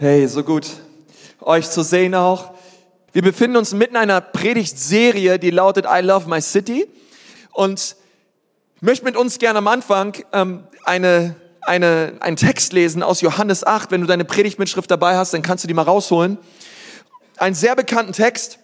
Hey, 0.00 0.28
so 0.28 0.44
gut, 0.44 0.64
euch 1.40 1.68
zu 1.68 1.82
sehen 1.82 2.14
auch. 2.14 2.52
Wir 3.12 3.22
befinden 3.22 3.56
uns 3.56 3.74
mitten 3.74 3.96
in 3.96 4.02
einer 4.02 4.20
Predigtserie, 4.20 5.40
die 5.40 5.50
lautet 5.50 5.86
I 5.90 6.02
Love 6.02 6.28
My 6.28 6.40
City. 6.40 6.86
Und 7.50 7.96
ich 8.76 8.82
möchte 8.82 9.04
mit 9.04 9.16
uns 9.16 9.40
gerne 9.40 9.58
am 9.58 9.66
Anfang 9.66 10.14
ähm, 10.32 10.62
eine, 10.84 11.34
eine, 11.62 12.12
einen 12.20 12.36
Text 12.36 12.72
lesen 12.72 13.02
aus 13.02 13.22
Johannes 13.22 13.66
8. 13.66 13.90
Wenn 13.90 14.00
du 14.00 14.06
deine 14.06 14.24
Predigtmitschrift 14.24 14.88
dabei 14.88 15.16
hast, 15.16 15.34
dann 15.34 15.42
kannst 15.42 15.64
du 15.64 15.68
die 15.68 15.74
mal 15.74 15.82
rausholen. 15.82 16.38
Einen 17.36 17.56
sehr 17.56 17.74
bekannten 17.74 18.12
Text, 18.12 18.60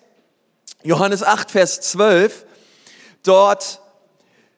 Johannes 0.85 1.25
8, 1.25 1.51
Vers 1.51 1.81
12. 1.81 2.47
Dort 3.25 3.81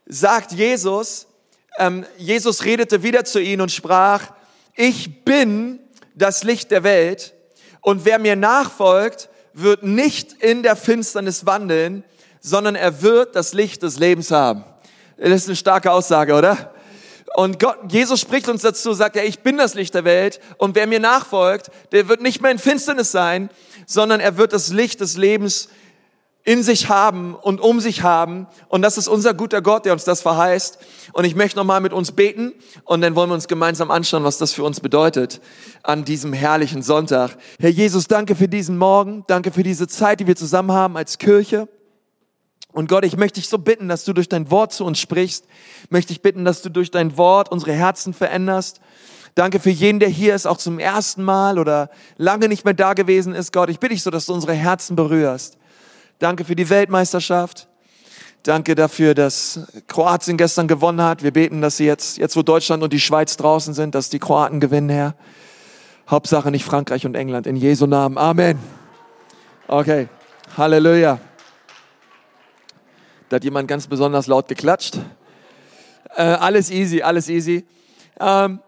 sagt 0.04 0.52
Jesus, 0.52 1.26
ähm, 1.78 2.04
Jesus 2.18 2.66
redete 2.66 3.02
wieder 3.02 3.24
zu 3.24 3.40
ihnen 3.40 3.62
und 3.62 3.72
sprach, 3.72 4.24
ich 4.74 5.24
bin 5.24 5.80
das 6.16 6.42
Licht 6.42 6.70
der 6.70 6.82
Welt 6.82 7.34
und 7.80 8.04
wer 8.04 8.18
mir 8.18 8.34
nachfolgt, 8.34 9.28
wird 9.52 9.84
nicht 9.84 10.32
in 10.42 10.62
der 10.62 10.74
Finsternis 10.76 11.46
wandeln, 11.46 12.02
sondern 12.40 12.74
er 12.74 13.02
wird 13.02 13.36
das 13.36 13.54
Licht 13.54 13.82
des 13.82 13.98
Lebens 13.98 14.30
haben. 14.30 14.64
Das 15.16 15.30
ist 15.30 15.48
eine 15.48 15.56
starke 15.56 15.92
Aussage, 15.92 16.34
oder? 16.34 16.72
Und 17.36 17.58
Gott, 17.58 17.76
Jesus 17.88 18.20
spricht 18.20 18.48
uns 18.48 18.62
dazu, 18.62 18.92
sagt 18.94 19.16
er, 19.16 19.26
ich 19.26 19.40
bin 19.40 19.58
das 19.58 19.74
Licht 19.74 19.94
der 19.94 20.04
Welt 20.04 20.40
und 20.58 20.74
wer 20.74 20.86
mir 20.86 21.00
nachfolgt, 21.00 21.70
der 21.92 22.08
wird 22.08 22.22
nicht 22.22 22.40
mehr 22.40 22.50
in 22.50 22.58
Finsternis 22.58 23.12
sein, 23.12 23.50
sondern 23.86 24.20
er 24.20 24.38
wird 24.38 24.52
das 24.52 24.72
Licht 24.72 25.00
des 25.00 25.16
Lebens 25.16 25.68
in 26.46 26.62
sich 26.62 26.88
haben 26.88 27.34
und 27.34 27.60
um 27.60 27.80
sich 27.80 28.02
haben. 28.02 28.46
Und 28.68 28.82
das 28.82 28.96
ist 28.98 29.08
unser 29.08 29.34
guter 29.34 29.60
Gott, 29.60 29.84
der 29.84 29.92
uns 29.92 30.04
das 30.04 30.22
verheißt. 30.22 30.78
Und 31.12 31.24
ich 31.24 31.34
möchte 31.34 31.58
nochmal 31.58 31.80
mit 31.80 31.92
uns 31.92 32.12
beten 32.12 32.52
und 32.84 33.00
dann 33.00 33.16
wollen 33.16 33.28
wir 33.28 33.34
uns 33.34 33.48
gemeinsam 33.48 33.90
anschauen, 33.90 34.22
was 34.22 34.38
das 34.38 34.52
für 34.52 34.62
uns 34.62 34.78
bedeutet 34.78 35.40
an 35.82 36.04
diesem 36.04 36.32
herrlichen 36.32 36.82
Sonntag. 36.82 37.36
Herr 37.58 37.70
Jesus, 37.70 38.06
danke 38.06 38.36
für 38.36 38.46
diesen 38.46 38.78
Morgen. 38.78 39.24
Danke 39.26 39.50
für 39.50 39.64
diese 39.64 39.88
Zeit, 39.88 40.20
die 40.20 40.28
wir 40.28 40.36
zusammen 40.36 40.70
haben 40.70 40.96
als 40.96 41.18
Kirche. 41.18 41.68
Und 42.72 42.88
Gott, 42.88 43.04
ich 43.04 43.16
möchte 43.16 43.40
dich 43.40 43.48
so 43.48 43.58
bitten, 43.58 43.88
dass 43.88 44.04
du 44.04 44.12
durch 44.12 44.28
dein 44.28 44.48
Wort 44.48 44.72
zu 44.72 44.84
uns 44.84 45.00
sprichst. 45.00 45.46
Möchte 45.90 46.12
ich 46.12 46.22
bitten, 46.22 46.44
dass 46.44 46.62
du 46.62 46.68
durch 46.68 46.92
dein 46.92 47.16
Wort 47.16 47.50
unsere 47.50 47.72
Herzen 47.72 48.14
veränderst. 48.14 48.80
Danke 49.34 49.58
für 49.58 49.70
jeden, 49.70 49.98
der 49.98 50.08
hier 50.08 50.34
ist, 50.34 50.46
auch 50.46 50.58
zum 50.58 50.78
ersten 50.78 51.24
Mal 51.24 51.58
oder 51.58 51.90
lange 52.16 52.48
nicht 52.48 52.64
mehr 52.64 52.74
da 52.74 52.94
gewesen 52.94 53.34
ist. 53.34 53.52
Gott, 53.52 53.68
ich 53.68 53.80
bitte 53.80 53.94
dich 53.94 54.04
so, 54.04 54.10
dass 54.10 54.26
du 54.26 54.32
unsere 54.32 54.54
Herzen 54.54 54.94
berührst. 54.94 55.58
Danke 56.18 56.46
für 56.46 56.56
die 56.56 56.70
Weltmeisterschaft. 56.70 57.68
Danke 58.42 58.74
dafür, 58.74 59.14
dass 59.14 59.60
Kroatien 59.86 60.38
gestern 60.38 60.66
gewonnen 60.66 61.02
hat. 61.02 61.22
Wir 61.22 61.32
beten, 61.32 61.60
dass 61.60 61.76
sie 61.76 61.84
jetzt, 61.84 62.16
jetzt 62.16 62.36
wo 62.36 62.42
Deutschland 62.42 62.82
und 62.82 62.92
die 62.92 63.00
Schweiz 63.00 63.36
draußen 63.36 63.74
sind, 63.74 63.94
dass 63.94 64.08
die 64.08 64.18
Kroaten 64.18 64.60
gewinnen, 64.60 64.88
Herr. 64.88 65.14
Hauptsache 66.08 66.50
nicht 66.50 66.64
Frankreich 66.64 67.04
und 67.04 67.16
England. 67.16 67.46
In 67.46 67.56
Jesu 67.56 67.86
Namen. 67.86 68.16
Amen. 68.16 68.58
Okay. 69.68 70.08
Halleluja. 70.56 71.18
Da 73.28 73.36
hat 73.36 73.44
jemand 73.44 73.68
ganz 73.68 73.86
besonders 73.86 74.26
laut 74.26 74.48
geklatscht. 74.48 74.96
Äh, 76.14 76.22
alles 76.22 76.70
easy, 76.70 77.02
alles 77.02 77.28
easy. 77.28 77.66
Ähm, 78.20 78.60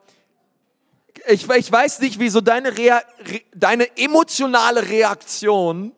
ich, 1.29 1.49
ich 1.49 1.73
weiß 1.73 2.01
nicht, 2.01 2.19
wieso 2.19 2.43
deine, 2.43 2.77
Rea 2.77 3.01
deine 3.55 3.97
emotionale 3.97 4.89
Reaktion 4.89 5.93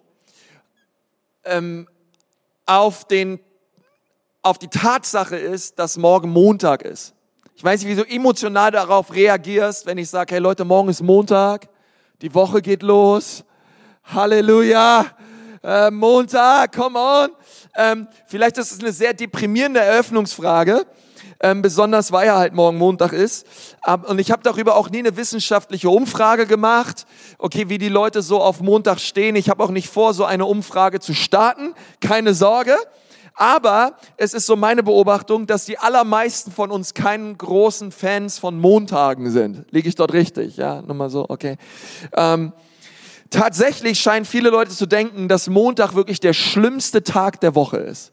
ähm, 1.44 1.88
auf, 2.66 3.06
den, 3.06 3.40
auf 4.42 4.58
die 4.58 4.68
Tatsache 4.68 5.36
ist, 5.36 5.78
dass 5.78 5.96
morgen 5.96 6.30
Montag 6.30 6.82
ist. 6.82 7.14
Ich 7.54 7.64
weiß 7.64 7.82
nicht, 7.82 7.90
wie 7.90 8.02
du 8.02 8.08
emotional 8.08 8.70
darauf 8.70 9.12
reagierst, 9.14 9.86
wenn 9.86 9.98
ich 9.98 10.08
sage, 10.08 10.34
hey 10.34 10.40
Leute, 10.40 10.64
morgen 10.64 10.88
ist 10.88 11.02
Montag, 11.02 11.68
die 12.22 12.34
Woche 12.34 12.62
geht 12.62 12.82
los, 12.82 13.44
Halleluja, 14.04 15.06
äh, 15.62 15.90
Montag, 15.90 16.74
come 16.74 16.98
on. 16.98 17.30
Ähm, 17.76 18.08
vielleicht 18.26 18.58
ist 18.58 18.72
es 18.72 18.80
eine 18.80 18.92
sehr 18.92 19.12
deprimierende 19.12 19.80
Eröffnungsfrage, 19.80 20.86
ähm, 21.40 21.62
besonders 21.62 22.12
weil 22.12 22.26
ja 22.26 22.38
halt 22.38 22.54
morgen 22.54 22.78
Montag 22.78 23.12
ist. 23.12 23.46
Ähm, 23.86 24.04
und 24.04 24.18
ich 24.18 24.30
habe 24.30 24.42
darüber 24.42 24.76
auch 24.76 24.90
nie 24.90 24.98
eine 24.98 25.16
wissenschaftliche 25.16 25.90
Umfrage 25.90 26.46
gemacht, 26.46 27.06
okay, 27.38 27.68
wie 27.68 27.78
die 27.78 27.88
Leute 27.88 28.22
so 28.22 28.40
auf 28.40 28.60
Montag 28.60 29.00
stehen. 29.00 29.36
Ich 29.36 29.48
habe 29.48 29.62
auch 29.62 29.70
nicht 29.70 29.88
vor, 29.88 30.14
so 30.14 30.24
eine 30.24 30.46
Umfrage 30.46 31.00
zu 31.00 31.14
starten, 31.14 31.74
keine 32.00 32.34
Sorge. 32.34 32.76
Aber 33.34 33.94
es 34.18 34.34
ist 34.34 34.44
so 34.44 34.54
meine 34.54 34.82
Beobachtung, 34.82 35.46
dass 35.46 35.64
die 35.64 35.78
allermeisten 35.78 36.52
von 36.52 36.70
uns 36.70 36.92
keinen 36.92 37.38
großen 37.38 37.90
Fans 37.90 38.38
von 38.38 38.58
Montagen 38.58 39.30
sind. 39.30 39.64
Liege 39.70 39.88
ich 39.88 39.94
dort 39.94 40.12
richtig? 40.12 40.58
Ja, 40.58 40.82
nur 40.82 40.94
mal 40.94 41.08
so, 41.08 41.24
okay. 41.26 41.56
Ähm, 42.14 42.52
tatsächlich 43.30 43.98
scheinen 43.98 44.26
viele 44.26 44.50
Leute 44.50 44.72
zu 44.72 44.84
denken, 44.84 45.28
dass 45.28 45.48
Montag 45.48 45.94
wirklich 45.94 46.20
der 46.20 46.34
schlimmste 46.34 47.02
Tag 47.02 47.40
der 47.40 47.54
Woche 47.54 47.78
ist. 47.78 48.12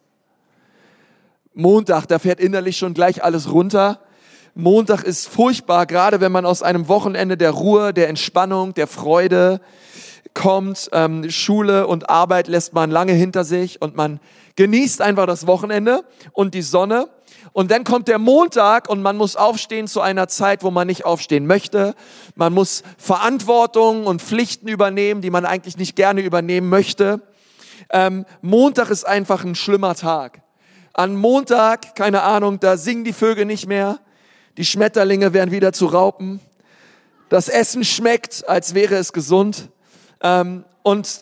Montag, 1.58 2.06
da 2.06 2.20
fährt 2.20 2.40
innerlich 2.40 2.78
schon 2.78 2.94
gleich 2.94 3.24
alles 3.24 3.52
runter. 3.52 4.00
Montag 4.54 5.04
ist 5.04 5.28
furchtbar, 5.28 5.88
gerade 5.88 6.22
wenn 6.22 6.32
man 6.32 6.46
aus 6.46 6.62
einem 6.62 6.88
Wochenende 6.88 7.36
der 7.36 7.50
Ruhe, 7.50 7.96
der 7.96 8.10
Entspannung, 8.10 8.76
der 8.76 8.86
Freude 8.86 9.60
kommt. 10.36 10.88
Ähm, 10.92 11.32
Schule 11.32 11.88
und 11.88 12.12
Arbeit 12.12 12.48
lässt 12.48 12.74
man 12.74 12.92
lange 12.92 13.14
hinter 13.14 13.44
sich 13.44 13.82
und 13.82 13.96
man 13.96 14.20
genießt 14.56 15.02
einfach 15.02 15.26
das 15.26 15.48
Wochenende 15.48 16.04
und 16.32 16.54
die 16.54 16.62
Sonne. 16.62 17.10
Und 17.54 17.72
dann 17.72 17.84
kommt 17.84 18.08
der 18.08 18.20
Montag 18.20 18.88
und 18.88 19.02
man 19.02 19.18
muss 19.18 19.36
aufstehen 19.36 19.88
zu 19.88 20.00
einer 20.00 20.28
Zeit, 20.28 20.62
wo 20.62 20.70
man 20.70 20.86
nicht 20.86 21.06
aufstehen 21.06 21.48
möchte. 21.48 21.96
Man 22.36 22.54
muss 22.54 22.84
Verantwortung 23.00 24.06
und 24.06 24.22
Pflichten 24.22 24.68
übernehmen, 24.68 25.22
die 25.22 25.32
man 25.32 25.44
eigentlich 25.44 25.78
nicht 25.78 25.96
gerne 25.96 26.22
übernehmen 26.22 26.70
möchte. 26.70 27.20
Ähm, 27.90 28.28
Montag 28.42 28.92
ist 28.92 29.08
einfach 29.08 29.44
ein 29.44 29.56
schlimmer 29.56 29.96
Tag. 29.96 30.44
An 30.98 31.16
Montag, 31.16 31.94
keine 31.94 32.24
Ahnung, 32.24 32.60
da 32.60 32.76
singen 32.76 33.04
die 33.04 33.14
Vögel 33.14 33.46
nicht 33.46 33.68
mehr. 33.68 34.00
Die 34.58 34.66
Schmetterlinge 34.66 35.32
werden 35.32 35.52
wieder 35.52 35.72
zu 35.72 35.86
Raupen. 35.86 36.40
Das 37.30 37.50
Essen 37.50 37.84
schmeckt, 37.84 38.50
als 38.50 38.74
wäre 38.74 38.96
es 38.96 39.14
gesund. 39.14 39.70
Ähm, 40.24 40.66
und, 40.82 41.22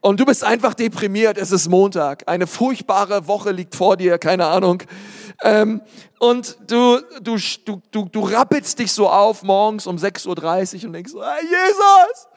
und 0.00 0.20
du 0.20 0.24
bist 0.24 0.44
einfach 0.44 0.72
deprimiert. 0.72 1.36
Es 1.36 1.50
ist 1.50 1.68
Montag. 1.68 2.28
Eine 2.28 2.46
furchtbare 2.46 3.26
Woche 3.26 3.50
liegt 3.50 3.74
vor 3.74 3.96
dir, 3.96 4.18
keine 4.18 4.46
Ahnung. 4.46 4.84
Ähm, 5.42 5.80
und 6.20 6.56
du, 6.68 7.00
du, 7.20 7.38
du, 7.64 7.82
du, 7.90 8.04
du 8.04 8.20
rappelst 8.20 8.78
dich 8.78 8.92
so 8.92 9.08
auf 9.08 9.42
morgens 9.42 9.88
um 9.88 9.96
6.30 9.96 10.28
Uhr 10.28 10.84
und 10.86 10.92
denkst 10.92 11.12
hey 11.14 11.44
Jesus, 11.44 12.28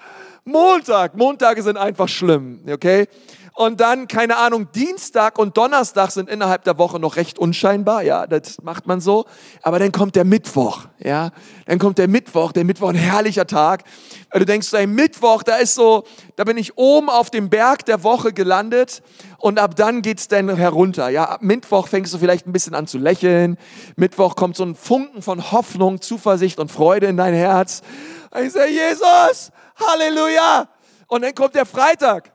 Montag. 0.45 1.15
Montage 1.15 1.61
sind 1.61 1.77
einfach 1.77 2.09
schlimm, 2.09 2.63
okay? 2.67 3.07
Und 3.53 3.81
dann, 3.81 4.07
keine 4.07 4.37
Ahnung, 4.37 4.71
Dienstag 4.71 5.37
und 5.37 5.57
Donnerstag 5.57 6.11
sind 6.11 6.29
innerhalb 6.29 6.63
der 6.63 6.77
Woche 6.77 6.99
noch 6.99 7.17
recht 7.17 7.37
unscheinbar. 7.37 8.01
Ja, 8.01 8.25
das 8.25 8.61
macht 8.61 8.87
man 8.87 9.01
so. 9.01 9.25
Aber 9.61 9.77
dann 9.77 9.91
kommt 9.91 10.15
der 10.15 10.23
Mittwoch. 10.23 10.85
Ja, 10.99 11.31
dann 11.65 11.77
kommt 11.77 11.97
der 11.97 12.07
Mittwoch. 12.07 12.53
Der 12.53 12.63
Mittwoch 12.63 12.89
ein 12.89 12.95
herrlicher 12.95 13.45
Tag. 13.45 13.83
Du 14.33 14.45
denkst, 14.45 14.67
so, 14.67 14.77
ein 14.77 14.91
Mittwoch, 14.91 15.43
da 15.43 15.57
ist 15.57 15.75
so, 15.75 16.05
da 16.37 16.45
bin 16.45 16.57
ich 16.57 16.77
oben 16.77 17.09
auf 17.09 17.29
dem 17.29 17.49
Berg 17.49 17.85
der 17.85 18.03
Woche 18.03 18.31
gelandet. 18.31 19.03
Und 19.37 19.59
ab 19.59 19.75
dann 19.75 20.01
geht's 20.01 20.29
dann 20.29 20.55
herunter. 20.55 21.09
Ja, 21.09 21.25
ab 21.25 21.41
Mittwoch 21.41 21.89
fängst 21.89 22.13
du 22.13 22.19
vielleicht 22.19 22.47
ein 22.47 22.53
bisschen 22.53 22.73
an 22.73 22.87
zu 22.87 22.97
lächeln. 22.97 23.57
Mittwoch 23.97 24.37
kommt 24.37 24.55
so 24.55 24.63
ein 24.63 24.75
Funken 24.75 25.21
von 25.21 25.51
Hoffnung, 25.51 25.99
Zuversicht 25.99 26.57
und 26.57 26.71
Freude 26.71 27.07
in 27.07 27.17
dein 27.17 27.33
Herz. 27.33 27.81
Ich 28.41 28.53
sage, 28.53 28.71
Jesus, 28.71 29.51
Halleluja. 29.75 30.69
Und 31.07 31.23
dann 31.23 31.35
kommt 31.35 31.55
der 31.55 31.65
Freitag. 31.65 32.31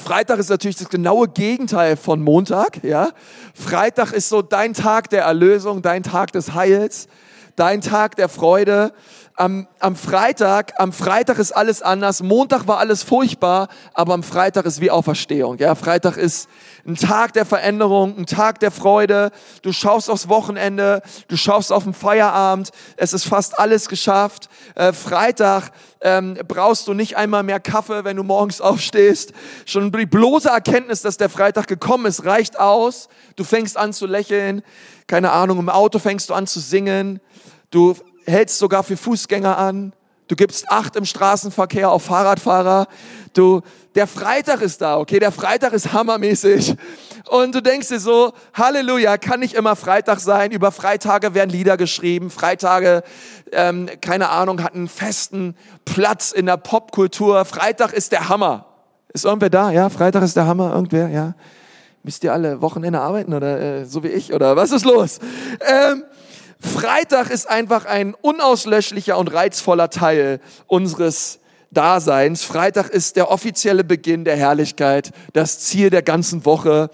Freitag 0.00 0.38
ist 0.38 0.48
natürlich 0.48 0.78
das 0.78 0.88
genaue 0.88 1.28
Gegenteil 1.28 1.96
von 1.96 2.22
Montag, 2.22 2.82
ja. 2.82 3.10
Freitag 3.54 4.12
ist 4.12 4.30
so 4.30 4.40
dein 4.40 4.72
Tag 4.72 5.10
der 5.10 5.24
Erlösung, 5.24 5.82
dein 5.82 6.02
Tag 6.02 6.32
des 6.32 6.54
Heils, 6.54 7.06
dein 7.54 7.82
Tag 7.82 8.16
der 8.16 8.30
Freude. 8.30 8.92
Am, 9.40 9.66
am 9.78 9.96
Freitag, 9.96 10.74
am 10.76 10.92
Freitag 10.92 11.38
ist 11.38 11.52
alles 11.52 11.80
anders. 11.80 12.22
Montag 12.22 12.66
war 12.66 12.76
alles 12.76 13.02
furchtbar, 13.02 13.68
aber 13.94 14.12
am 14.12 14.22
Freitag 14.22 14.66
ist 14.66 14.82
wie 14.82 14.90
Auferstehung. 14.90 15.56
Ja, 15.56 15.74
Freitag 15.74 16.18
ist 16.18 16.46
ein 16.86 16.94
Tag 16.94 17.32
der 17.32 17.46
Veränderung, 17.46 18.18
ein 18.18 18.26
Tag 18.26 18.60
der 18.60 18.70
Freude. 18.70 19.30
Du 19.62 19.72
schaust 19.72 20.10
aufs 20.10 20.28
Wochenende, 20.28 21.00
du 21.28 21.38
schaust 21.38 21.72
auf 21.72 21.84
den 21.84 21.94
Feierabend. 21.94 22.68
Es 22.98 23.14
ist 23.14 23.24
fast 23.24 23.58
alles 23.58 23.88
geschafft. 23.88 24.50
Äh, 24.74 24.92
Freitag 24.92 25.70
ähm, 26.02 26.36
brauchst 26.46 26.86
du 26.86 26.92
nicht 26.92 27.16
einmal 27.16 27.42
mehr 27.42 27.60
Kaffee, 27.60 28.04
wenn 28.04 28.18
du 28.18 28.22
morgens 28.22 28.60
aufstehst. 28.60 29.32
Schon 29.64 29.90
die 29.90 30.04
bloße 30.04 30.50
Erkenntnis, 30.50 31.00
dass 31.00 31.16
der 31.16 31.30
Freitag 31.30 31.66
gekommen 31.66 32.04
ist, 32.04 32.26
reicht 32.26 32.60
aus. 32.60 33.08
Du 33.36 33.44
fängst 33.44 33.78
an 33.78 33.94
zu 33.94 34.04
lächeln. 34.04 34.60
Keine 35.06 35.32
Ahnung, 35.32 35.60
im 35.60 35.70
Auto 35.70 35.98
fängst 35.98 36.28
du 36.28 36.34
an 36.34 36.46
zu 36.46 36.60
singen. 36.60 37.20
Du 37.70 37.96
hältst 38.30 38.58
sogar 38.58 38.82
für 38.82 38.96
Fußgänger 38.96 39.58
an. 39.58 39.92
Du 40.30 40.36
gibst 40.36 40.70
Acht 40.70 40.94
im 40.94 41.04
Straßenverkehr 41.04 41.90
auf 41.90 42.04
Fahrradfahrer. 42.04 42.86
Du, 43.32 43.62
der 43.96 44.06
Freitag 44.06 44.62
ist 44.62 44.80
da, 44.80 44.96
okay? 44.96 45.18
Der 45.18 45.32
Freitag 45.32 45.72
ist 45.72 45.92
hammermäßig. 45.92 46.76
Und 47.28 47.52
du 47.52 47.60
denkst 47.60 47.88
dir 47.88 47.98
so, 47.98 48.32
Halleluja, 48.54 49.18
kann 49.18 49.40
nicht 49.40 49.54
immer 49.54 49.74
Freitag 49.74 50.20
sein. 50.20 50.52
Über 50.52 50.70
Freitage 50.70 51.34
werden 51.34 51.50
Lieder 51.50 51.76
geschrieben. 51.76 52.30
Freitage, 52.30 53.02
ähm, 53.50 53.88
keine 54.00 54.28
Ahnung, 54.28 54.62
hatten 54.62 54.86
festen 54.86 55.56
Platz 55.84 56.30
in 56.30 56.46
der 56.46 56.58
Popkultur. 56.58 57.44
Freitag 57.44 57.92
ist 57.92 58.12
der 58.12 58.28
Hammer. 58.28 58.66
Ist 59.12 59.24
irgendwer 59.24 59.50
da? 59.50 59.72
Ja, 59.72 59.90
Freitag 59.90 60.22
ist 60.22 60.36
der 60.36 60.46
Hammer. 60.46 60.72
Irgendwer? 60.72 61.08
Ja. 61.08 61.34
Müsst 62.04 62.22
ihr 62.22 62.32
alle 62.32 62.62
Wochenende 62.62 63.00
arbeiten 63.00 63.34
oder 63.34 63.60
äh, 63.60 63.84
so 63.84 64.04
wie 64.04 64.08
ich? 64.08 64.32
Oder 64.32 64.54
was 64.54 64.70
ist 64.70 64.84
los? 64.84 65.18
Ähm, 65.60 66.04
Freitag 66.60 67.30
ist 67.30 67.48
einfach 67.48 67.86
ein 67.86 68.14
unauslöschlicher 68.14 69.16
und 69.16 69.32
reizvoller 69.32 69.88
Teil 69.90 70.40
unseres 70.66 71.40
Daseins. 71.70 72.44
Freitag 72.44 72.90
ist 72.90 73.16
der 73.16 73.30
offizielle 73.30 73.82
Beginn 73.82 74.24
der 74.24 74.36
Herrlichkeit, 74.36 75.10
das 75.32 75.60
Ziel 75.60 75.88
der 75.88 76.02
ganzen 76.02 76.44
Woche. 76.44 76.90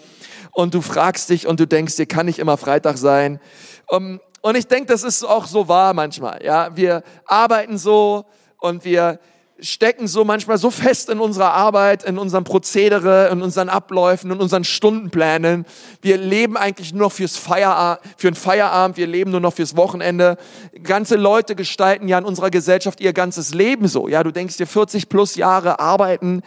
Und 0.52 0.74
du 0.74 0.80
fragst 0.80 1.30
dich 1.30 1.46
und 1.46 1.60
du 1.60 1.66
denkst, 1.66 1.96
dir 1.96 2.06
kann 2.06 2.26
nicht 2.26 2.38
immer 2.38 2.56
Freitag 2.56 2.96
sein. 2.96 3.40
Und 3.88 4.56
ich 4.56 4.68
denke, 4.68 4.86
das 4.86 5.02
ist 5.02 5.24
auch 5.24 5.46
so 5.46 5.68
wahr 5.68 5.94
manchmal. 5.94 6.44
Ja, 6.44 6.76
wir 6.76 7.02
arbeiten 7.26 7.76
so 7.76 8.24
und 8.58 8.84
wir 8.84 9.18
stecken 9.60 10.06
so 10.06 10.24
manchmal 10.24 10.58
so 10.58 10.70
fest 10.70 11.08
in 11.08 11.18
unserer 11.18 11.52
Arbeit, 11.52 12.04
in 12.04 12.18
unserem 12.18 12.44
Prozedere, 12.44 13.28
in 13.32 13.40
unseren 13.40 13.68
Abläufen, 13.68 14.30
in 14.30 14.40
unseren 14.40 14.64
Stundenplänen. 14.64 15.64
Wir 16.02 16.18
leben 16.18 16.56
eigentlich 16.56 16.92
nur 16.92 17.04
noch 17.04 17.12
fürs 17.12 17.36
Feierabend, 17.36 18.00
für 18.16 18.28
einen 18.28 18.36
Feierabend, 18.36 18.96
wir 18.96 19.06
leben 19.06 19.30
nur 19.30 19.40
noch 19.40 19.54
fürs 19.54 19.76
Wochenende. 19.76 20.36
Ganze 20.82 21.16
Leute 21.16 21.54
gestalten 21.54 22.08
ja 22.08 22.18
in 22.18 22.24
unserer 22.24 22.50
Gesellschaft 22.50 23.00
ihr 23.00 23.12
ganzes 23.12 23.54
Leben 23.54 23.88
so. 23.88 24.08
Ja, 24.08 24.22
du 24.22 24.30
denkst 24.30 24.58
dir 24.58 24.66
40 24.66 25.08
plus 25.08 25.36
Jahre 25.36 25.80
arbeiten, 25.80 26.42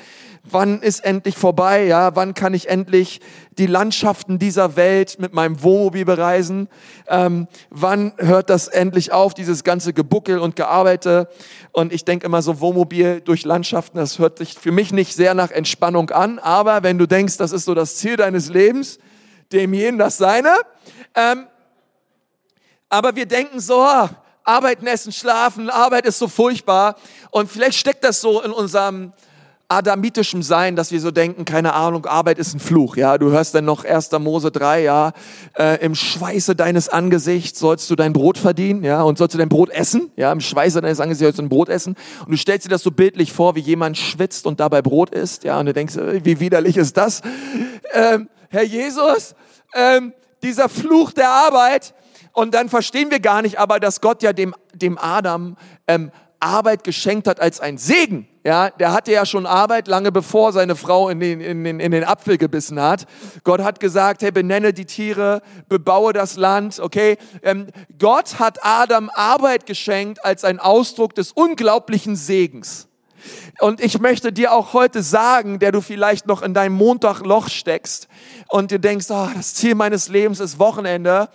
wann 0.51 0.81
ist 0.81 1.03
endlich 1.03 1.37
vorbei? 1.37 1.85
Ja, 1.85 2.15
wann 2.15 2.33
kann 2.33 2.53
ich 2.53 2.69
endlich 2.69 3.21
die 3.51 3.65
Landschaften 3.65 4.39
dieser 4.39 4.75
Welt 4.75 5.17
mit 5.19 5.33
meinem 5.33 5.61
Wohnmobil 5.63 6.05
bereisen? 6.05 6.69
Ähm, 7.07 7.47
wann 7.69 8.13
hört 8.17 8.49
das 8.49 8.67
endlich 8.67 9.11
auf, 9.11 9.33
dieses 9.33 9.63
ganze 9.63 9.93
Gebuckel 9.93 10.39
und 10.39 10.55
Gearbeite? 10.55 11.29
Und 11.71 11.93
ich 11.93 12.05
denke 12.05 12.25
immer 12.25 12.41
so 12.41 12.59
Wohnmobil 12.59 13.21
durch 13.21 13.45
Landschaften, 13.45 13.97
das 13.97 14.19
hört 14.19 14.37
sich 14.37 14.55
für 14.55 14.71
mich 14.71 14.91
nicht 14.91 15.15
sehr 15.15 15.33
nach 15.33 15.51
Entspannung 15.51 16.09
an. 16.09 16.39
Aber 16.39 16.83
wenn 16.83 16.97
du 16.97 17.07
denkst, 17.07 17.37
das 17.37 17.51
ist 17.51 17.65
so 17.65 17.73
das 17.73 17.97
Ziel 17.97 18.17
deines 18.17 18.49
Lebens, 18.49 18.99
dem 19.51 19.73
jeden 19.73 19.97
das 19.97 20.17
seine. 20.17 20.53
Ähm, 21.15 21.47
aber 22.89 23.15
wir 23.15 23.25
denken 23.25 23.59
so, 23.59 23.81
ah, 23.81 24.09
arbeiten, 24.43 24.87
essen, 24.87 25.11
schlafen, 25.11 25.69
Arbeit 25.69 26.05
ist 26.05 26.17
so 26.17 26.27
furchtbar. 26.27 26.95
Und 27.31 27.51
vielleicht 27.51 27.77
steckt 27.77 28.03
das 28.03 28.19
so 28.19 28.41
in 28.41 28.51
unserem 28.51 29.13
adamitischem 29.69 30.41
Sein, 30.41 30.75
dass 30.75 30.91
wir 30.91 30.99
so 30.99 31.11
denken, 31.11 31.45
keine 31.45 31.73
Ahnung, 31.73 32.07
Arbeit 32.07 32.39
ist 32.39 32.55
ein 32.55 32.59
Fluch. 32.59 32.97
Ja, 32.97 33.19
du 33.19 33.29
hörst 33.29 33.53
dann 33.53 33.65
noch 33.65 33.85
1. 33.85 34.11
Mose 34.13 34.49
3, 34.49 34.81
ja, 34.81 35.11
äh, 35.57 35.79
im 35.85 35.93
Schweiße 35.93 36.55
deines 36.55 36.89
Angesichts 36.89 37.59
sollst 37.59 37.87
du 37.91 37.95
dein 37.95 38.11
Brot 38.11 38.39
verdienen, 38.39 38.83
ja, 38.83 39.03
und 39.03 39.19
sollst 39.19 39.35
du 39.35 39.37
dein 39.37 39.47
Brot 39.47 39.69
essen, 39.69 40.11
ja, 40.15 40.31
im 40.31 40.41
Schweiße 40.41 40.81
deines 40.81 40.99
Angesichts 40.99 41.23
sollst 41.23 41.37
du 41.37 41.43
ein 41.43 41.49
Brot 41.49 41.69
essen. 41.69 41.95
Und 42.25 42.31
du 42.31 42.37
stellst 42.37 42.65
dir 42.65 42.71
das 42.71 42.81
so 42.81 42.89
bildlich 42.89 43.31
vor, 43.31 43.55
wie 43.55 43.59
jemand 43.59 43.97
schwitzt 43.97 44.47
und 44.47 44.59
dabei 44.59 44.81
Brot 44.81 45.11
isst, 45.11 45.43
ja, 45.43 45.59
und 45.59 45.67
du 45.67 45.73
denkst, 45.73 45.97
äh, 45.97 46.25
wie 46.25 46.39
widerlich 46.39 46.75
ist 46.75 46.97
das? 46.97 47.21
Ähm, 47.93 48.27
Herr 48.49 48.63
Jesus, 48.63 49.35
ähm, 49.75 50.13
dieser 50.41 50.67
Fluch 50.67 51.11
der 51.11 51.29
Arbeit, 51.29 51.93
und 52.33 52.53
dann 52.53 52.69
verstehen 52.69 53.11
wir 53.11 53.19
gar 53.19 53.41
nicht 53.41 53.59
aber, 53.59 53.79
dass 53.79 54.01
Gott 54.01 54.23
ja 54.23 54.33
dem, 54.33 54.55
dem 54.73 54.97
Adam 54.97 55.57
ähm, 55.87 56.11
Arbeit 56.39 56.83
geschenkt 56.83 57.27
hat 57.27 57.39
als 57.39 57.59
ein 57.59 57.77
Segen. 57.77 58.28
Ja, 58.45 58.69
der 58.69 58.93
hatte 58.93 59.11
ja 59.11 59.25
schon 59.25 59.45
Arbeit 59.45 59.89
lange 59.89 60.13
bevor 60.13 60.53
seine 60.53 60.77
Frau 60.77 61.09
in 61.09 61.19
den, 61.19 61.41
in, 61.41 61.63
den, 61.65 61.81
in 61.81 61.91
den 61.91 62.05
Apfel 62.05 62.37
gebissen 62.37 62.81
hat. 62.81 63.05
Gott 63.43 63.61
hat 63.61 63.81
gesagt, 63.81 64.21
hey, 64.21 64.31
benenne 64.31 64.71
die 64.71 64.85
Tiere, 64.85 65.41
bebaue 65.67 66.13
das 66.13 66.37
Land, 66.37 66.79
okay? 66.79 67.17
Ähm, 67.43 67.67
Gott 67.97 68.39
hat 68.39 68.59
Adam 68.63 69.09
Arbeit 69.13 69.65
geschenkt 69.65 70.23
als 70.23 70.45
ein 70.45 70.59
Ausdruck 70.59 71.15
des 71.15 71.33
unglaublichen 71.33 72.15
Segens. 72.15 72.87
Und 73.59 73.81
ich 73.81 73.99
möchte 73.99 74.31
dir 74.31 74.53
auch 74.53 74.71
heute 74.71 75.03
sagen, 75.03 75.59
der 75.59 75.73
du 75.73 75.81
vielleicht 75.81 76.25
noch 76.25 76.41
in 76.41 76.53
deinem 76.53 76.75
Montagloch 76.75 77.49
steckst 77.49 78.07
und 78.47 78.71
dir 78.71 78.79
denkst, 78.79 79.07
oh, 79.09 79.27
das 79.35 79.53
Ziel 79.55 79.75
meines 79.75 80.07
Lebens 80.07 80.39
ist 80.39 80.59
Wochenende. 80.59 81.27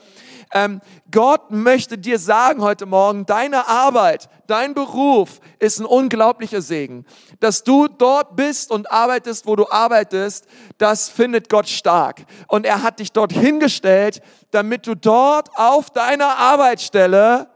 Ähm, 0.52 0.80
Gott 1.10 1.50
möchte 1.50 1.98
dir 1.98 2.18
sagen 2.18 2.62
heute 2.62 2.86
Morgen, 2.86 3.26
deine 3.26 3.68
Arbeit, 3.68 4.28
dein 4.46 4.74
Beruf 4.74 5.40
ist 5.58 5.80
ein 5.80 5.86
unglaublicher 5.86 6.62
Segen. 6.62 7.04
Dass 7.40 7.64
du 7.64 7.88
dort 7.88 8.36
bist 8.36 8.70
und 8.70 8.90
arbeitest, 8.90 9.46
wo 9.46 9.56
du 9.56 9.68
arbeitest, 9.68 10.46
das 10.78 11.08
findet 11.08 11.48
Gott 11.48 11.68
stark. 11.68 12.24
Und 12.48 12.66
er 12.66 12.82
hat 12.82 13.00
dich 13.00 13.12
dort 13.12 13.32
hingestellt, 13.32 14.22
damit 14.50 14.86
du 14.86 14.94
dort 14.94 15.48
auf 15.56 15.90
deiner 15.90 16.36
Arbeitsstelle 16.36 17.48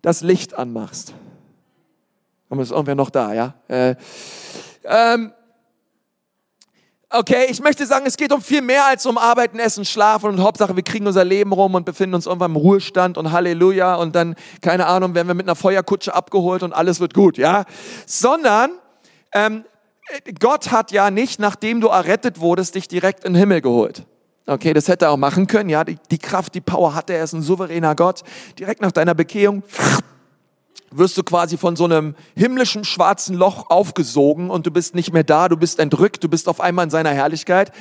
das 0.00 0.22
Licht 0.22 0.54
anmachst. 0.54 1.12
Aber 2.48 2.62
ist 2.62 2.70
irgendwer 2.70 2.94
noch 2.94 3.10
da, 3.10 3.32
ja? 3.32 3.54
Äh, 3.68 3.96
ähm, 4.84 5.32
Okay, 7.16 7.46
ich 7.48 7.62
möchte 7.62 7.86
sagen, 7.86 8.06
es 8.06 8.16
geht 8.16 8.32
um 8.32 8.42
viel 8.42 8.60
mehr 8.60 8.86
als 8.86 9.06
um 9.06 9.18
Arbeiten, 9.18 9.60
Essen, 9.60 9.84
Schlafen 9.84 10.30
und 10.30 10.42
Hauptsache, 10.42 10.74
wir 10.74 10.82
kriegen 10.82 11.06
unser 11.06 11.24
Leben 11.24 11.52
rum 11.52 11.76
und 11.76 11.84
befinden 11.84 12.16
uns 12.16 12.26
irgendwann 12.26 12.50
im 12.50 12.56
Ruhestand 12.56 13.16
und 13.16 13.30
Halleluja 13.30 13.94
und 13.94 14.16
dann, 14.16 14.34
keine 14.62 14.86
Ahnung, 14.86 15.14
werden 15.14 15.28
wir 15.28 15.34
mit 15.34 15.46
einer 15.46 15.54
Feuerkutsche 15.54 16.12
abgeholt 16.12 16.64
und 16.64 16.72
alles 16.72 16.98
wird 16.98 17.14
gut, 17.14 17.38
ja? 17.38 17.66
Sondern 18.04 18.72
ähm, 19.32 19.64
Gott 20.40 20.72
hat 20.72 20.90
ja 20.90 21.12
nicht, 21.12 21.38
nachdem 21.38 21.80
du 21.80 21.86
errettet 21.86 22.40
wurdest, 22.40 22.74
dich 22.74 22.88
direkt 22.88 23.22
in 23.22 23.34
den 23.34 23.38
Himmel 23.38 23.60
geholt. 23.60 24.02
Okay, 24.46 24.74
das 24.74 24.88
hätte 24.88 25.04
er 25.04 25.12
auch 25.12 25.16
machen 25.16 25.46
können, 25.46 25.70
ja? 25.70 25.84
Die, 25.84 25.98
die 26.10 26.18
Kraft, 26.18 26.52
die 26.56 26.60
Power 26.60 26.96
hat 26.96 27.10
er, 27.10 27.18
er 27.18 27.24
ist 27.24 27.32
ein 27.32 27.42
souveräner 27.42 27.94
Gott. 27.94 28.24
Direkt 28.58 28.82
nach 28.82 28.90
deiner 28.90 29.14
Bekehrung 29.14 29.62
wirst 30.90 31.16
du 31.16 31.22
quasi 31.22 31.58
von 31.58 31.76
so 31.76 31.84
einem 31.84 32.14
himmlischen 32.36 32.84
schwarzen 32.84 33.34
Loch 33.34 33.70
aufgesogen 33.70 34.50
und 34.50 34.66
du 34.66 34.70
bist 34.70 34.94
nicht 34.94 35.12
mehr 35.12 35.24
da, 35.24 35.48
du 35.48 35.56
bist 35.56 35.78
entrückt, 35.78 36.22
du 36.22 36.28
bist 36.28 36.48
auf 36.48 36.60
einmal 36.60 36.84
in 36.84 36.90
seiner 36.90 37.10
Herrlichkeit. 37.10 37.72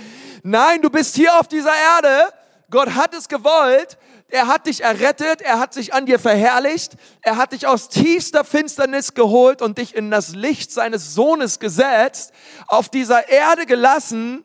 Nein, 0.43 0.81
du 0.81 0.89
bist 0.89 1.15
hier 1.15 1.39
auf 1.39 1.47
dieser 1.47 1.71
Erde. 1.95 2.33
Gott 2.69 2.95
hat 2.95 3.13
es 3.13 3.27
gewollt. 3.27 3.97
Er 4.29 4.47
hat 4.47 4.65
dich 4.65 4.81
errettet, 4.81 5.41
er 5.41 5.59
hat 5.59 5.75
sich 5.75 5.93
an 5.93 6.07
dir 6.07 6.17
verherrlicht, 6.17 6.95
er 7.21 7.37
hat 7.37 7.53
dich 7.53 7.67
aus 7.67 7.87
tiefster 7.87 8.43
Finsternis 8.43 9.13
geholt 9.13 9.61
und 9.61 9.77
dich 9.77 9.95
in 9.95 10.09
das 10.09 10.33
Licht 10.33 10.71
seines 10.71 11.13
Sohnes 11.13 11.59
gesetzt, 11.59 12.33
auf 12.65 12.89
dieser 12.89 13.29
Erde 13.29 13.67
gelassen, 13.67 14.43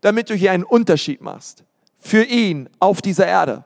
damit 0.00 0.30
du 0.30 0.34
hier 0.34 0.52
einen 0.52 0.62
Unterschied 0.62 1.22
machst. 1.22 1.64
Für 1.98 2.22
ihn 2.22 2.68
auf 2.78 3.02
dieser 3.02 3.26
Erde. 3.26 3.64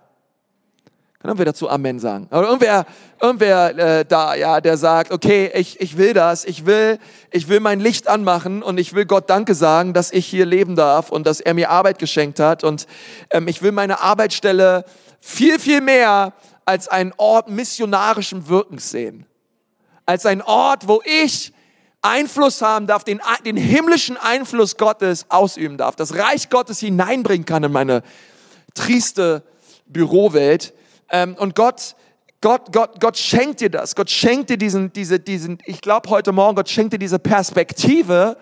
Kann 1.20 1.28
irgendwer 1.28 1.44
dazu 1.44 1.68
Amen 1.68 1.98
sagen? 1.98 2.28
Oder 2.30 2.44
irgendwer, 2.44 2.86
irgendwer 3.20 3.78
äh, 3.78 4.04
da, 4.06 4.34
ja, 4.34 4.62
der 4.62 4.78
sagt, 4.78 5.12
okay, 5.12 5.50
ich, 5.52 5.78
ich 5.78 5.98
will 5.98 6.14
das, 6.14 6.46
ich 6.46 6.64
will, 6.64 6.98
ich 7.30 7.46
will 7.48 7.60
mein 7.60 7.78
Licht 7.78 8.08
anmachen 8.08 8.62
und 8.62 8.80
ich 8.80 8.94
will 8.94 9.04
Gott 9.04 9.28
Danke 9.28 9.54
sagen, 9.54 9.92
dass 9.92 10.12
ich 10.12 10.24
hier 10.26 10.46
leben 10.46 10.76
darf 10.76 11.10
und 11.10 11.26
dass 11.26 11.40
er 11.40 11.52
mir 11.52 11.68
Arbeit 11.68 11.98
geschenkt 11.98 12.40
hat 12.40 12.64
und 12.64 12.86
ähm, 13.32 13.48
ich 13.48 13.60
will 13.60 13.70
meine 13.70 14.00
Arbeitsstelle 14.00 14.86
viel, 15.20 15.58
viel 15.58 15.82
mehr 15.82 16.32
als 16.64 16.88
einen 16.88 17.12
Ort 17.18 17.50
missionarischen 17.50 18.48
Wirkens 18.48 18.88
sehen. 18.88 19.26
Als 20.06 20.24
ein 20.24 20.40
Ort, 20.40 20.88
wo 20.88 21.02
ich 21.04 21.52
Einfluss 22.00 22.62
haben 22.62 22.86
darf, 22.86 23.04
den, 23.04 23.20
den 23.44 23.58
himmlischen 23.58 24.16
Einfluss 24.16 24.78
Gottes 24.78 25.26
ausüben 25.28 25.76
darf, 25.76 25.96
das 25.96 26.14
Reich 26.14 26.48
Gottes 26.48 26.80
hineinbringen 26.80 27.44
kann 27.44 27.62
in 27.62 27.72
meine 27.72 28.02
trieste 28.72 29.42
Bürowelt 29.84 30.72
und 31.12 31.54
Gott, 31.54 31.96
Gott, 32.40 32.72
Gott, 32.72 33.00
Gott 33.00 33.18
schenkt 33.18 33.60
dir 33.60 33.70
das. 33.70 33.94
Gott 33.94 34.10
schenkt 34.10 34.50
dir 34.50 34.56
diesen, 34.56 34.92
diese, 34.92 35.20
diesen, 35.20 35.58
ich 35.66 35.80
glaube 35.80 36.08
heute 36.08 36.32
Morgen, 36.32 36.56
Gott 36.56 36.68
schenkt 36.68 36.92
dir 36.92 36.98
diese 36.98 37.18
Perspektive, 37.18 38.36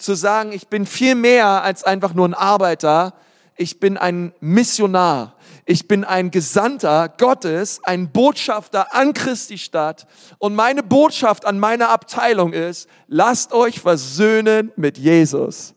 zu 0.00 0.14
sagen, 0.14 0.52
ich 0.52 0.68
bin 0.68 0.86
viel 0.86 1.14
mehr 1.14 1.62
als 1.62 1.84
einfach 1.84 2.14
nur 2.14 2.26
ein 2.26 2.34
Arbeiter. 2.34 3.14
Ich 3.56 3.78
bin 3.78 3.98
ein 3.98 4.32
Missionar. 4.40 5.36
Ich 5.66 5.86
bin 5.86 6.04
ein 6.04 6.30
Gesandter 6.30 7.08
Gottes, 7.08 7.80
ein 7.84 8.10
Botschafter 8.10 8.94
an 8.94 9.12
Christi 9.12 9.58
Stadt. 9.58 10.06
Und 10.38 10.54
meine 10.54 10.82
Botschaft 10.82 11.44
an 11.44 11.58
meine 11.58 11.88
Abteilung 11.88 12.52
ist, 12.52 12.88
lasst 13.06 13.52
euch 13.52 13.80
versöhnen 13.80 14.72
mit 14.76 14.96
Jesus. 14.96 15.74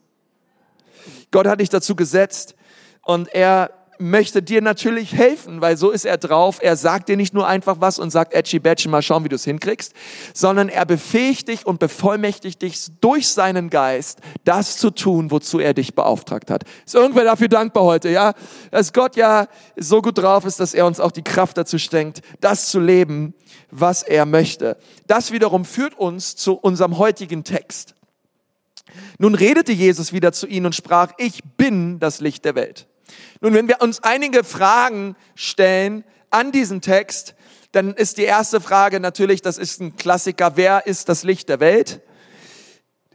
Gott 1.32 1.48
hat 1.48 1.60
dich 1.60 1.70
dazu 1.70 1.96
gesetzt 1.96 2.56
und 3.02 3.28
er 3.36 3.72
möchte 4.00 4.42
dir 4.42 4.62
natürlich 4.62 5.14
helfen, 5.14 5.62
weil 5.62 5.78
so 5.78 5.92
ist 5.92 6.06
er 6.06 6.18
drauf. 6.18 6.60
Er 6.62 6.76
sagt 6.76 7.10
dir 7.10 7.18
nicht 7.18 7.34
nur 7.34 7.48
einfach 7.48 7.78
was 7.80 8.00
und 8.00 8.10
sagt, 8.10 8.34
Edgy 8.34 8.60
Badge, 8.60 8.90
mal 8.90 9.02
schauen, 9.02 9.24
wie 9.24 9.30
du 9.30 9.36
es 9.36 9.44
hinkriegst, 9.44 9.94
sondern 10.34 10.70
er 10.70 10.86
befähigt 10.86 11.48
dich 11.48 11.66
und 11.66 11.80
bevollmächtigt 11.80 12.62
dich 12.62 12.88
durch 13.02 13.28
seinen 13.28 13.70
Geist, 13.70 14.20
das 14.44 14.78
zu 14.78 14.90
tun, 14.90 15.32
wozu 15.32 15.60
er 15.60 15.74
dich 15.74 15.96
beauftragt 15.96 16.50
hat. 16.50 16.64
Ist 16.86 16.96
irgendwer 16.96 17.24
dafür 17.24 17.48
dankbar 17.48 17.84
heute, 17.84 18.10
ja? 18.10 18.34
Dass 18.72 18.94
Gott 18.94 19.16
ja 19.16 19.48
so 19.76 20.02
gut 20.02 20.18
drauf 20.18 20.46
ist, 20.46 20.60
dass 20.60 20.74
er 20.74 20.86
uns 20.86 21.00
auch 21.00 21.12
die 21.12 21.24
Kraft 21.24 21.58
dazu 21.58 21.78
schenkt, 21.78 22.22
das 22.42 22.70
zu 22.70 22.80
leben, 22.80 23.34
was 23.72 24.04
er 24.04 24.26
möchte. 24.26 24.78
Das 25.08 25.32
wiederum 25.32 25.66
führt 25.66 25.98
uns 25.98 26.36
zu 26.36 26.54
unserem 26.54 26.98
heutigen 26.98 27.44
Text. 27.44 27.96
Nun 29.18 29.36
redete 29.36 29.72
Jesus 29.72 30.14
wieder 30.14 30.34
zu 30.34 30.48
ihnen 30.48 30.68
und 30.68 30.76
sprach, 30.76 31.12
ich 31.18 31.42
bin 31.58 32.00
das 32.00 32.20
Licht 32.20 32.46
der 32.46 32.56
Welt. 32.56 32.88
Nun, 33.42 33.54
wenn 33.54 33.68
wir 33.68 33.82
uns 33.82 34.02
einige 34.04 34.44
Fragen 34.44 35.16
stellen 35.36 36.04
an 36.30 36.52
diesen 36.52 36.82
Text, 36.82 37.36
dann 37.72 37.94
ist 37.94 38.18
die 38.18 38.24
erste 38.24 38.62
Frage 38.62 39.00
natürlich, 39.00 39.42
das 39.42 39.58
ist 39.58 39.82
ein 39.82 39.96
Klassiker, 39.96 40.54
wer 40.56 40.86
ist 40.86 41.10
das 41.10 41.24
Licht 41.24 41.50
der 41.50 41.60
Welt? 41.60 42.02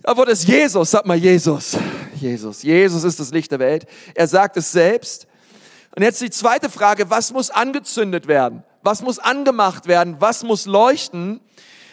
Aber 0.03 0.27
das 0.27 0.41
ist 0.41 0.49
Jesus, 0.49 0.91
sag 0.91 1.07
mal 1.07 1.17
Jesus. 1.17 1.77
Jesus, 2.15 2.63
Jesus 2.63 3.05
ist 3.05 3.21
das 3.21 3.31
Licht 3.31 3.53
der 3.53 3.59
Welt. 3.59 3.87
Er 4.15 4.27
sagt 4.27 4.57
es 4.57 4.73
selbst. 4.73 5.27
Und 5.95 6.03
jetzt 6.03 6.21
die 6.21 6.31
zweite 6.31 6.71
Frage, 6.71 7.11
was 7.11 7.33
muss 7.33 7.51
angezündet 7.51 8.27
werden? 8.27 8.65
Was 8.83 9.03
muss 9.03 9.19
angemacht 9.19 9.87
werden? 9.87 10.17
Was 10.19 10.43
muss 10.43 10.67
leuchten? 10.67 11.41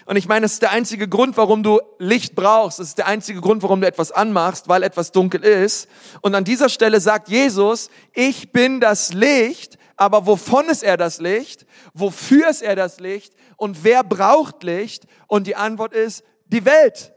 Und 0.05 0.17
ich 0.17 0.27
meine, 0.27 0.43
das 0.43 0.53
ist 0.53 0.62
der 0.62 0.71
einzige 0.71 1.07
Grund, 1.07 1.35
warum 1.35 1.63
du 1.63 1.81
Licht 1.97 2.35
brauchst. 2.35 2.77
Das 2.77 2.89
ist 2.89 2.97
der 3.00 3.07
einzige 3.07 3.41
Grund, 3.41 3.63
warum 3.63 3.81
du 3.81 3.88
etwas 3.88 4.12
anmachst, 4.12 4.67
weil 4.67 4.83
etwas 4.83 5.12
dunkel 5.12 5.43
ist. 5.43 5.89
Und 6.21 6.35
an 6.35 6.43
dieser 6.43 6.69
Stelle 6.69 7.00
sagt 7.00 7.27
Jesus, 7.27 7.89
ich 8.13 8.51
bin 8.51 8.79
das 8.79 9.13
Licht, 9.13 9.79
aber 9.97 10.27
wovon 10.27 10.69
ist 10.69 10.83
er 10.83 10.97
das 10.97 11.19
Licht? 11.19 11.65
Wofür 11.93 12.50
ist 12.50 12.62
er 12.62 12.75
das 12.75 13.00
Licht? 13.00 13.33
Und 13.57 13.83
wer 13.83 14.03
braucht 14.03 14.62
Licht? 14.62 15.05
Und 15.27 15.47
die 15.47 15.55
Antwort 15.55 15.93
ist 15.93 16.24
die 16.45 16.65
Welt. 16.65 17.12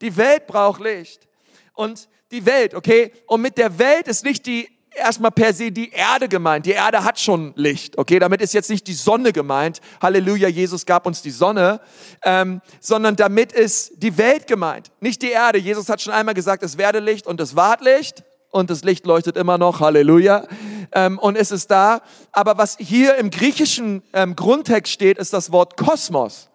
Die 0.00 0.16
Welt 0.16 0.46
braucht 0.46 0.80
Licht. 0.80 1.26
Und 1.72 2.08
die 2.30 2.46
Welt, 2.46 2.74
okay? 2.74 3.12
Und 3.26 3.42
mit 3.42 3.58
der 3.58 3.78
Welt 3.78 4.06
ist 4.06 4.24
nicht 4.24 4.46
die 4.46 4.68
erstmal 4.96 5.30
per 5.30 5.52
se 5.52 5.70
die 5.70 5.90
Erde 5.90 6.28
gemeint. 6.28 6.66
Die 6.66 6.72
Erde 6.72 7.04
hat 7.04 7.18
schon 7.18 7.52
Licht, 7.56 7.98
okay? 7.98 8.18
Damit 8.18 8.40
ist 8.40 8.54
jetzt 8.54 8.70
nicht 8.70 8.86
die 8.86 8.94
Sonne 8.94 9.32
gemeint. 9.32 9.80
Halleluja, 10.00 10.48
Jesus 10.48 10.86
gab 10.86 11.06
uns 11.06 11.22
die 11.22 11.30
Sonne, 11.30 11.80
ähm, 12.22 12.60
sondern 12.80 13.16
damit 13.16 13.52
ist 13.52 13.92
die 13.96 14.16
Welt 14.18 14.46
gemeint, 14.46 14.90
nicht 15.00 15.22
die 15.22 15.30
Erde. 15.30 15.58
Jesus 15.58 15.88
hat 15.88 16.00
schon 16.00 16.12
einmal 16.12 16.34
gesagt, 16.34 16.62
es 16.62 16.78
werde 16.78 17.00
Licht 17.00 17.26
und 17.26 17.40
es 17.40 17.56
ward 17.56 17.80
Licht 17.82 18.24
und 18.54 18.70
das 18.70 18.84
Licht 18.84 19.04
leuchtet 19.04 19.36
immer 19.36 19.58
noch. 19.58 19.80
Halleluja. 19.80 20.46
Ähm, 20.92 21.18
und 21.18 21.36
es 21.36 21.50
ist 21.50 21.72
da. 21.72 22.02
Aber 22.30 22.56
was 22.56 22.76
hier 22.78 23.16
im 23.16 23.30
griechischen 23.30 24.02
ähm, 24.12 24.36
Grundtext 24.36 24.92
steht, 24.92 25.18
ist 25.18 25.32
das 25.32 25.50
Wort 25.50 25.76
Kosmos. 25.76 26.50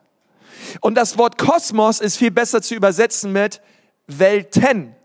Und 0.79 0.95
das 0.95 1.17
Wort 1.17 1.37
Kosmos 1.37 1.99
ist 1.99 2.17
viel 2.17 2.31
besser 2.31 2.61
zu 2.61 2.73
übersetzen 2.73 3.33
mit 3.33 3.61
Welten. 4.07 4.95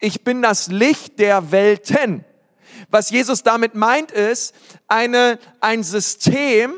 Ich 0.00 0.24
bin 0.24 0.42
das 0.42 0.68
Licht 0.68 1.20
der 1.20 1.52
Welten. 1.52 2.24
Was 2.90 3.10
Jesus 3.10 3.42
damit 3.42 3.74
meint, 3.74 4.10
ist 4.10 4.54
eine, 4.88 5.38
ein 5.60 5.82
System, 5.82 6.74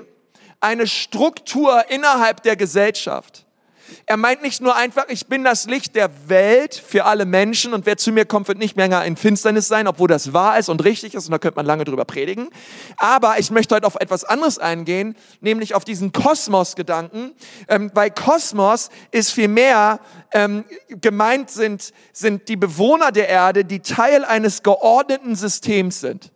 eine 0.60 0.86
Struktur 0.86 1.90
innerhalb 1.90 2.42
der 2.42 2.56
Gesellschaft. 2.56 3.45
Er 4.06 4.16
meint 4.16 4.42
nicht 4.42 4.60
nur 4.60 4.76
einfach, 4.76 5.04
ich 5.08 5.26
bin 5.26 5.44
das 5.44 5.66
Licht 5.66 5.94
der 5.94 6.10
Welt 6.28 6.74
für 6.74 7.04
alle 7.04 7.24
Menschen 7.24 7.72
und 7.74 7.86
wer 7.86 7.96
zu 7.96 8.12
mir 8.12 8.24
kommt, 8.24 8.48
wird 8.48 8.58
nicht 8.58 8.76
mehr 8.76 9.04
in 9.04 9.16
Finsternis 9.16 9.68
sein, 9.68 9.86
obwohl 9.86 10.08
das 10.08 10.32
wahr 10.32 10.58
ist 10.58 10.68
und 10.68 10.84
richtig 10.84 11.14
ist 11.14 11.26
und 11.26 11.32
da 11.32 11.38
könnte 11.38 11.56
man 11.56 11.66
lange 11.66 11.84
drüber 11.84 12.04
predigen. 12.04 12.48
Aber 12.96 13.38
ich 13.38 13.50
möchte 13.50 13.74
heute 13.74 13.86
auf 13.86 13.96
etwas 13.96 14.24
anderes 14.24 14.58
eingehen, 14.58 15.16
nämlich 15.40 15.74
auf 15.74 15.84
diesen 15.84 16.12
Kosmos-Gedanken, 16.12 17.32
ähm, 17.68 17.90
weil 17.94 18.10
Kosmos 18.10 18.90
ist 19.10 19.32
viel 19.32 19.48
mehr 19.48 20.00
ähm, 20.32 20.64
gemeint 20.88 21.50
sind, 21.50 21.92
sind 22.12 22.48
die 22.48 22.56
Bewohner 22.56 23.12
der 23.12 23.28
Erde, 23.28 23.64
die 23.64 23.80
Teil 23.80 24.24
eines 24.24 24.62
geordneten 24.62 25.36
Systems 25.36 26.00
sind. 26.00 26.32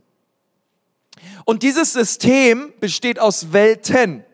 Und 1.44 1.62
dieses 1.62 1.92
System 1.92 2.72
besteht 2.80 3.18
aus 3.18 3.52
Welten. 3.52 4.24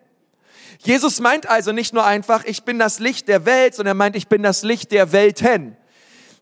Jesus 0.86 1.18
meint 1.18 1.48
also 1.48 1.72
nicht 1.72 1.92
nur 1.92 2.06
einfach, 2.06 2.44
ich 2.44 2.62
bin 2.62 2.78
das 2.78 3.00
Licht 3.00 3.26
der 3.26 3.44
Welt, 3.44 3.74
sondern 3.74 3.96
er 3.96 3.98
meint, 3.98 4.14
ich 4.14 4.28
bin 4.28 4.44
das 4.44 4.62
Licht 4.62 4.92
der 4.92 5.10
Welten. 5.10 5.76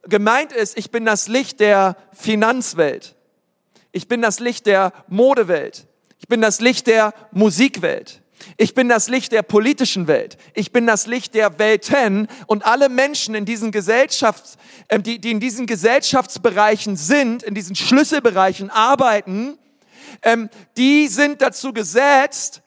Gemeint 0.03 0.53
ist, 0.53 0.77
ich 0.77 0.91
bin 0.91 1.07
das 1.07 1.29
Licht 1.29 1.61
der 1.61 1.97
Finanzwelt. 2.13 3.17
Ich 3.91 4.07
bin 4.07 4.21
das 4.21 4.41
Licht 4.41 4.67
der 4.67 4.93
Modewelt. 5.09 5.87
Ich 6.19 6.29
bin 6.29 6.43
das 6.43 6.61
Licht 6.61 6.87
der 6.89 7.15
Musikwelt. 7.33 8.21
Ich 8.59 8.75
bin 8.75 8.91
das 8.91 9.09
Licht 9.09 9.33
der 9.33 9.41
politischen 9.41 10.09
Welt. 10.09 10.37
Ich 10.53 10.73
bin 10.73 10.87
das 10.87 11.07
Licht 11.07 11.33
der 11.33 11.59
Welten 11.59 12.29
und 12.47 12.67
alle 12.67 12.91
Menschen 12.91 13.35
in 13.35 13.47
diesen 13.47 13.73
Gesellschafts, 13.73 14.59
äh, 14.89 14.99
die, 14.99 15.21
die 15.21 15.31
in 15.31 15.41
diesen 15.41 15.67
Gesellschaftsbereichen 15.67 16.97
sind, 16.97 17.43
in 17.43 17.55
diesen 17.55 17.77
Schlüsselbereichen 17.77 18.69
arbeiten, 18.69 19.57
ähm, 20.23 20.51
die 20.77 21.09
sind 21.09 21.41
dazu 21.41 21.73
gesetzt, 21.73 22.61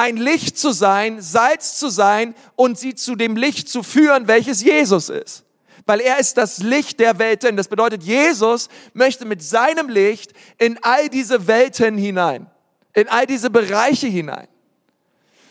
ein 0.00 0.16
Licht 0.16 0.58
zu 0.58 0.72
sein, 0.72 1.20
Salz 1.20 1.78
zu 1.78 1.90
sein 1.90 2.34
und 2.56 2.78
sie 2.78 2.94
zu 2.94 3.16
dem 3.16 3.36
Licht 3.36 3.68
zu 3.68 3.82
führen, 3.82 4.28
welches 4.28 4.62
Jesus 4.62 5.10
ist. 5.10 5.44
Weil 5.84 6.00
er 6.00 6.18
ist 6.18 6.38
das 6.38 6.58
Licht 6.58 7.00
der 7.00 7.18
Welten. 7.18 7.56
Das 7.58 7.68
bedeutet, 7.68 8.02
Jesus 8.02 8.70
möchte 8.94 9.26
mit 9.26 9.42
seinem 9.42 9.90
Licht 9.90 10.32
in 10.56 10.78
all 10.82 11.10
diese 11.10 11.46
Welten 11.46 11.98
hinein, 11.98 12.46
in 12.94 13.08
all 13.08 13.26
diese 13.26 13.50
Bereiche 13.50 14.06
hinein. 14.06 14.48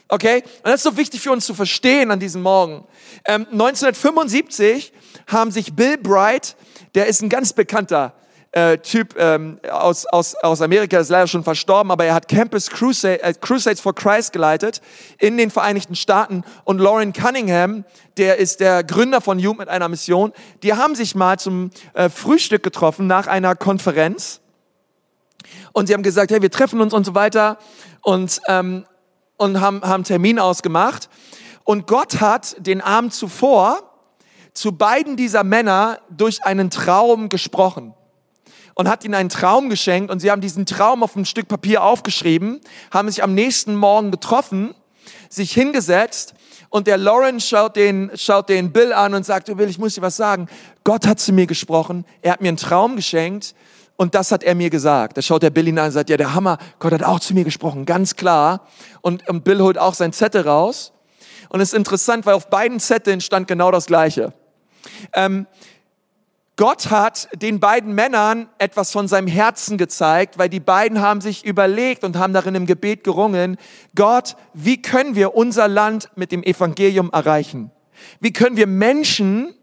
Okay? 0.08 0.42
Und 0.64 0.66
das 0.66 0.76
ist 0.76 0.84
so 0.84 0.98
wichtig 0.98 1.22
für 1.22 1.32
uns 1.32 1.46
zu 1.46 1.54
verstehen 1.54 2.10
an 2.10 2.20
diesem 2.20 2.42
Morgen. 2.42 2.88
Ähm, 3.26 3.46
1975 3.52 4.92
haben 5.28 5.52
sich 5.52 5.76
Bill 5.76 6.00
Bright, 6.00 6.56
der 6.96 7.06
ist 7.06 7.22
ein 7.22 7.30
ganz 7.30 7.54
bekannter 7.54 8.16
äh, 8.52 8.78
Typ 8.80 9.16
ähm, 9.18 9.60
aus, 9.70 10.06
aus, 10.08 10.36
aus 10.36 10.62
Amerika, 10.62 11.00
ist 11.00 11.10
leider 11.10 11.28
schon 11.28 11.44
verstorben, 11.44 11.92
aber 11.92 12.06
er 12.06 12.16
hat 12.16 12.28
Campus 12.28 12.70
Crusade, 12.70 13.22
äh, 13.22 13.34
Crusades 13.34 13.80
for 13.80 13.94
Christ 13.94 14.34
geleitet 14.34 14.82
in 15.20 15.38
den 15.38 15.52
Vereinigten 15.52 15.96
Staaten. 15.96 16.44
Und 16.64 16.80
Lauren 16.80 17.14
Cunningham, 17.14 17.86
der 18.18 18.38
ist 18.38 18.60
der 18.60 18.84
Gründer 18.84 19.22
von 19.22 19.38
Jugend 19.38 19.60
mit 19.60 19.70
einer 19.70 19.88
Mission, 19.88 20.34
die 20.64 20.74
haben 20.74 20.96
sich 20.96 21.14
mal 21.14 21.38
zum 21.38 21.70
äh, 21.94 22.10
Frühstück 22.10 22.64
getroffen 22.64 23.06
nach 23.06 23.28
einer 23.28 23.56
Konferenz. 23.56 24.42
Und 25.72 25.88
sie 25.88 25.94
haben 25.94 26.04
gesagt, 26.04 26.32
hey, 26.32 26.42
wir 26.42 26.52
treffen 26.52 26.82
uns 26.82 26.94
und 26.94 27.06
so 27.06 27.14
weiter 27.14 27.60
und, 28.02 28.42
ähm, 28.48 28.86
und 29.38 29.62
haben, 29.62 29.82
haben 29.82 30.04
Termin 30.04 30.40
ausgemacht. 30.40 31.08
Und 31.64 31.86
Gott 31.86 32.20
hat 32.20 32.56
den 32.58 32.82
Abend 32.82 33.14
zuvor 33.14 33.84
zu 34.54 34.72
beiden 34.72 35.16
dieser 35.16 35.44
Männer 35.44 36.00
durch 36.10 36.44
einen 36.44 36.72
Traum 36.72 37.30
gesprochen 37.30 37.94
und 38.80 38.88
hat 38.88 39.04
ihnen 39.04 39.14
einen 39.14 39.28
Traum 39.28 39.70
geschenkt 39.70 40.10
und 40.10 40.22
sie 40.22 40.32
haben 40.32 40.40
diesen 40.40 40.66
Traum 40.66 41.04
auf 41.04 41.14
ein 41.18 41.26
Stück 41.26 41.50
Papier 41.50 41.84
aufgeschrieben, 41.84 42.62
haben 42.92 43.10
sich 43.10 43.22
am 43.22 43.34
nächsten 43.34 43.76
Morgen 43.76 44.10
getroffen, 44.10 44.74
sich 45.28 45.52
hingesetzt 45.52 46.34
und 46.70 46.88
der 46.88 46.98
Lauren 46.98 47.42
schaut 47.42 47.76
den, 47.76 48.10
schaut 48.16 48.48
den 48.48 48.72
Bill 48.72 48.94
an 48.94 49.14
und 49.16 49.26
sagt, 49.26 49.54
Bill, 49.54 49.68
ich 49.68 49.80
muss 49.80 49.96
dir 49.96 50.02
was 50.02 50.16
sagen. 50.16 50.48
Gott 50.86 51.06
hat 51.06 51.20
zu 51.20 51.34
mir 51.34 51.46
gesprochen, 51.46 52.06
er 52.22 52.32
hat 52.32 52.42
mir 52.42 52.48
einen 52.48 52.56
Traum 52.56 52.96
geschenkt 52.96 53.54
und 53.98 54.16
das 54.16 54.32
hat 54.32 54.44
er 54.44 54.56
mir 54.56 54.70
gesagt. 54.70 55.18
Da 55.18 55.22
schaut 55.22 55.44
der 55.44 55.50
Bill 55.50 55.68
ihn 55.68 55.78
an 55.78 55.88
und 55.88 55.92
sagt, 55.92 56.10
ja, 56.10 56.16
der 56.16 56.34
Hammer, 56.34 56.58
Gott 56.80 56.94
hat 56.94 57.04
auch 57.04 57.20
zu 57.20 57.34
mir 57.34 57.44
gesprochen, 57.44 57.86
ganz 57.86 58.16
klar. 58.16 58.66
Und, 59.02 59.28
und 59.28 59.44
Bill 59.44 59.60
holt 59.60 59.78
auch 59.78 59.94
sein 59.94 60.14
Zettel 60.14 60.44
raus. 60.44 60.94
Und 61.50 61.60
es 61.60 61.74
ist 61.74 61.78
interessant, 61.78 62.26
weil 62.26 62.34
auf 62.34 62.50
beiden 62.50 62.80
Zetteln 62.80 63.20
stand 63.20 63.50
genau 63.50 63.72
das 63.72 63.88
Gleiche. 63.88 64.32
Ähm, 65.12 65.48
Gott 66.60 66.90
hat 66.90 67.30
den 67.42 67.62
beiden 67.62 67.96
Männern 67.96 68.50
etwas 68.58 68.92
von 68.92 69.08
seinem 69.08 69.28
Herzen 69.28 69.78
gezeigt, 69.78 70.38
weil 70.38 70.50
die 70.50 70.60
beiden 70.60 71.00
haben 71.00 71.22
sich 71.22 71.46
überlegt 71.46 72.04
und 72.04 72.18
haben 72.18 72.34
darin 72.34 72.54
im 72.54 72.66
Gebet 72.66 73.06
gerungen, 73.06 73.56
Gott, 73.96 74.36
wie 74.54 74.82
können 74.82 75.16
wir 75.16 75.36
unser 75.36 75.70
Land 75.70 76.10
mit 76.18 76.34
dem 76.34 76.44
Evangelium 76.44 77.12
erreichen? 77.14 77.72
Wie 78.20 78.34
können 78.34 78.58
wir 78.58 78.68
Menschen 78.68 79.54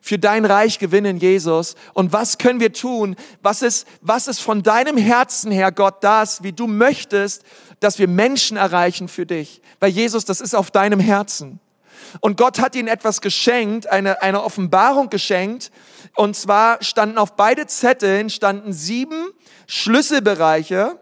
für 0.00 0.20
dein 0.20 0.44
Reich 0.44 0.78
gewinnen, 0.78 1.16
Jesus? 1.16 1.74
Und 1.94 2.12
was 2.12 2.38
können 2.38 2.60
wir 2.60 2.72
tun? 2.72 3.16
Was 3.42 3.62
ist, 3.62 3.84
was 4.00 4.28
ist 4.28 4.38
von 4.38 4.62
deinem 4.62 4.96
Herzen 4.96 5.50
her, 5.50 5.72
Gott, 5.72 5.96
das, 6.04 6.44
wie 6.44 6.52
du 6.52 6.68
möchtest, 6.68 7.42
dass 7.80 7.98
wir 7.98 8.06
Menschen 8.06 8.56
erreichen 8.56 9.08
für 9.08 9.26
dich? 9.26 9.60
Weil 9.80 9.90
Jesus, 9.90 10.24
das 10.24 10.40
ist 10.40 10.54
auf 10.54 10.70
deinem 10.70 11.00
Herzen. 11.00 11.58
Und 12.20 12.36
Gott 12.36 12.60
hat 12.60 12.76
ihnen 12.76 12.86
etwas 12.86 13.20
geschenkt, 13.20 13.88
eine, 13.88 14.22
eine 14.22 14.44
Offenbarung 14.44 15.10
geschenkt. 15.10 15.72
Und 16.16 16.34
zwar 16.34 16.82
standen 16.82 17.18
auf 17.18 17.36
beide 17.36 17.66
Zetteln 17.66 18.30
standen 18.30 18.72
sieben 18.72 19.28
Schlüsselbereiche 19.66 20.98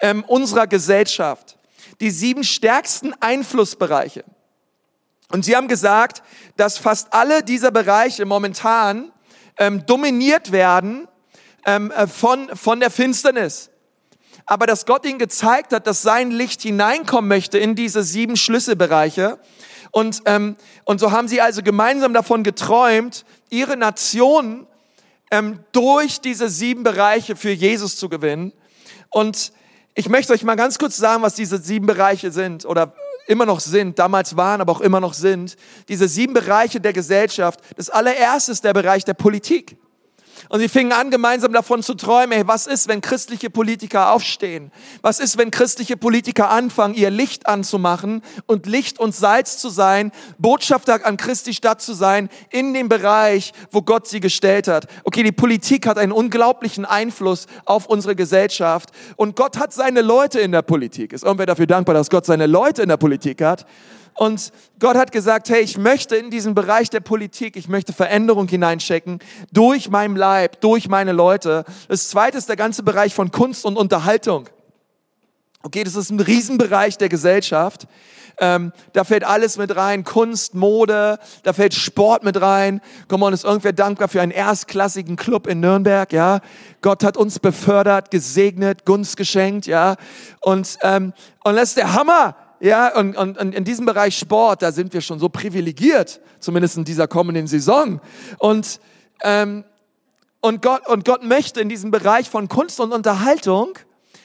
ähm, 0.00 0.24
unserer 0.24 0.66
Gesellschaft. 0.66 1.58
Die 2.00 2.10
sieben 2.10 2.44
stärksten 2.44 3.12
Einflussbereiche. 3.20 4.24
Und 5.32 5.44
sie 5.44 5.56
haben 5.56 5.68
gesagt, 5.68 6.22
dass 6.56 6.78
fast 6.78 7.12
alle 7.12 7.42
dieser 7.42 7.72
Bereiche 7.72 8.24
momentan 8.24 9.12
ähm, 9.58 9.84
dominiert 9.86 10.52
werden 10.52 11.08
ähm, 11.66 11.90
äh, 11.90 12.06
von, 12.06 12.48
von 12.56 12.80
der 12.80 12.90
Finsternis. 12.90 13.70
aber 14.46 14.66
dass 14.66 14.86
Gott 14.86 15.04
ihnen 15.04 15.18
gezeigt 15.18 15.74
hat, 15.74 15.86
dass 15.86 16.00
sein 16.00 16.30
Licht 16.30 16.62
hineinkommen 16.62 17.28
möchte 17.28 17.58
in 17.58 17.74
diese 17.74 18.02
sieben 18.02 18.36
Schlüsselbereiche. 18.36 19.38
Und, 19.90 20.22
ähm, 20.26 20.56
und 20.84 21.00
so 21.00 21.12
haben 21.12 21.28
sie 21.28 21.40
also 21.40 21.62
gemeinsam 21.62 22.12
davon 22.12 22.42
geträumt, 22.42 23.24
ihre 23.50 23.76
Nation 23.76 24.66
ähm, 25.30 25.60
durch 25.72 26.20
diese 26.20 26.48
sieben 26.48 26.82
Bereiche 26.82 27.36
für 27.36 27.50
Jesus 27.50 27.96
zu 27.96 28.08
gewinnen. 28.08 28.52
Und 29.10 29.52
ich 29.94 30.08
möchte 30.08 30.32
euch 30.32 30.44
mal 30.44 30.56
ganz 30.56 30.78
kurz 30.78 30.96
sagen, 30.96 31.22
was 31.22 31.34
diese 31.34 31.58
sieben 31.58 31.86
Bereiche 31.86 32.30
sind 32.30 32.64
oder 32.64 32.94
immer 33.26 33.46
noch 33.46 33.60
sind, 33.60 33.98
damals 33.98 34.36
waren, 34.36 34.60
aber 34.60 34.72
auch 34.72 34.80
immer 34.80 35.00
noch 35.00 35.14
sind. 35.14 35.56
Diese 35.88 36.08
sieben 36.08 36.32
Bereiche 36.32 36.80
der 36.80 36.92
Gesellschaft. 36.92 37.60
Das 37.76 37.90
allererste 37.90 38.52
ist 38.52 38.64
der 38.64 38.72
Bereich 38.72 39.04
der 39.04 39.14
Politik. 39.14 39.76
Und 40.48 40.60
sie 40.60 40.68
fingen 40.68 40.92
an, 40.92 41.10
gemeinsam 41.10 41.52
davon 41.52 41.82
zu 41.82 41.94
träumen, 41.94 42.32
hey, 42.32 42.46
was 42.46 42.66
ist, 42.66 42.88
wenn 42.88 43.00
christliche 43.00 43.50
Politiker 43.50 44.12
aufstehen? 44.12 44.72
Was 45.02 45.20
ist, 45.20 45.38
wenn 45.38 45.50
christliche 45.50 45.96
Politiker 45.96 46.50
anfangen, 46.50 46.94
ihr 46.94 47.10
Licht 47.10 47.46
anzumachen 47.46 48.22
und 48.46 48.66
Licht 48.66 48.98
und 48.98 49.14
Salz 49.14 49.58
zu 49.58 49.68
sein, 49.68 50.12
Botschafter 50.38 51.04
an 51.04 51.16
Christi 51.16 51.54
Stadt 51.54 51.82
zu 51.82 51.92
sein, 51.92 52.28
in 52.50 52.74
dem 52.74 52.88
Bereich, 52.88 53.52
wo 53.70 53.82
Gott 53.82 54.06
sie 54.06 54.20
gestellt 54.20 54.68
hat? 54.68 54.86
Okay, 55.04 55.22
die 55.22 55.32
Politik 55.32 55.86
hat 55.86 55.98
einen 55.98 56.12
unglaublichen 56.12 56.84
Einfluss 56.84 57.46
auf 57.64 57.86
unsere 57.86 58.16
Gesellschaft 58.16 58.90
und 59.16 59.36
Gott 59.36 59.58
hat 59.58 59.72
seine 59.72 60.02
Leute 60.02 60.40
in 60.40 60.52
der 60.52 60.62
Politik. 60.62 61.12
Ist 61.12 61.24
irgendwer 61.24 61.46
dafür 61.46 61.66
dankbar, 61.66 61.94
dass 61.94 62.10
Gott 62.10 62.26
seine 62.26 62.46
Leute 62.46 62.82
in 62.82 62.88
der 62.88 62.96
Politik 62.96 63.42
hat? 63.42 63.66
Und 64.18 64.52
Gott 64.80 64.96
hat 64.96 65.12
gesagt, 65.12 65.48
hey, 65.48 65.60
ich 65.60 65.78
möchte 65.78 66.16
in 66.16 66.28
diesen 66.28 66.56
Bereich 66.56 66.90
der 66.90 66.98
Politik, 66.98 67.54
ich 67.54 67.68
möchte 67.68 67.92
Veränderung 67.92 68.48
hineinchecken 68.48 69.20
durch 69.52 69.90
meinen 69.90 70.16
Leib, 70.16 70.60
durch 70.60 70.88
meine 70.88 71.12
Leute. 71.12 71.64
Das 71.86 72.08
zweite 72.08 72.36
ist 72.36 72.48
der 72.48 72.56
ganze 72.56 72.82
Bereich 72.82 73.14
von 73.14 73.30
Kunst 73.30 73.64
und 73.64 73.76
Unterhaltung. 73.76 74.48
Okay, 75.62 75.84
das 75.84 75.94
ist 75.94 76.10
ein 76.10 76.18
Riesenbereich 76.18 76.98
der 76.98 77.08
Gesellschaft. 77.08 77.86
Ähm, 78.40 78.72
da 78.92 79.04
fällt 79.04 79.22
alles 79.22 79.56
mit 79.56 79.76
rein, 79.76 80.02
Kunst, 80.02 80.52
Mode, 80.52 81.20
da 81.44 81.52
fällt 81.52 81.74
Sport 81.74 82.24
mit 82.24 82.40
rein. 82.40 82.80
Komm 83.06 83.22
on, 83.22 83.32
ist 83.32 83.44
irgendwer 83.44 83.72
dankbar 83.72 84.08
für 84.08 84.20
einen 84.20 84.32
erstklassigen 84.32 85.14
Club 85.14 85.46
in 85.46 85.60
Nürnberg, 85.60 86.12
ja? 86.12 86.40
Gott 86.82 87.04
hat 87.04 87.16
uns 87.16 87.38
befördert, 87.38 88.10
gesegnet, 88.10 88.84
Gunst 88.84 89.16
geschenkt, 89.16 89.66
ja? 89.66 89.94
Und, 90.40 90.76
ähm, 90.82 91.12
und 91.44 91.54
das 91.54 91.68
ist 91.68 91.76
der 91.76 91.94
Hammer. 91.94 92.34
Ja, 92.60 92.96
und, 92.96 93.16
und, 93.16 93.38
und 93.38 93.54
in 93.54 93.64
diesem 93.64 93.86
Bereich 93.86 94.18
Sport, 94.18 94.62
da 94.62 94.72
sind 94.72 94.92
wir 94.92 95.00
schon 95.00 95.18
so 95.18 95.28
privilegiert, 95.28 96.20
zumindest 96.40 96.76
in 96.76 96.84
dieser 96.84 97.06
kommenden 97.06 97.46
Saison. 97.46 98.00
Und, 98.38 98.80
ähm, 99.22 99.64
und, 100.40 100.62
Gott, 100.62 100.86
und 100.88 101.04
Gott 101.04 101.22
möchte 101.22 101.60
in 101.60 101.68
diesem 101.68 101.90
Bereich 101.90 102.28
von 102.28 102.48
Kunst 102.48 102.80
und 102.80 102.92
Unterhaltung, 102.92 103.78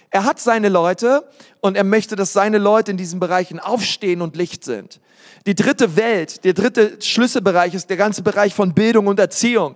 er 0.09 0.25
hat 0.25 0.39
seine 0.39 0.69
Leute 0.69 1.27
und 1.59 1.75
er 1.75 1.83
möchte, 1.83 2.15
dass 2.15 2.33
seine 2.33 2.59
Leute 2.59 2.91
in 2.91 2.97
diesen 2.97 3.19
Bereichen 3.19 3.59
aufstehen 3.59 4.21
und 4.21 4.35
Licht 4.35 4.63
sind. 4.63 4.99
Die 5.47 5.55
dritte 5.55 5.95
Welt, 5.95 6.43
der 6.43 6.53
dritte 6.53 7.01
Schlüsselbereich 7.01 7.73
ist 7.73 7.89
der 7.89 7.97
ganze 7.97 8.21
Bereich 8.21 8.53
von 8.53 8.73
Bildung 8.73 9.07
und 9.07 9.19
Erziehung 9.19 9.75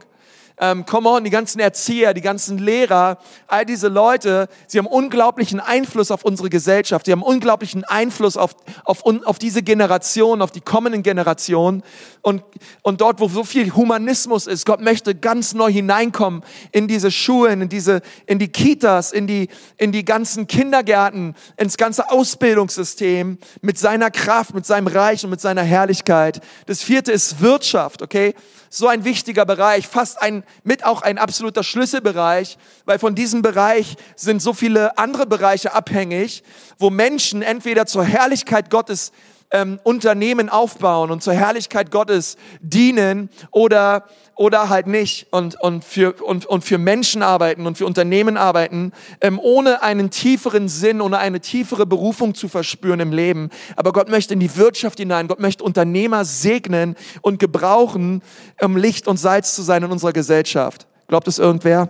ähm, 0.59 0.85
come 0.85 1.07
on, 1.07 1.23
die 1.23 1.29
ganzen 1.29 1.59
Erzieher, 1.59 2.13
die 2.13 2.21
ganzen 2.21 2.57
Lehrer, 2.57 3.19
all 3.47 3.65
diese 3.65 3.89
Leute, 3.89 4.49
sie 4.65 4.79
haben 4.79 4.87
unglaublichen 4.87 5.59
Einfluss 5.59 6.09
auf 6.09 6.25
unsere 6.25 6.49
Gesellschaft, 6.49 7.05
sie 7.05 7.11
haben 7.11 7.21
unglaublichen 7.21 7.83
Einfluss 7.83 8.37
auf, 8.37 8.55
auf, 8.83 9.05
auf 9.05 9.37
diese 9.37 9.61
Generation, 9.61 10.41
auf 10.41 10.51
die 10.51 10.61
kommenden 10.61 11.03
Generationen. 11.03 11.83
Und, 12.21 12.43
und 12.81 13.01
dort, 13.01 13.19
wo 13.19 13.27
so 13.27 13.43
viel 13.43 13.73
Humanismus 13.73 14.47
ist, 14.47 14.65
Gott 14.65 14.81
möchte 14.81 15.13
ganz 15.13 15.53
neu 15.53 15.71
hineinkommen 15.71 16.43
in 16.71 16.87
diese 16.87 17.11
Schulen, 17.11 17.61
in 17.61 17.69
diese, 17.69 18.01
in 18.25 18.39
die 18.39 18.49
Kitas, 18.49 19.11
in 19.11 19.27
die, 19.27 19.49
in 19.77 19.91
die 19.91 20.05
ganzen 20.05 20.47
Kindergärten, 20.47 21.35
ins 21.57 21.77
ganze 21.77 22.09
Ausbildungssystem 22.09 23.37
mit 23.61 23.77
seiner 23.77 24.09
Kraft, 24.09 24.55
mit 24.55 24.65
seinem 24.65 24.87
Reich 24.87 25.23
und 25.23 25.29
mit 25.29 25.41
seiner 25.41 25.63
Herrlichkeit. 25.63 26.41
Das 26.65 26.81
vierte 26.81 27.11
ist 27.11 27.41
Wirtschaft, 27.41 28.01
okay? 28.01 28.33
So 28.69 28.87
ein 28.87 29.03
wichtiger 29.03 29.45
Bereich, 29.45 29.87
fast 29.87 30.21
ein, 30.21 30.43
mit 30.63 30.85
auch 30.85 31.01
ein 31.01 31.17
absoluter 31.17 31.63
Schlüsselbereich, 31.63 32.57
weil 32.85 32.99
von 32.99 33.15
diesem 33.15 33.41
Bereich 33.41 33.95
sind 34.15 34.41
so 34.41 34.53
viele 34.53 34.97
andere 34.97 35.25
Bereiche 35.25 35.73
abhängig, 35.73 36.43
wo 36.77 36.89
Menschen 36.89 37.41
entweder 37.41 37.85
zur 37.85 38.03
Herrlichkeit 38.03 38.69
Gottes 38.69 39.11
ähm, 39.51 39.79
Unternehmen 39.83 40.49
aufbauen 40.49 41.11
und 41.11 41.23
zur 41.23 41.33
Herrlichkeit 41.33 41.91
Gottes 41.91 42.37
dienen 42.61 43.29
oder 43.51 44.05
oder 44.37 44.69
halt 44.69 44.87
nicht 44.87 45.27
und, 45.31 45.59
und, 45.59 45.83
für, 45.83 46.13
und, 46.23 46.45
und 46.45 46.63
für 46.63 46.77
Menschen 46.77 47.23
arbeiten 47.23 47.65
und 47.65 47.77
für 47.77 47.85
Unternehmen 47.85 48.37
arbeiten, 48.37 48.93
ähm, 49.19 49.39
ohne 49.41 49.81
einen 49.81 50.11
tieferen 50.11 50.69
Sinn, 50.69 51.01
ohne 51.01 51.17
eine 51.17 51.39
tiefere 51.39 51.85
Berufung 51.85 52.35
zu 52.35 52.47
verspüren 52.47 52.99
im 52.99 53.11
Leben. 53.11 53.49
Aber 53.75 53.91
Gott 53.91 54.09
möchte 54.09 54.35
in 54.35 54.39
die 54.39 54.55
Wirtschaft 54.55 54.99
hinein, 54.99 55.27
Gott 55.27 55.39
möchte 55.39 55.63
Unternehmer 55.63 56.23
segnen 56.23 56.95
und 57.21 57.39
gebrauchen, 57.39 58.21
um 58.61 58.77
Licht 58.77 59.07
und 59.07 59.17
Salz 59.17 59.55
zu 59.55 59.63
sein 59.63 59.83
in 59.83 59.91
unserer 59.91 60.13
Gesellschaft. 60.13 60.87
Glaubt 61.07 61.27
es 61.27 61.39
irgendwer? 61.39 61.89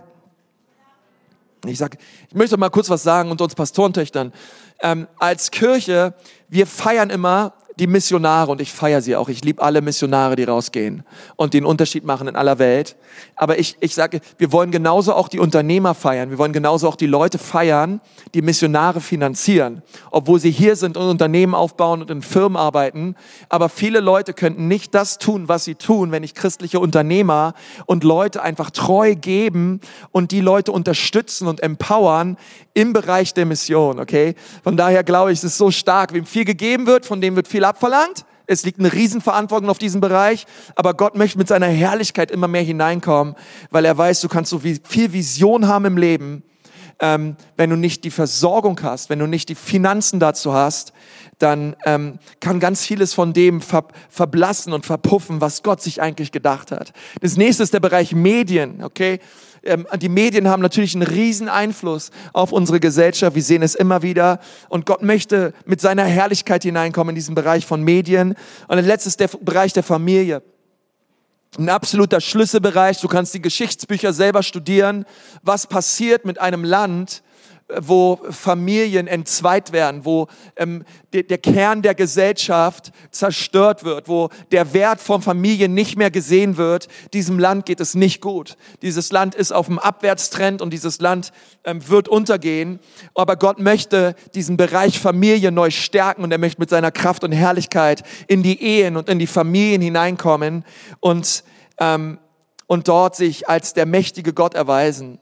Ich 1.66 1.76
sag, 1.76 1.98
ich 2.28 2.34
möchte 2.34 2.56
mal 2.56 2.70
kurz 2.70 2.88
was 2.88 3.02
sagen 3.02 3.30
und 3.30 3.40
uns 3.40 3.54
Pastorentöchtern. 3.54 4.32
Ähm, 4.80 5.08
als 5.18 5.50
Kirche, 5.50 6.14
wir 6.48 6.66
feiern 6.66 7.10
immer 7.10 7.54
die 7.78 7.86
Missionare 7.86 8.50
und 8.50 8.60
ich 8.60 8.72
feiere 8.72 9.00
sie 9.00 9.14
auch. 9.14 9.28
Ich 9.28 9.44
liebe 9.44 9.62
alle 9.62 9.80
Missionare, 9.82 10.36
die 10.36 10.44
rausgehen 10.44 11.04
und 11.36 11.54
den 11.54 11.64
Unterschied 11.64 12.04
machen 12.04 12.26
in 12.28 12.36
aller 12.36 12.58
Welt. 12.58 12.96
Aber 13.36 13.58
ich, 13.58 13.76
ich 13.80 13.94
sage, 13.94 14.20
wir 14.36 14.52
wollen 14.52 14.70
genauso 14.70 15.14
auch 15.14 15.28
die 15.28 15.38
Unternehmer 15.38 15.94
feiern. 15.94 16.30
Wir 16.30 16.38
wollen 16.38 16.52
genauso 16.52 16.88
auch 16.88 16.96
die 16.96 17.06
Leute 17.06 17.38
feiern, 17.38 18.00
die 18.34 18.42
Missionare 18.42 19.00
finanzieren, 19.00 19.82
obwohl 20.10 20.40
sie 20.40 20.50
hier 20.50 20.74
sind 20.76 20.96
und 20.96 21.08
Unternehmen 21.08 21.54
aufbauen 21.54 22.00
und 22.02 22.10
in 22.10 22.22
Firmen 22.22 22.56
arbeiten. 22.56 23.14
Aber 23.48 23.68
viele 23.68 24.00
Leute 24.00 24.34
könnten 24.34 24.66
nicht 24.66 24.94
das 24.94 25.18
tun, 25.18 25.48
was 25.48 25.64
sie 25.64 25.76
tun, 25.76 26.10
wenn 26.10 26.22
nicht 26.22 26.36
christliche 26.36 26.80
Unternehmer 26.80 27.54
und 27.86 28.02
Leute 28.02 28.42
einfach 28.42 28.70
treu 28.70 29.14
geben 29.14 29.80
und 30.10 30.32
die 30.32 30.40
Leute 30.40 30.72
unterstützen 30.72 31.46
und 31.46 31.62
empowern 31.62 32.36
im 32.74 32.92
Bereich 32.92 33.34
der 33.34 33.46
Mission, 33.46 33.98
okay? 33.98 34.34
Von 34.62 34.76
daher 34.76 35.04
glaube 35.04 35.32
ich, 35.32 35.38
es 35.38 35.44
ist 35.44 35.58
so 35.58 35.70
stark, 35.70 36.12
wem 36.12 36.24
viel 36.24 36.44
gegeben 36.44 36.86
wird, 36.86 37.06
von 37.06 37.20
dem 37.20 37.36
wird 37.36 37.48
viel 37.48 37.64
abverlangt. 37.68 38.24
Es 38.46 38.64
liegt 38.64 38.78
eine 38.78 38.92
Riesenverantwortung 38.92 39.68
auf 39.68 39.78
diesem 39.78 40.00
Bereich, 40.00 40.46
aber 40.74 40.94
Gott 40.94 41.16
möchte 41.16 41.36
mit 41.36 41.48
seiner 41.48 41.66
Herrlichkeit 41.66 42.30
immer 42.30 42.48
mehr 42.48 42.62
hineinkommen, 42.62 43.34
weil 43.70 43.84
er 43.84 43.96
weiß, 43.96 44.22
du 44.22 44.28
kannst 44.28 44.50
so 44.50 44.58
viel 44.58 45.12
Vision 45.12 45.68
haben 45.68 45.84
im 45.84 45.98
Leben, 45.98 46.42
ähm, 47.00 47.36
wenn 47.56 47.70
du 47.70 47.76
nicht 47.76 48.04
die 48.04 48.10
Versorgung 48.10 48.80
hast, 48.82 49.10
wenn 49.10 49.18
du 49.18 49.26
nicht 49.26 49.50
die 49.50 49.54
Finanzen 49.54 50.18
dazu 50.18 50.54
hast, 50.54 50.92
dann 51.38 51.76
ähm, 51.84 52.18
kann 52.40 52.60
ganz 52.60 52.84
vieles 52.84 53.14
von 53.14 53.32
dem 53.32 53.60
ver 53.60 53.84
verblassen 54.10 54.72
und 54.72 54.84
verpuffen, 54.84 55.40
was 55.40 55.62
Gott 55.62 55.80
sich 55.80 56.02
eigentlich 56.02 56.32
gedacht 56.32 56.72
hat. 56.72 56.92
Das 57.20 57.36
nächste 57.36 57.62
ist 57.62 57.72
der 57.72 57.80
Bereich 57.80 58.12
Medien, 58.12 58.82
okay? 58.82 59.20
Ähm, 59.62 59.86
die 60.00 60.08
Medien 60.08 60.48
haben 60.48 60.62
natürlich 60.62 60.94
einen 60.94 61.06
riesen 61.06 61.48
Einfluss 61.48 62.10
auf 62.32 62.52
unsere 62.52 62.80
Gesellschaft. 62.80 63.34
Wir 63.34 63.42
sehen 63.42 63.62
es 63.62 63.74
immer 63.74 64.02
wieder. 64.02 64.40
Und 64.68 64.86
Gott 64.86 65.02
möchte 65.02 65.52
mit 65.64 65.80
seiner 65.80 66.04
Herrlichkeit 66.04 66.62
hineinkommen 66.62 67.10
in 67.10 67.14
diesen 67.16 67.34
Bereich 67.34 67.66
von 67.66 67.82
Medien. 67.82 68.34
Und 68.66 68.78
letzte 68.80 69.08
ist 69.08 69.20
der 69.20 69.28
Bereich 69.28 69.72
der 69.72 69.82
Familie. 69.82 70.42
Ein 71.56 71.68
absoluter 71.70 72.20
Schlüsselbereich. 72.20 73.00
Du 73.00 73.08
kannst 73.08 73.34
die 73.34 73.42
Geschichtsbücher 73.42 74.12
selber 74.12 74.42
studieren. 74.42 75.04
Was 75.42 75.66
passiert 75.66 76.24
mit 76.24 76.40
einem 76.40 76.62
Land, 76.62 77.22
wo 77.80 78.18
Familien 78.30 79.06
entzweit 79.06 79.72
werden, 79.72 80.04
wo 80.04 80.28
ähm, 80.56 80.84
der, 81.12 81.24
der 81.24 81.38
Kern 81.38 81.82
der 81.82 81.94
Gesellschaft 81.94 82.92
zerstört 83.10 83.84
wird, 83.84 84.08
wo 84.08 84.30
der 84.52 84.72
Wert 84.72 85.00
von 85.00 85.20
Familien 85.20 85.74
nicht 85.74 85.96
mehr 85.96 86.10
gesehen 86.10 86.56
wird. 86.56 86.88
Diesem 87.12 87.38
Land 87.38 87.66
geht 87.66 87.80
es 87.80 87.94
nicht 87.94 88.22
gut. 88.22 88.56
Dieses 88.80 89.12
Land 89.12 89.34
ist 89.34 89.52
auf 89.52 89.66
dem 89.66 89.78
Abwärtstrend 89.78 90.62
und 90.62 90.72
dieses 90.72 91.00
Land 91.00 91.32
ähm, 91.64 91.86
wird 91.88 92.08
untergehen. 92.08 92.80
Aber 93.14 93.36
Gott 93.36 93.58
möchte 93.58 94.14
diesen 94.34 94.56
Bereich 94.56 94.98
Familie 94.98 95.52
neu 95.52 95.70
stärken 95.70 96.24
und 96.24 96.32
er 96.32 96.38
möchte 96.38 96.60
mit 96.60 96.70
seiner 96.70 96.90
Kraft 96.90 97.22
und 97.22 97.32
Herrlichkeit 97.32 98.02
in 98.28 98.42
die 98.42 98.62
Ehen 98.62 98.96
und 98.96 99.10
in 99.10 99.18
die 99.18 99.26
Familien 99.26 99.82
hineinkommen 99.82 100.64
und, 101.00 101.44
ähm, 101.78 102.18
und 102.66 102.88
dort 102.88 103.14
sich 103.14 103.46
als 103.48 103.74
der 103.74 103.84
mächtige 103.84 104.32
Gott 104.32 104.54
erweisen. 104.54 105.18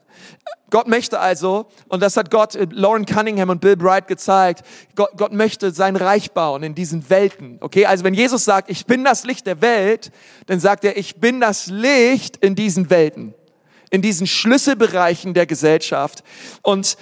Gott 0.69 0.87
möchte 0.87 1.19
also, 1.19 1.67
und 1.87 2.01
das 2.01 2.17
hat 2.17 2.29
Gott, 2.29 2.55
äh, 2.55 2.67
Lauren 2.71 3.05
Cunningham 3.05 3.49
und 3.49 3.61
Bill 3.61 3.77
Bright 3.77 4.07
gezeigt, 4.07 4.65
Gott, 4.95 5.11
Gott 5.15 5.31
möchte 5.31 5.71
sein 5.71 5.95
Reich 5.95 6.31
bauen 6.31 6.63
in 6.63 6.75
diesen 6.75 7.09
Welten. 7.09 7.57
Okay, 7.61 7.85
also 7.85 8.03
wenn 8.03 8.13
Jesus 8.13 8.43
sagt, 8.43 8.69
ich 8.69 8.85
bin 8.85 9.03
das 9.03 9.23
Licht 9.23 9.47
der 9.47 9.61
Welt, 9.61 10.11
dann 10.47 10.59
sagt 10.59 10.83
er, 10.83 10.97
ich 10.97 11.17
bin 11.17 11.39
das 11.39 11.67
Licht 11.67 12.37
in 12.37 12.55
diesen 12.55 12.89
Welten, 12.89 13.33
in 13.91 14.01
diesen 14.01 14.27
Schlüsselbereichen 14.27 15.33
der 15.33 15.45
Gesellschaft. 15.45 16.23
Und, 16.61 16.97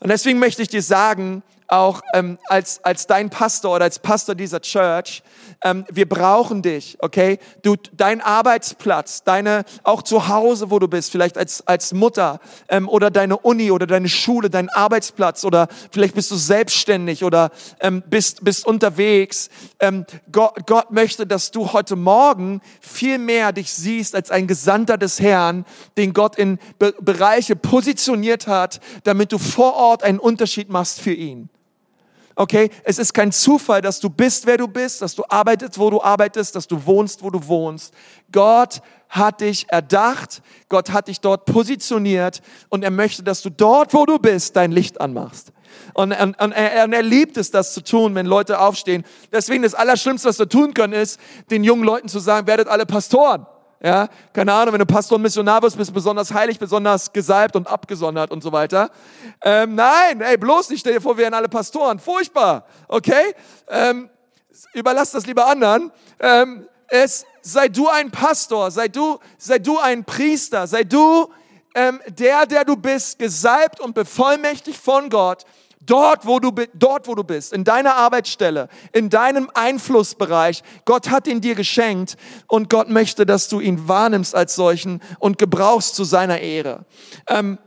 und 0.00 0.08
deswegen 0.08 0.38
möchte 0.38 0.62
ich 0.62 0.68
dir 0.68 0.82
sagen, 0.82 1.42
auch 1.68 2.02
ähm, 2.12 2.38
als, 2.48 2.84
als 2.84 3.06
dein 3.06 3.30
Pastor 3.30 3.76
oder 3.76 3.84
als 3.84 3.98
Pastor 3.98 4.34
dieser 4.34 4.60
Church, 4.60 5.22
ähm, 5.62 5.84
wir 5.90 6.08
brauchen 6.08 6.62
dich, 6.62 6.96
okay? 7.00 7.38
Du, 7.62 7.76
dein 7.92 8.20
Arbeitsplatz, 8.20 9.24
deine, 9.24 9.64
auch 9.82 10.02
zu 10.02 10.28
Hause, 10.28 10.70
wo 10.70 10.78
du 10.78 10.88
bist, 10.88 11.10
vielleicht 11.10 11.38
als, 11.38 11.66
als 11.66 11.92
Mutter 11.92 12.40
ähm, 12.68 12.88
oder 12.88 13.10
deine 13.10 13.38
Uni 13.38 13.70
oder 13.70 13.86
deine 13.86 14.08
Schule, 14.08 14.50
dein 14.50 14.68
Arbeitsplatz 14.68 15.44
oder 15.44 15.68
vielleicht 15.90 16.14
bist 16.14 16.30
du 16.30 16.36
selbstständig 16.36 17.24
oder 17.24 17.50
ähm, 17.80 18.02
bist, 18.08 18.44
bist 18.44 18.66
unterwegs. 18.66 19.48
Ähm, 19.80 20.04
Gott, 20.30 20.66
Gott 20.66 20.90
möchte, 20.90 21.26
dass 21.26 21.50
du 21.50 21.72
heute 21.72 21.96
Morgen 21.96 22.60
viel 22.80 23.18
mehr 23.18 23.52
dich 23.52 23.72
siehst 23.72 24.14
als 24.14 24.30
ein 24.30 24.46
Gesandter 24.46 24.98
des 24.98 25.20
Herrn, 25.20 25.64
den 25.96 26.12
Gott 26.12 26.36
in 26.36 26.58
Be 26.78 26.94
Bereiche 27.00 27.56
positioniert 27.56 28.46
hat, 28.46 28.80
damit 29.04 29.32
du 29.32 29.38
vor 29.38 29.74
Ort 29.74 30.02
einen 30.02 30.18
Unterschied 30.18 30.68
machst 30.70 31.00
für 31.00 31.12
ihn. 31.12 31.50
Okay, 32.38 32.70
es 32.84 32.98
ist 32.98 33.14
kein 33.14 33.32
Zufall, 33.32 33.80
dass 33.80 33.98
du 33.98 34.10
bist, 34.10 34.46
wer 34.46 34.58
du 34.58 34.68
bist, 34.68 35.00
dass 35.00 35.14
du 35.14 35.24
arbeitest, 35.26 35.78
wo 35.78 35.88
du 35.88 36.02
arbeitest, 36.02 36.54
dass 36.54 36.66
du 36.66 36.84
wohnst, 36.84 37.22
wo 37.22 37.30
du 37.30 37.46
wohnst. 37.46 37.94
Gott 38.30 38.82
hat 39.08 39.40
dich 39.40 39.64
erdacht, 39.70 40.42
Gott 40.68 40.92
hat 40.92 41.08
dich 41.08 41.20
dort 41.20 41.46
positioniert 41.46 42.42
und 42.68 42.84
er 42.84 42.90
möchte, 42.90 43.22
dass 43.22 43.40
du 43.40 43.48
dort, 43.48 43.94
wo 43.94 44.04
du 44.04 44.18
bist, 44.18 44.54
dein 44.54 44.70
Licht 44.70 45.00
anmachst. 45.00 45.50
Und, 45.94 46.12
und, 46.12 46.38
und, 46.38 46.52
er, 46.52 46.84
und 46.84 46.92
er 46.92 47.02
liebt 47.02 47.38
es, 47.38 47.50
das 47.50 47.72
zu 47.72 47.82
tun, 47.82 48.14
wenn 48.14 48.26
Leute 48.26 48.60
aufstehen. 48.60 49.04
Deswegen 49.32 49.62
das 49.62 49.74
Allerschlimmste, 49.74 50.28
was 50.28 50.38
wir 50.38 50.48
tun 50.48 50.74
können, 50.74 50.92
ist, 50.92 51.18
den 51.50 51.64
jungen 51.64 51.84
Leuten 51.84 52.08
zu 52.08 52.18
sagen, 52.18 52.46
werdet 52.46 52.68
alle 52.68 52.84
Pastoren. 52.84 53.46
Ja, 53.82 54.08
keine 54.32 54.52
Ahnung, 54.54 54.72
wenn 54.72 54.80
du 54.80 54.86
Pastor 54.86 55.16
und 55.16 55.22
Missionar 55.22 55.62
wirst, 55.62 55.76
bist 55.76 55.90
du 55.90 55.94
besonders 55.94 56.32
heilig, 56.32 56.58
besonders 56.58 57.12
gesalbt 57.12 57.56
und 57.56 57.68
abgesondert 57.68 58.30
und 58.30 58.42
so 58.42 58.50
weiter. 58.50 58.90
Ähm, 59.42 59.74
nein, 59.74 60.22
ey, 60.22 60.38
bloß 60.38 60.70
nicht, 60.70 60.80
stell 60.80 60.94
dir 60.94 61.00
vor, 61.00 61.16
wir 61.16 61.24
wären 61.24 61.34
alle 61.34 61.48
Pastoren. 61.48 61.98
Furchtbar, 61.98 62.64
okay? 62.88 63.34
Ähm, 63.68 64.08
überlass 64.72 65.10
das 65.10 65.26
lieber 65.26 65.46
anderen. 65.46 65.92
Ähm, 66.20 66.66
es, 66.88 67.26
sei 67.42 67.68
du 67.68 67.88
ein 67.88 68.10
Pastor, 68.10 68.70
sei 68.70 68.88
du, 68.88 69.18
sei 69.36 69.58
du 69.58 69.78
ein 69.78 70.04
Priester, 70.04 70.66
sei 70.66 70.84
du 70.84 71.30
ähm, 71.76 72.00
der, 72.08 72.46
der 72.46 72.64
du 72.64 72.74
bist, 72.74 73.18
gesalbt 73.18 73.80
und 73.80 73.94
bevollmächtigt 73.94 74.82
von 74.82 75.10
Gott, 75.10 75.44
Dort, 75.86 76.26
wo 76.26 76.40
du, 76.40 76.52
dort, 76.74 77.06
wo 77.06 77.14
du 77.14 77.22
bist, 77.22 77.52
in 77.52 77.62
deiner 77.64 77.94
Arbeitsstelle, 77.94 78.68
in 78.92 79.08
deinem 79.08 79.50
Einflussbereich. 79.54 80.62
Gott 80.84 81.10
hat 81.10 81.28
ihn 81.28 81.40
dir 81.40 81.54
geschenkt 81.54 82.16
und 82.48 82.68
Gott 82.68 82.90
möchte, 82.90 83.24
dass 83.24 83.48
du 83.48 83.60
ihn 83.60 83.88
wahrnimmst 83.88 84.34
als 84.34 84.56
solchen 84.56 85.00
und 85.20 85.38
gebrauchst 85.38 85.94
zu 85.94 86.04
seiner 86.04 86.40
Ehre. 86.40 86.84
Ähm, 87.28 87.58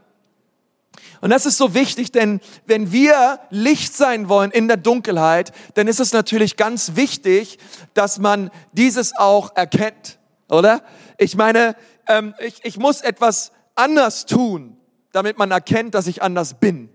und 1.22 1.32
das 1.32 1.46
ist 1.46 1.58
so 1.58 1.74
wichtig, 1.74 2.12
denn 2.12 2.40
wenn 2.66 2.92
wir 2.92 3.40
Licht 3.50 3.96
sein 3.96 4.30
wollen 4.30 4.52
in 4.52 4.68
der 4.68 4.78
Dunkelheit, 4.78 5.52
dann 5.74 5.88
ist 5.88 6.00
es 6.00 6.14
natürlich 6.14 6.56
ganz 6.56 6.96
wichtig, 6.96 7.58
dass 7.94 8.20
man 8.20 8.52
dieses 8.72 9.16
auch 9.16 9.56
erkennt, 9.56 10.18
oder? 10.50 10.82
Ich 11.18 11.36
meine, 11.36 11.76
ähm, 12.08 12.34
ich, 12.40 12.64
ich 12.64 12.78
muss 12.78 13.02
etwas 13.02 13.52
anders 13.76 14.26
tun, 14.26 14.78
damit 15.12 15.38
man 15.38 15.52
erkennt, 15.52 15.94
dass 15.94 16.08
ich 16.08 16.22
anders 16.22 16.56
bin. 16.56 16.90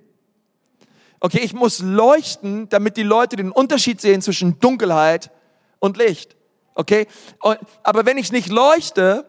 Okay, 1.20 1.40
ich 1.42 1.54
muss 1.54 1.80
leuchten, 1.80 2.68
damit 2.68 2.96
die 2.96 3.02
Leute 3.02 3.36
den 3.36 3.50
Unterschied 3.50 4.00
sehen 4.00 4.22
zwischen 4.22 4.58
Dunkelheit 4.58 5.30
und 5.78 5.96
Licht. 5.96 6.36
Okay? 6.74 7.06
Aber 7.82 8.04
wenn 8.06 8.18
ich 8.18 8.32
nicht 8.32 8.48
leuchte, 8.48 9.24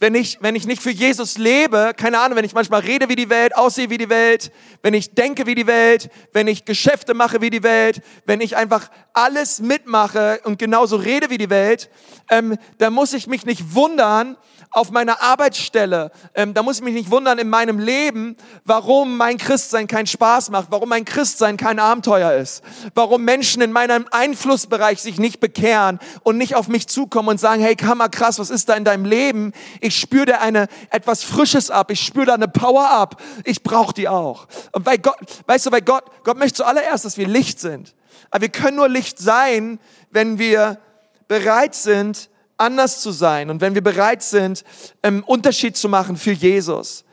wenn 0.00 0.14
ich, 0.14 0.38
wenn 0.40 0.56
ich 0.56 0.66
nicht 0.66 0.82
für 0.82 0.90
Jesus 0.90 1.38
lebe, 1.38 1.92
keine 1.96 2.18
Ahnung, 2.18 2.36
wenn 2.36 2.44
ich 2.44 2.52
manchmal 2.52 2.80
rede 2.80 3.08
wie 3.08 3.16
die 3.16 3.30
Welt, 3.30 3.56
aussehe 3.56 3.90
wie 3.90 3.98
die 3.98 4.10
Welt, 4.10 4.52
wenn 4.82 4.92
ich 4.92 5.14
denke 5.14 5.46
wie 5.46 5.54
die 5.54 5.66
Welt, 5.66 6.10
wenn 6.32 6.48
ich 6.48 6.64
Geschäfte 6.64 7.14
mache 7.14 7.40
wie 7.40 7.50
die 7.50 7.62
Welt, 7.62 8.02
wenn 8.26 8.40
ich 8.40 8.56
einfach 8.56 8.90
alles 9.12 9.60
mitmache 9.60 10.40
und 10.44 10.58
genauso 10.58 10.96
rede 10.96 11.30
wie 11.30 11.38
die 11.38 11.48
Welt, 11.48 11.90
ähm, 12.28 12.58
dann 12.78 12.92
muss 12.92 13.12
ich 13.12 13.28
mich 13.28 13.46
nicht 13.46 13.74
wundern, 13.74 14.36
auf 14.74 14.90
meiner 14.90 15.22
Arbeitsstelle, 15.22 16.10
ähm, 16.34 16.52
da 16.52 16.64
muss 16.64 16.78
ich 16.78 16.82
mich 16.82 16.94
nicht 16.94 17.10
wundern 17.10 17.38
in 17.38 17.48
meinem 17.48 17.78
Leben, 17.78 18.36
warum 18.64 19.16
mein 19.16 19.38
Christsein 19.38 19.86
keinen 19.86 20.08
Spaß 20.08 20.50
macht, 20.50 20.66
warum 20.70 20.88
mein 20.88 21.04
Christsein 21.04 21.56
kein 21.56 21.78
Abenteuer 21.78 22.32
ist, 22.32 22.64
warum 22.92 23.22
Menschen 23.22 23.62
in 23.62 23.70
meinem 23.70 24.06
Einflussbereich 24.10 25.00
sich 25.00 25.18
nicht 25.20 25.38
bekehren 25.38 26.00
und 26.24 26.38
nicht 26.38 26.56
auf 26.56 26.66
mich 26.66 26.88
zukommen 26.88 27.28
und 27.28 27.38
sagen, 27.38 27.62
hey, 27.62 27.76
Kammer, 27.76 28.08
krass, 28.08 28.40
was 28.40 28.50
ist 28.50 28.68
da 28.68 28.74
in 28.74 28.84
deinem 28.84 29.04
Leben? 29.04 29.52
Ich 29.80 29.96
spüre 29.96 30.26
da 30.26 30.38
eine, 30.38 30.66
etwas 30.90 31.22
Frisches 31.22 31.70
ab, 31.70 31.92
ich 31.92 32.00
spüre 32.00 32.26
da 32.26 32.34
eine 32.34 32.48
Power 32.48 32.90
ab, 32.90 33.22
ich 33.44 33.62
brauche 33.62 33.94
die 33.94 34.08
auch. 34.08 34.48
Und 34.72 34.84
weil 34.86 34.98
Gott, 34.98 35.16
weißt 35.46 35.66
du, 35.66 35.70
weil 35.72 35.82
Gott, 35.82 36.04
Gott 36.24 36.36
möchte 36.36 36.56
zuallererst, 36.56 37.04
dass 37.04 37.16
wir 37.16 37.28
Licht 37.28 37.60
sind. 37.60 37.94
Aber 38.32 38.42
wir 38.42 38.48
können 38.48 38.78
nur 38.78 38.88
Licht 38.88 39.20
sein, 39.20 39.78
wenn 40.10 40.40
wir 40.40 40.80
bereit 41.28 41.76
sind, 41.76 42.28
anders 42.56 43.00
zu 43.00 43.10
sein 43.10 43.50
und 43.50 43.60
wenn 43.60 43.74
wir 43.74 43.82
bereit 43.82 44.22
sind, 44.22 44.64
einen 45.02 45.18
ähm, 45.18 45.24
Unterschied 45.24 45.76
zu 45.76 45.88
machen 45.88 46.16
für 46.16 46.32
Jesus. 46.32 47.04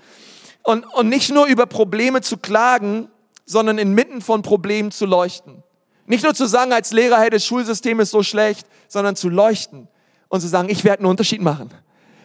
Und, 0.64 0.86
und 0.94 1.10
nicht 1.10 1.32
nur 1.32 1.48
über 1.48 1.66
Probleme 1.66 2.22
zu 2.22 2.38
klagen, 2.38 3.10
sondern 3.46 3.78
inmitten 3.78 4.22
von 4.22 4.44
Problemen 4.44 4.92
zu 4.92 5.06
leuchten. 5.06 5.64
Nicht 6.06 6.24
nur 6.24 6.34
zu 6.34 6.46
sagen 6.46 6.74
als 6.74 6.92
Lehrer, 6.92 7.20
hey, 7.20 7.30
das 7.30 7.46
Schulsystem 7.46 8.00
ist 8.00 8.12
so 8.12 8.22
schlecht, 8.22 8.68
sondern 8.88 9.16
zu 9.16 9.30
leuchten 9.30 9.88
und 10.30 10.42
zu 10.42 10.48
sagen, 10.48 10.70
ich 10.70 10.84
werde 10.84 11.00
einen 11.00 11.10
Unterschied 11.10 11.42
machen. 11.42 11.72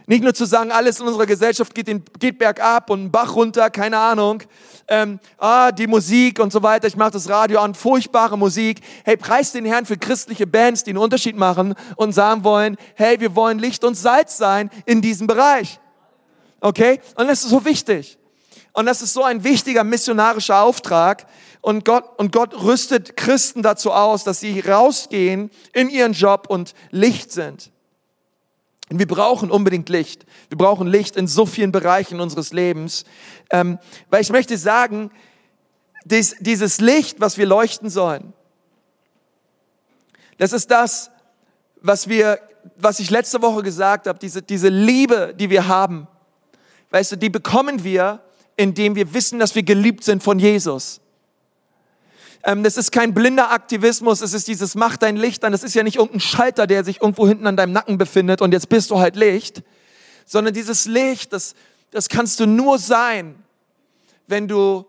Nicht 0.09 0.23
nur 0.23 0.35
zu 0.35 0.45
sagen, 0.45 0.71
alles 0.71 1.01
in 1.01 1.07
unserer 1.07 1.27
Gesellschaft 1.27 1.75
geht, 1.75 1.89
in, 1.89 2.05
geht 2.21 2.39
bergab 2.39 2.91
und 2.91 3.11
Bach 3.11 3.35
runter, 3.35 3.71
keine 3.71 3.99
Ahnung. 3.99 4.41
Ähm, 4.87 5.19
ah, 5.37 5.73
die 5.73 5.89
Musik 5.89 6.39
und 6.39 6.53
so 6.53 6.63
weiter, 6.63 6.87
ich 6.87 6.97
mache 6.97 7.11
das 7.11 7.29
Radio 7.29 7.59
an, 7.59 7.75
furchtbare 7.75 8.39
Musik. 8.39 8.81
Hey, 9.05 9.17
preis 9.17 9.51
den 9.51 9.65
Herrn 9.65 9.85
für 9.85 9.97
christliche 9.97 10.47
Bands, 10.47 10.85
die 10.85 10.91
einen 10.91 10.99
Unterschied 10.99 11.37
machen 11.37 11.75
und 11.97 12.13
sagen 12.13 12.45
wollen, 12.45 12.77
hey, 12.95 13.19
wir 13.19 13.35
wollen 13.35 13.59
Licht 13.59 13.83
und 13.83 13.97
Salz 13.97 14.37
sein 14.37 14.71
in 14.85 15.03
diesem 15.03 15.27
Bereich. 15.27 15.81
Okay? 16.61 17.01
Und 17.17 17.27
das 17.27 17.43
ist 17.43 17.51
so 17.51 17.65
wichtig. 17.65 18.17
Und 18.73 18.87
das 18.87 19.03
ist 19.03 19.13
so 19.13 19.25
ein 19.25 19.43
wichtiger 19.43 19.83
missionarischer 19.83 20.63
Auftrag. 20.63 21.27
Und 21.63 21.85
Gott, 21.85 22.05
und 22.17 22.31
Gott 22.31 22.55
rüstet 22.63 23.17
Christen 23.17 23.63
dazu 23.63 23.91
aus, 23.91 24.23
dass 24.23 24.39
sie 24.39 24.61
rausgehen 24.61 25.51
in 25.73 25.89
ihren 25.89 26.13
Job 26.13 26.47
und 26.49 26.75
Licht 26.93 27.33
sind. 27.33 27.73
Und 28.91 28.99
wir 28.99 29.07
brauchen 29.07 29.51
unbedingt 29.51 29.89
Licht. 29.89 30.27
Wir 30.49 30.59
brauchen 30.59 30.87
Licht 30.87 31.17
in 31.17 31.27
so 31.27 31.45
vielen 31.45 31.73
Bereichen 31.73 32.21
unseres 32.21 32.53
Lebens. 32.53 33.05
Ähm, 33.51 33.79
weil 34.11 34.21
ich 34.21 34.31
möchte 34.31 34.57
sagen, 34.57 35.11
dies, 36.05 36.37
dieses 36.39 36.81
Licht, 36.81 37.21
was 37.21 37.37
wir 37.37 37.47
leuchten 37.47 37.91
sollen, 37.91 38.33
das 40.39 40.53
ist 40.53 40.71
das, 40.71 41.11
was 41.81 42.09
wir, 42.09 42.39
was 42.77 43.01
ich 43.01 43.11
letzte 43.11 43.43
Woche 43.43 43.63
gesagt 43.63 44.07
habe, 44.07 44.19
diese, 44.19 44.43
diese 44.43 44.69
Liebe, 44.69 45.35
die 45.37 45.51
wir 45.51 45.67
haben. 45.67 46.07
Weißt 46.91 47.13
du, 47.13 47.17
die 47.17 47.31
bekommen 47.31 47.83
wir, 47.83 48.21
indem 48.57 48.95
wir 48.95 49.13
wissen, 49.15 49.39
dass 49.39 49.55
wir 49.55 49.63
geliebt 49.63 50.05
sind 50.05 50.23
von 50.23 50.39
Jesus. 50.39 51.01
Ähm, 52.47 52.63
das 52.63 52.77
ist 52.77 52.93
kein 52.93 53.13
blinder 53.13 53.51
Aktivismus, 53.51 54.23
es 54.23 54.33
ist 54.33 54.47
dieses 54.47 54.77
Mach 54.77 54.97
dein 54.97 55.17
Licht 55.17 55.45
an. 55.45 55.51
Das 55.51 55.65
ist 55.65 55.75
ja 55.75 55.83
nicht 55.83 55.97
irgendein 55.97 56.21
Schalter, 56.21 56.69
der 56.69 56.85
sich 56.85 57.03
irgendwo 57.03 57.27
hinten 57.27 57.47
an 57.47 57.57
deinem 57.57 57.73
Nacken 57.73 57.99
befindet 57.99 58.41
und 58.41 58.53
jetzt 58.53 58.69
bist 58.69 58.91
du 58.93 59.01
halt 59.01 59.17
Licht, 59.17 59.63
sondern 60.25 60.55
dieses 60.55 60.87
Licht, 60.87 61.33
das, 61.33 61.55
das 61.91 62.09
kannst 62.09 62.39
du 62.39 62.47
nur 62.47 62.79
sein, 62.79 63.35
wenn 64.29 64.47
du 64.47 64.87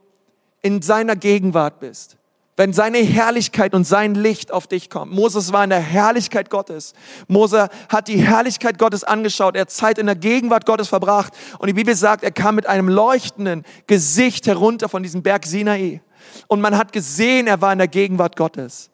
in 0.61 0.83
seiner 0.83 1.15
Gegenwart 1.15 1.79
bist. 1.79 2.15
Wenn 2.59 2.73
seine 2.73 2.97
Herrlichkeit 2.97 3.75
und 3.75 3.83
sein 3.83 4.15
Licht 4.15 4.51
auf 4.51 4.65
dich 4.65 4.89
kommt. 4.89 5.11
Moses 5.11 5.53
war 5.53 5.63
in 5.63 5.69
der 5.69 5.79
Herrlichkeit 5.79 6.49
Gottes. 6.49 6.93
Mose 7.27 7.69
hat 7.87 8.07
die 8.07 8.17
Herrlichkeit 8.17 8.79
Gottes 8.79 9.03
angeschaut. 9.03 9.55
Er 9.55 9.61
hat 9.61 9.69
Zeit 9.69 9.99
in 9.99 10.07
der 10.07 10.15
Gegenwart 10.15 10.65
Gottes 10.65 10.87
verbracht. 10.87 11.33
Und 11.59 11.67
die 11.67 11.73
Bibel 11.73 11.93
sagt, 11.93 12.23
er 12.23 12.31
kam 12.31 12.55
mit 12.55 12.65
einem 12.65 12.89
leuchtenden 12.89 13.63
Gesicht 13.85 14.47
herunter 14.47 14.89
von 14.89 15.03
diesem 15.03 15.21
Berg 15.21 15.45
Sinai 15.45 16.01
und 16.47 16.61
man 16.61 16.77
hat 16.77 16.91
gesehen, 16.91 17.47
er 17.47 17.61
war 17.61 17.71
in 17.71 17.79
der 17.79 17.87
Gegenwart 17.87 18.35
Gottes. 18.35 18.89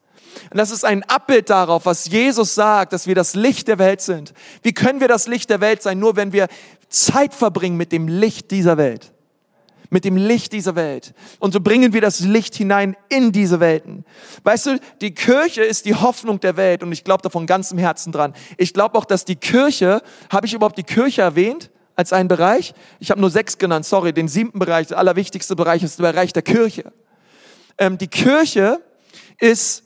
Und 0.50 0.58
das 0.58 0.72
ist 0.72 0.86
ein 0.86 1.04
Abbild 1.04 1.50
darauf, 1.50 1.86
was 1.86 2.08
Jesus 2.08 2.56
sagt, 2.56 2.94
dass 2.94 3.08
wir 3.08 3.16
das 3.16 3.36
Licht 3.36 3.68
der 3.68 3.78
Welt 3.78 4.02
sind. 4.02 4.34
Wie 4.62 4.74
können 4.74 5.00
wir 5.00 5.08
das 5.08 5.28
Licht 5.28 5.50
der 5.50 5.62
Welt 5.62 5.82
sein? 5.82 6.00
Nur 6.00 6.16
wenn 6.16 6.34
wir 6.34 6.48
Zeit 6.90 7.34
verbringen 7.34 7.78
mit 7.78 7.92
dem 7.92 8.08
Licht 8.08 8.52
dieser 8.52 8.78
Welt. 8.78 9.12
Mit 9.90 10.06
dem 10.06 10.18
Licht 10.18 10.54
dieser 10.54 10.76
Welt. 10.76 11.14
Und 11.38 11.54
so 11.54 11.60
bringen 11.60 11.94
wir 11.94 12.02
das 12.02 12.22
Licht 12.22 12.56
hinein 12.56 12.96
in 13.10 13.32
diese 13.32 13.60
Welten. 13.60 14.06
Weißt 14.44 14.66
du, 14.66 14.80
die 15.02 15.14
Kirche 15.14 15.64
ist 15.64 15.86
die 15.86 15.94
Hoffnung 15.94 16.40
der 16.40 16.58
Welt 16.58 16.82
und 16.82 16.92
ich 16.92 17.04
glaube 17.04 17.22
da 17.22 17.30
von 17.30 17.46
ganzem 17.46 17.78
Herzen 17.78 18.12
dran. 18.12 18.34
Ich 18.58 18.74
glaube 18.74 18.98
auch, 18.98 19.06
dass 19.06 19.24
die 19.24 19.36
Kirche, 19.36 20.02
habe 20.32 20.48
ich 20.48 20.54
überhaupt 20.56 20.78
die 20.78 20.84
Kirche 20.84 21.22
erwähnt? 21.22 21.70
als 21.96 22.12
einen 22.12 22.28
Bereich. 22.28 22.74
Ich 23.00 23.12
habe 23.12 23.22
nur 23.22 23.30
sechs 23.30 23.60
genannt, 23.60 23.86
sorry, 23.86 24.14
den 24.14 24.28
siebten 24.28 24.58
Bereich, 24.58 24.88
der 24.88 24.98
allerwichtigste 24.98 25.56
Bereich 25.56 25.84
ist 25.84 26.00
der 26.00 26.12
Bereich 26.12 26.34
der 26.34 26.42
Kirche. 26.42 26.92
Ähm, 27.78 27.98
die 27.98 28.08
Kirche 28.08 28.82
ist 29.40 29.84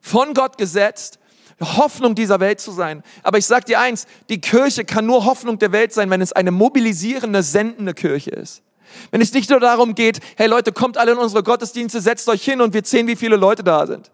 von 0.00 0.34
Gott 0.34 0.58
gesetzt, 0.58 1.18
Hoffnung 1.60 2.14
dieser 2.14 2.40
Welt 2.40 2.60
zu 2.60 2.72
sein. 2.72 3.02
Aber 3.22 3.38
ich 3.38 3.46
sage 3.46 3.64
dir 3.66 3.80
eins, 3.80 4.06
die 4.28 4.40
Kirche 4.40 4.84
kann 4.84 5.06
nur 5.06 5.24
Hoffnung 5.24 5.58
der 5.58 5.72
Welt 5.72 5.92
sein, 5.92 6.10
wenn 6.10 6.20
es 6.20 6.32
eine 6.32 6.50
mobilisierende, 6.50 7.42
sendende 7.42 7.94
Kirche 7.94 8.30
ist. 8.30 8.62
Wenn 9.10 9.20
es 9.20 9.32
nicht 9.32 9.50
nur 9.50 9.60
darum 9.60 9.94
geht, 9.94 10.20
hey 10.36 10.46
Leute, 10.46 10.72
kommt 10.72 10.98
alle 10.98 11.12
in 11.12 11.18
unsere 11.18 11.42
Gottesdienste, 11.42 12.00
setzt 12.00 12.28
euch 12.28 12.44
hin 12.44 12.60
und 12.60 12.74
wir 12.74 12.82
sehen, 12.84 13.06
wie 13.06 13.16
viele 13.16 13.36
Leute 13.36 13.64
da 13.64 13.86
sind. 13.86 14.10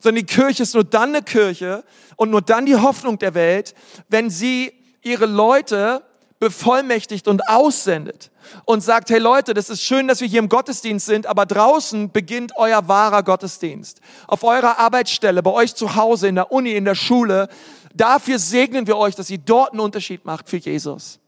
Sondern 0.00 0.26
die 0.26 0.32
Kirche 0.32 0.62
ist 0.62 0.74
nur 0.74 0.84
dann 0.84 1.10
eine 1.10 1.22
Kirche 1.22 1.84
und 2.16 2.30
nur 2.30 2.42
dann 2.42 2.66
die 2.66 2.76
Hoffnung 2.76 3.18
der 3.18 3.34
Welt, 3.34 3.74
wenn 4.08 4.30
sie 4.30 4.72
ihre 5.02 5.26
Leute 5.26 6.02
bevollmächtigt 6.40 7.26
und 7.26 7.48
aussendet 7.48 8.30
und 8.64 8.82
sagt, 8.82 9.10
hey 9.10 9.18
Leute, 9.18 9.54
das 9.54 9.70
ist 9.70 9.82
schön, 9.82 10.08
dass 10.08 10.20
wir 10.20 10.28
hier 10.28 10.38
im 10.38 10.48
Gottesdienst 10.48 11.06
sind, 11.06 11.26
aber 11.26 11.46
draußen 11.46 12.12
beginnt 12.12 12.52
euer 12.56 12.86
wahrer 12.86 13.22
Gottesdienst. 13.22 14.00
Auf 14.26 14.44
eurer 14.44 14.78
Arbeitsstelle, 14.78 15.42
bei 15.42 15.50
euch 15.50 15.74
zu 15.74 15.96
Hause, 15.96 16.28
in 16.28 16.36
der 16.36 16.52
Uni, 16.52 16.72
in 16.72 16.84
der 16.84 16.94
Schule. 16.94 17.48
Dafür 17.94 18.38
segnen 18.38 18.86
wir 18.86 18.96
euch, 18.96 19.16
dass 19.16 19.30
ihr 19.30 19.38
dort 19.38 19.72
einen 19.72 19.80
Unterschied 19.80 20.24
macht 20.24 20.48
für 20.48 20.58
Jesus. 20.58 21.18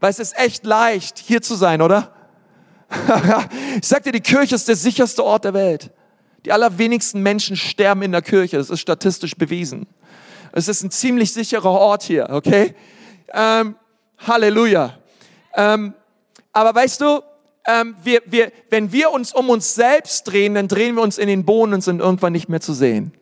Weil 0.00 0.10
es 0.10 0.18
ist 0.18 0.36
echt 0.38 0.64
leicht, 0.64 1.18
hier 1.18 1.42
zu 1.42 1.54
sein, 1.54 1.82
oder? 1.82 2.12
ich 3.80 3.86
sag 3.86 4.02
dir, 4.04 4.12
die 4.12 4.20
Kirche 4.20 4.54
ist 4.54 4.68
der 4.68 4.76
sicherste 4.76 5.24
Ort 5.24 5.44
der 5.44 5.54
Welt. 5.54 5.90
Die 6.44 6.52
allerwenigsten 6.52 7.22
Menschen 7.22 7.56
sterben 7.56 8.02
in 8.02 8.12
der 8.12 8.22
Kirche. 8.22 8.56
Das 8.56 8.70
ist 8.70 8.80
statistisch 8.80 9.34
bewiesen. 9.34 9.86
Es 10.52 10.68
ist 10.68 10.82
ein 10.82 10.90
ziemlich 10.90 11.32
sicherer 11.32 11.70
Ort 11.70 12.02
hier, 12.02 12.28
okay? 12.30 12.74
Ähm, 13.32 13.76
Halleluja. 14.18 14.94
Ähm, 15.54 15.94
aber 16.52 16.74
weißt 16.74 17.00
du, 17.00 17.20
ähm, 17.66 17.96
wir, 18.02 18.22
wir, 18.26 18.52
wenn 18.70 18.92
wir 18.92 19.10
uns 19.10 19.32
um 19.32 19.50
uns 19.50 19.74
selbst 19.74 20.24
drehen, 20.24 20.54
dann 20.54 20.68
drehen 20.68 20.96
wir 20.96 21.02
uns 21.02 21.18
in 21.18 21.28
den 21.28 21.44
Boden 21.44 21.74
und 21.74 21.80
sind 21.82 22.00
irgendwann 22.00 22.32
nicht 22.32 22.48
mehr 22.48 22.60
zu 22.60 22.72
sehen. 22.72 23.12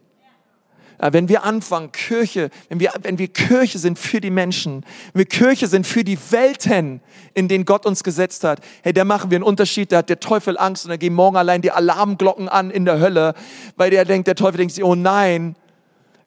Wenn 1.05 1.29
wir 1.29 1.43
anfangen, 1.43 1.91
Kirche, 1.91 2.49
wenn 2.69 2.79
wir, 2.79 2.93
wenn 3.03 3.19
wir 3.19 3.27
Kirche 3.27 3.81
sind 3.81 3.99
für 3.99 4.21
die 4.21 4.31
Menschen, 4.31 4.85
wenn 5.13 5.19
wir 5.19 5.27
Kirche 5.27 5.67
sind 5.67 5.85
für 5.85 6.05
die 6.05 6.17
Welten, 6.31 7.01
in 7.35 7.49
denen 7.49 7.65
Gott 7.65 7.87
uns 7.87 8.05
gesetzt 8.05 8.45
hat, 8.45 8.61
hey, 8.85 8.93
da 8.93 9.05
machen 9.05 9.33
wir 9.33 9.37
einen 9.37 9.43
Unterschied, 9.43 9.91
da 9.91 9.97
hat 9.97 10.09
der 10.09 10.21
Teufel 10.21 10.57
Angst 10.57 10.85
und 10.85 10.91
da 10.91 10.97
gehen 10.97 11.13
morgen 11.13 11.37
allein 11.37 11.61
die 11.61 11.73
Alarmglocken 11.73 12.49
an 12.49 12.71
in 12.71 12.85
der 12.85 13.01
Hölle, 13.01 13.35
weil 13.75 13.91
der 13.91 14.05
denkt, 14.05 14.29
der 14.29 14.37
Teufel 14.37 14.59
denkt 14.59 14.75
sich, 14.75 14.85
oh 14.85 14.95
nein, 14.95 15.57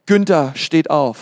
Günther 0.08 0.52
steht 0.56 0.90
auf 0.90 1.20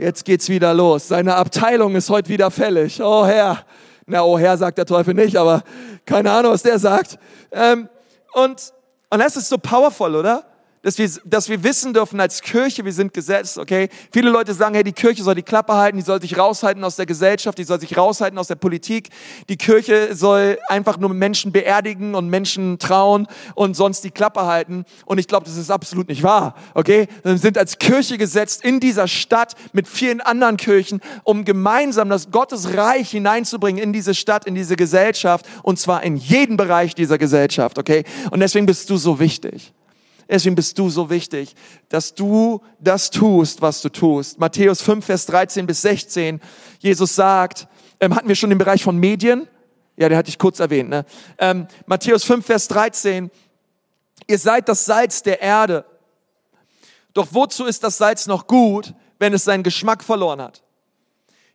jetzt 0.00 0.24
geht's 0.24 0.48
wieder 0.48 0.72
los. 0.74 1.08
Seine 1.08 1.36
Abteilung 1.36 1.94
ist 1.94 2.10
heute 2.10 2.28
wieder 2.28 2.50
fällig. 2.50 3.00
Oh 3.02 3.26
Herr. 3.26 3.64
Na, 4.06 4.22
oh 4.22 4.38
Herr 4.38 4.56
sagt 4.56 4.78
der 4.78 4.86
Teufel 4.86 5.14
nicht, 5.14 5.36
aber 5.36 5.62
keine 6.04 6.32
Ahnung, 6.32 6.52
was 6.52 6.62
der 6.62 6.78
sagt. 6.78 7.18
Ähm, 7.52 7.88
und, 8.32 8.72
und 9.10 9.18
das 9.18 9.36
ist 9.36 9.48
so 9.48 9.58
powerful, 9.58 10.16
oder? 10.16 10.44
Dass 10.82 10.96
wir, 10.96 11.10
dass 11.24 11.50
wir 11.50 11.62
wissen 11.62 11.92
dürfen 11.92 12.20
als 12.20 12.40
Kirche, 12.40 12.84
wir 12.84 12.92
sind 12.92 13.12
gesetzt, 13.12 13.58
okay? 13.58 13.90
Viele 14.12 14.30
Leute 14.30 14.54
sagen, 14.54 14.74
hey, 14.74 14.82
die 14.82 14.92
Kirche 14.92 15.22
soll 15.22 15.34
die 15.34 15.42
Klappe 15.42 15.74
halten, 15.74 15.98
die 15.98 16.04
soll 16.04 16.22
sich 16.22 16.38
raushalten 16.38 16.82
aus 16.84 16.96
der 16.96 17.04
Gesellschaft, 17.04 17.58
die 17.58 17.64
soll 17.64 17.78
sich 17.80 17.98
raushalten 17.98 18.38
aus 18.38 18.48
der 18.48 18.54
Politik. 18.54 19.10
Die 19.50 19.58
Kirche 19.58 20.14
soll 20.14 20.58
einfach 20.68 20.98
nur 20.98 21.10
Menschen 21.10 21.52
beerdigen 21.52 22.14
und 22.14 22.28
Menschen 22.30 22.78
trauen 22.78 23.26
und 23.54 23.74
sonst 23.74 24.04
die 24.04 24.10
Klappe 24.10 24.46
halten. 24.46 24.86
Und 25.04 25.18
ich 25.18 25.28
glaube, 25.28 25.44
das 25.44 25.58
ist 25.58 25.70
absolut 25.70 26.08
nicht 26.08 26.22
wahr, 26.22 26.54
okay? 26.72 27.08
Wir 27.24 27.36
sind 27.36 27.58
als 27.58 27.78
Kirche 27.78 28.16
gesetzt 28.16 28.64
in 28.64 28.80
dieser 28.80 29.06
Stadt 29.06 29.56
mit 29.74 29.86
vielen 29.86 30.22
anderen 30.22 30.56
Kirchen, 30.56 31.00
um 31.24 31.44
gemeinsam 31.44 32.08
das 32.08 32.30
Gottesreich 32.30 33.10
hineinzubringen 33.10 33.82
in 33.82 33.92
diese 33.92 34.14
Stadt, 34.14 34.46
in 34.46 34.54
diese 34.54 34.76
Gesellschaft 34.76 35.44
und 35.62 35.78
zwar 35.78 36.02
in 36.04 36.16
jeden 36.16 36.56
Bereich 36.56 36.94
dieser 36.94 37.18
Gesellschaft, 37.18 37.78
okay? 37.78 38.04
Und 38.30 38.40
deswegen 38.40 38.64
bist 38.64 38.88
du 38.88 38.96
so 38.96 39.20
wichtig. 39.20 39.74
Deswegen 40.30 40.54
bist 40.54 40.78
du 40.78 40.88
so 40.88 41.10
wichtig, 41.10 41.56
dass 41.88 42.14
du 42.14 42.62
das 42.78 43.10
tust, 43.10 43.60
was 43.60 43.82
du 43.82 43.88
tust. 43.88 44.38
Matthäus 44.38 44.80
5, 44.80 45.04
Vers 45.04 45.26
13 45.26 45.66
bis 45.66 45.82
16. 45.82 46.40
Jesus 46.78 47.16
sagt, 47.16 47.66
ähm, 47.98 48.14
hatten 48.14 48.28
wir 48.28 48.36
schon 48.36 48.50
den 48.50 48.58
Bereich 48.58 48.84
von 48.84 48.96
Medien? 48.96 49.48
Ja, 49.96 50.08
den 50.08 50.16
hatte 50.16 50.28
ich 50.28 50.38
kurz 50.38 50.60
erwähnt. 50.60 50.88
Ne? 50.88 51.04
Ähm, 51.36 51.66
Matthäus 51.86 52.22
5, 52.22 52.46
Vers 52.46 52.68
13. 52.68 53.28
Ihr 54.28 54.38
seid 54.38 54.68
das 54.68 54.84
Salz 54.84 55.22
der 55.24 55.42
Erde. 55.42 55.84
Doch 57.12 57.26
wozu 57.32 57.66
ist 57.66 57.82
das 57.82 57.98
Salz 57.98 58.28
noch 58.28 58.46
gut, 58.46 58.94
wenn 59.18 59.34
es 59.34 59.42
seinen 59.42 59.64
Geschmack 59.64 60.04
verloren 60.04 60.40
hat? 60.40 60.62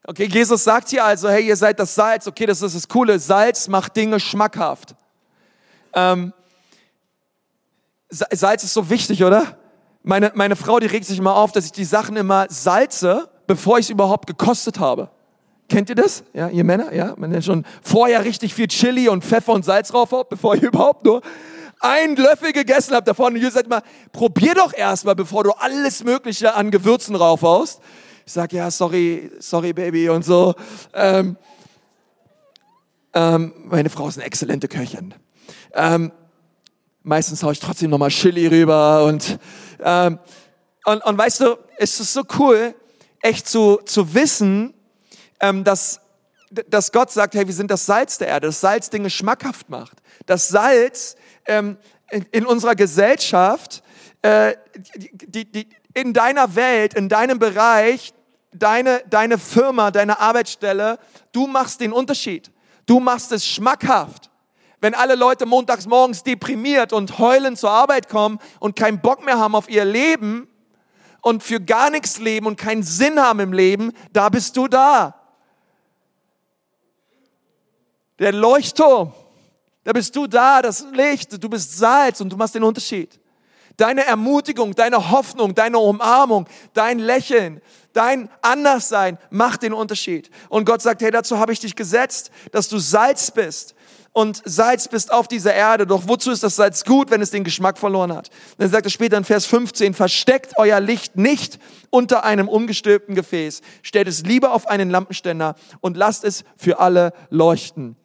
Okay, 0.06 0.26
Jesus 0.26 0.66
sagt 0.66 0.90
hier 0.90 1.06
also, 1.06 1.30
hey, 1.30 1.48
ihr 1.48 1.56
seid 1.56 1.80
das 1.80 1.96
Salz. 1.96 2.28
Okay, 2.28 2.46
das 2.46 2.62
ist 2.62 2.76
das 2.76 2.90
Coole. 2.90 3.20
Salz 3.20 3.70
macht 3.70 3.96
Dinge 3.96 4.20
schmackhaft. 4.20 4.96
Ähm, 5.94 6.34
Salz 8.16 8.64
ist 8.64 8.74
so 8.74 8.90
wichtig, 8.90 9.24
oder? 9.24 9.58
Meine, 10.04 10.32
meine 10.36 10.56
Frau, 10.56 10.80
die 10.80 10.88
regt 10.88 11.06
sich 11.06 11.18
immer 11.18 11.36
auf, 11.36 11.52
dass 11.52 11.66
ich 11.66 11.72
die 11.72 11.86
Sachen 11.86 12.16
immer 12.16 12.46
salze, 12.50 13.30
bevor 13.48 13.80
ich 13.80 13.88
es 13.88 13.90
überhaupt 13.90 14.28
gekostet 14.28 14.80
habe. 14.80 15.10
Kennt 15.68 15.90
ihr 15.90 15.96
das? 15.96 16.24
Ja, 16.34 16.48
ihr 16.50 16.64
Männer? 16.64 16.94
Ja, 16.94 17.16
man 17.18 17.32
nennt 17.32 17.44
schon 17.44 17.66
vorher 17.82 18.24
richtig 18.24 18.54
viel 18.54 18.68
Chili 18.68 19.10
und 19.10 19.24
Pfeffer 19.24 19.54
und 19.54 19.66
Salz 19.66 19.90
drauf 19.90 20.12
habt, 20.12 20.30
bevor 20.30 20.56
ich 20.56 20.62
überhaupt 20.64 21.04
nur 21.04 21.22
einen 21.80 22.16
Löffel 22.16 22.54
gegessen 22.54 22.94
habe 22.94 23.06
davon. 23.06 23.34
Und 23.34 23.42
ihr 23.42 23.52
sagt 23.52 23.68
mal, 23.68 23.82
probier 24.12 24.54
doch 24.54 24.74
erstmal, 24.74 25.16
bevor 25.16 25.44
du 25.44 25.52
alles 25.52 26.04
Mögliche 26.04 26.54
an 26.54 26.72
Gewürzen 26.72 27.16
raufhaust. 27.16 27.82
Ich 28.26 28.34
sag 28.34 28.54
ja, 28.54 28.72
sorry, 28.72 29.32
sorry, 29.40 29.74
Baby 29.74 30.10
und 30.10 30.24
so. 30.24 30.54
Ähm, 30.94 31.38
ähm, 33.14 33.54
meine 33.66 33.90
Frau 33.90 34.08
ist 34.08 34.18
eine 34.18 34.26
exzellente 34.26 34.68
Köchin. 34.68 35.14
Ähm, 35.74 36.12
meistens 37.06 37.44
haue 37.44 37.54
ich 37.54 37.60
trotzdem 37.60 37.92
nochmal 37.92 38.10
Chili 38.10 38.48
rüber 38.48 39.06
und, 39.06 39.40
ähm, 39.80 40.20
und, 40.86 41.04
und 41.06 41.18
weißt 41.18 41.42
du, 41.42 41.58
es 41.78 42.00
ist 42.00 42.14
so 42.14 42.24
cool, 42.40 42.76
echt 43.22 43.48
zu, 43.48 43.80
zu 43.86 44.14
wissen, 44.14 44.74
ähm, 45.40 45.64
dass, 45.64 46.02
dass 46.50 46.92
Gott 46.92 47.12
sagt, 47.12 47.36
hey, 47.36 47.48
wir 47.48 47.54
sind 47.54 47.72
das 47.72 47.86
Salz 47.86 48.18
der 48.18 48.28
Erde, 48.28 48.48
das 48.48 48.60
Salz 48.60 48.90
Dinge 48.90 49.10
schmackhaft 49.10 49.70
macht. 49.70 49.98
Das 50.26 50.48
Salz 50.48 51.16
ähm, 51.46 51.78
in, 52.10 52.26
in 52.32 52.46
unserer 52.46 52.76
Gesellschaft, 52.76 53.84
äh, 54.22 54.56
die, 55.28 55.50
die, 55.50 55.70
in 55.94 56.14
deiner 56.14 56.56
Welt, 56.56 56.96
in 56.96 57.08
deinem 57.08 57.40
Bereich, 57.40 58.14
deine, 58.52 59.04
deine 59.10 59.38
Firma, 59.38 59.92
deine 59.92 60.20
Arbeitsstelle, 60.20 60.98
du 61.32 61.48
machst 61.48 61.82
den 61.82 61.94
Unterschied. 61.94 62.52
Du 62.86 63.00
machst 63.00 63.32
es 63.32 63.46
schmackhaft 63.48 64.30
wenn 64.86 64.94
alle 64.94 65.16
Leute 65.16 65.48
montags 65.48 65.88
morgens 65.88 66.22
deprimiert 66.22 66.94
und 66.94 67.18
heulend 67.18 67.58
zur 67.58 67.72
Arbeit 67.72 68.08
kommen 68.08 68.38
und 68.60 68.76
keinen 68.76 69.02
Bock 69.02 69.26
mehr 69.26 69.40
haben 69.40 69.56
auf 69.56 69.68
ihr 69.68 69.84
Leben 69.84 70.48
und 71.22 71.42
für 71.42 71.60
gar 71.60 71.90
nichts 71.90 72.20
leben 72.20 72.46
und 72.46 72.56
keinen 72.56 72.84
Sinn 72.84 73.20
haben 73.20 73.40
im 73.40 73.52
Leben, 73.52 73.94
da 74.14 74.30
bist 74.30 74.56
du 74.58 74.68
da. 74.68 75.16
Der 78.20 78.32
Leuchtturm, 78.32 79.12
da 79.84 79.92
bist 79.92 80.16
du 80.16 80.28
da, 80.28 80.62
das 80.62 80.86
Licht, 80.92 81.44
du 81.44 81.50
bist 81.50 81.76
Salz 81.80 82.22
und 82.22 82.30
du 82.30 82.38
machst 82.38 82.54
den 82.54 82.64
Unterschied. 82.64 83.20
Deine 83.78 84.06
Ermutigung, 84.06 84.76
deine 84.76 85.10
Hoffnung, 85.10 85.56
deine 85.56 85.80
Umarmung, 85.80 86.48
dein 86.76 87.00
Lächeln, 87.00 87.60
dein 87.94 88.30
Anderssein 88.44 89.18
macht 89.32 89.64
den 89.64 89.74
Unterschied. 89.74 90.30
Und 90.50 90.66
Gott 90.66 90.84
sagt, 90.84 91.02
hey, 91.02 91.10
dazu 91.10 91.40
habe 91.40 91.54
ich 91.54 91.60
dich 91.60 91.76
gesetzt, 91.76 92.30
dass 92.52 92.70
du 92.70 92.78
Salz 92.78 93.32
bist, 93.32 93.75
und 94.16 94.42
Salz 94.46 94.88
bist 94.88 95.12
auf 95.12 95.28
dieser 95.28 95.54
Erde. 95.54 95.86
Doch 95.86 96.08
wozu 96.08 96.32
ist 96.32 96.42
das 96.42 96.56
Salz 96.56 96.86
gut, 96.86 97.12
wenn 97.12 97.22
es 97.22 97.32
den 97.32 97.44
Geschmack 97.44 97.78
verloren 97.78 98.14
hat? 98.14 98.30
Dann 98.58 98.70
sagt 98.70 98.86
er 98.88 98.90
später 98.90 99.18
in 99.18 99.26
Vers 99.26 99.46
15, 99.46 99.94
versteckt 99.94 100.54
euer 100.58 100.80
Licht 100.80 101.18
nicht 101.18 101.60
unter 101.90 102.24
einem 102.24 102.48
umgestülpten 102.48 103.14
Gefäß. 103.14 103.62
Stellt 103.82 104.08
es 104.08 104.22
lieber 104.22 104.54
auf 104.54 104.68
einen 104.68 104.90
Lampenständer 104.90 105.56
und 105.82 105.98
lasst 105.98 106.24
es 106.24 106.46
für 106.56 106.80
alle 106.80 107.12
leuchten. 107.30 107.98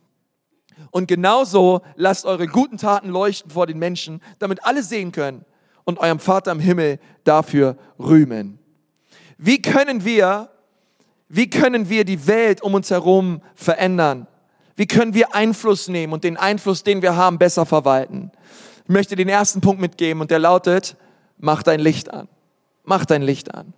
Und 0.90 1.06
genauso 1.06 1.80
lasst 1.94 2.24
eure 2.24 2.48
guten 2.48 2.76
Taten 2.76 3.10
leuchten 3.10 3.52
vor 3.52 3.68
den 3.68 3.78
Menschen, 3.78 4.20
damit 4.40 4.64
alle 4.64 4.82
sehen 4.82 5.12
können 5.12 5.44
und 5.84 6.00
eurem 6.00 6.18
Vater 6.18 6.50
im 6.50 6.58
Himmel 6.58 6.98
dafür 7.22 7.76
rühmen. 8.00 8.58
Wie 9.38 9.62
können 9.62 10.04
wir, 10.04 10.50
wie 11.28 11.48
können 11.48 11.88
wir 11.88 12.04
die 12.04 12.26
Welt 12.26 12.62
um 12.62 12.74
uns 12.74 12.90
herum 12.90 13.42
verändern? 13.54 14.26
Wie 14.80 14.86
können 14.86 15.12
wir 15.12 15.34
Einfluss 15.34 15.88
nehmen 15.88 16.14
und 16.14 16.24
den 16.24 16.38
Einfluss, 16.38 16.82
den 16.82 17.02
wir 17.02 17.14
haben, 17.14 17.36
besser 17.36 17.66
verwalten? 17.66 18.32
Ich 18.84 18.88
möchte 18.88 19.14
den 19.14 19.28
ersten 19.28 19.60
Punkt 19.60 19.78
mitgeben 19.78 20.22
und 20.22 20.30
der 20.30 20.38
lautet, 20.38 20.96
mach 21.36 21.62
dein 21.62 21.80
Licht 21.80 22.10
an. 22.10 22.28
Mach 22.84 23.04
dein 23.04 23.20
Licht 23.20 23.54
an. 23.54 23.74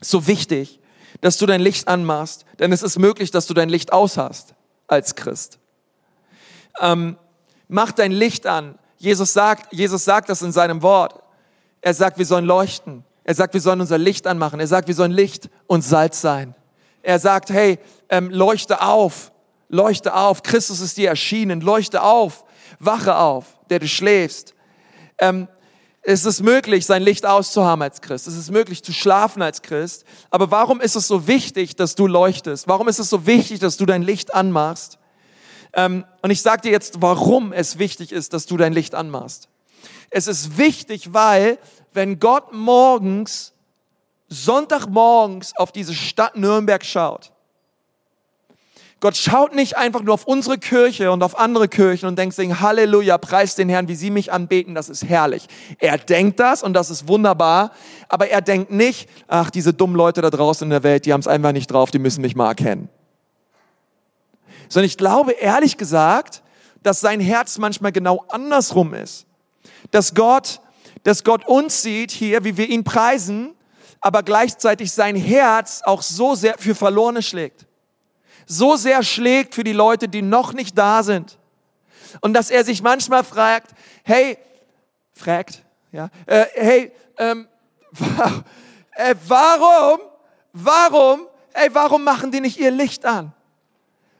So 0.00 0.26
wichtig, 0.26 0.80
dass 1.20 1.38
du 1.38 1.46
dein 1.46 1.60
Licht 1.60 1.86
anmachst, 1.86 2.44
denn 2.58 2.72
es 2.72 2.82
ist 2.82 2.98
möglich, 2.98 3.30
dass 3.30 3.46
du 3.46 3.54
dein 3.54 3.68
Licht 3.68 3.92
aushast 3.92 4.56
als 4.88 5.14
Christ. 5.14 5.60
Ähm, 6.80 7.16
mach 7.68 7.92
dein 7.92 8.10
Licht 8.10 8.48
an. 8.48 8.76
Jesus 8.98 9.32
sagt, 9.32 9.72
Jesus 9.72 10.04
sagt 10.04 10.28
das 10.28 10.42
in 10.42 10.50
seinem 10.50 10.82
Wort. 10.82 11.22
Er 11.82 11.94
sagt, 11.94 12.18
wir 12.18 12.26
sollen 12.26 12.46
leuchten. 12.46 13.04
Er 13.22 13.36
sagt, 13.36 13.54
wir 13.54 13.60
sollen 13.60 13.80
unser 13.80 13.96
Licht 13.96 14.26
anmachen. 14.26 14.58
Er 14.58 14.66
sagt, 14.66 14.88
wir 14.88 14.94
sollen 14.96 15.12
Licht 15.12 15.50
und 15.68 15.82
Salz 15.82 16.20
sein. 16.20 16.56
Er 17.00 17.20
sagt, 17.20 17.50
hey, 17.50 17.78
ähm, 18.08 18.28
leuchte 18.30 18.82
auf. 18.82 19.30
Leuchte 19.68 20.14
auf, 20.14 20.42
Christus 20.42 20.80
ist 20.80 20.96
dir 20.96 21.08
erschienen. 21.08 21.60
Leuchte 21.60 22.02
auf, 22.02 22.44
wache 22.78 23.16
auf, 23.16 23.46
der 23.68 23.80
du 23.80 23.88
schläfst. 23.88 24.54
Ähm, 25.18 25.48
es 26.08 26.24
ist 26.24 26.40
möglich, 26.40 26.86
sein 26.86 27.02
Licht 27.02 27.26
auszuhaben 27.26 27.82
als 27.82 28.00
Christ. 28.00 28.28
Es 28.28 28.36
ist 28.36 28.52
möglich 28.52 28.84
zu 28.84 28.92
schlafen 28.92 29.42
als 29.42 29.62
Christ. 29.62 30.04
Aber 30.30 30.52
warum 30.52 30.80
ist 30.80 30.94
es 30.94 31.08
so 31.08 31.26
wichtig, 31.26 31.74
dass 31.74 31.96
du 31.96 32.06
leuchtest? 32.06 32.68
Warum 32.68 32.86
ist 32.86 33.00
es 33.00 33.10
so 33.10 33.26
wichtig, 33.26 33.58
dass 33.58 33.76
du 33.76 33.86
dein 33.86 34.02
Licht 34.02 34.32
anmachst? 34.32 34.98
Ähm, 35.72 36.04
und 36.22 36.30
ich 36.30 36.42
sage 36.42 36.62
dir 36.62 36.70
jetzt, 36.70 37.02
warum 37.02 37.52
es 37.52 37.78
wichtig 37.78 38.12
ist, 38.12 38.32
dass 38.32 38.46
du 38.46 38.56
dein 38.56 38.72
Licht 38.72 38.94
anmachst. 38.94 39.48
Es 40.10 40.28
ist 40.28 40.58
wichtig, 40.58 41.12
weil 41.12 41.58
wenn 41.92 42.20
Gott 42.20 42.52
morgens, 42.52 43.52
Sonntagmorgens 44.28 45.56
auf 45.56 45.72
diese 45.72 45.94
Stadt 45.94 46.36
Nürnberg 46.36 46.84
schaut, 46.84 47.32
Gott 49.00 49.16
schaut 49.16 49.54
nicht 49.54 49.76
einfach 49.76 50.02
nur 50.02 50.14
auf 50.14 50.24
unsere 50.24 50.56
Kirche 50.56 51.12
und 51.12 51.22
auf 51.22 51.38
andere 51.38 51.68
Kirchen 51.68 52.06
und 52.08 52.18
denkt 52.18 52.34
sich, 52.34 52.60
Halleluja, 52.60 53.18
preis 53.18 53.54
den 53.54 53.68
Herrn, 53.68 53.88
wie 53.88 53.94
sie 53.94 54.10
mich 54.10 54.32
anbeten, 54.32 54.74
das 54.74 54.88
ist 54.88 55.04
herrlich. 55.04 55.46
Er 55.78 55.98
denkt 55.98 56.40
das 56.40 56.62
und 56.62 56.72
das 56.72 56.88
ist 56.88 57.06
wunderbar, 57.06 57.72
aber 58.08 58.28
er 58.28 58.40
denkt 58.40 58.70
nicht, 58.70 59.08
ach, 59.28 59.50
diese 59.50 59.74
dummen 59.74 59.96
Leute 59.96 60.22
da 60.22 60.30
draußen 60.30 60.64
in 60.64 60.70
der 60.70 60.82
Welt, 60.82 61.04
die 61.04 61.12
haben 61.12 61.20
es 61.20 61.28
einfach 61.28 61.52
nicht 61.52 61.70
drauf, 61.70 61.90
die 61.90 61.98
müssen 61.98 62.22
mich 62.22 62.34
mal 62.34 62.48
erkennen. 62.48 62.88
Sondern 64.70 64.86
ich 64.86 64.96
glaube 64.96 65.32
ehrlich 65.32 65.76
gesagt, 65.76 66.42
dass 66.82 67.00
sein 67.00 67.20
Herz 67.20 67.58
manchmal 67.58 67.92
genau 67.92 68.24
andersrum 68.30 68.94
ist. 68.94 69.26
Dass 69.90 70.14
Gott, 70.14 70.60
dass 71.02 71.22
Gott 71.22 71.46
uns 71.46 71.82
sieht 71.82 72.12
hier, 72.12 72.44
wie 72.44 72.56
wir 72.56 72.68
ihn 72.68 72.82
preisen, 72.82 73.54
aber 74.00 74.22
gleichzeitig 74.22 74.90
sein 74.90 75.16
Herz 75.16 75.82
auch 75.84 76.00
so 76.00 76.34
sehr 76.34 76.56
für 76.56 76.74
Verlorene 76.74 77.20
schlägt 77.22 77.66
so 78.46 78.76
sehr 78.76 79.02
schlägt 79.02 79.54
für 79.54 79.64
die 79.64 79.72
Leute, 79.72 80.08
die 80.08 80.22
noch 80.22 80.52
nicht 80.52 80.78
da 80.78 81.02
sind. 81.02 81.38
Und 82.20 82.32
dass 82.32 82.50
er 82.50 82.64
sich 82.64 82.82
manchmal 82.82 83.24
fragt, 83.24 83.72
hey, 84.04 84.38
fragt, 85.12 85.64
ja, 85.92 86.08
äh, 86.26 86.46
hey, 86.54 86.92
ähm, 87.18 87.48
äh, 88.92 89.14
warum, 89.26 90.00
warum, 90.52 91.26
ey, 91.52 91.68
warum 91.72 92.04
machen 92.04 92.30
die 92.30 92.40
nicht 92.40 92.58
ihr 92.58 92.70
Licht 92.70 93.04
an? 93.04 93.32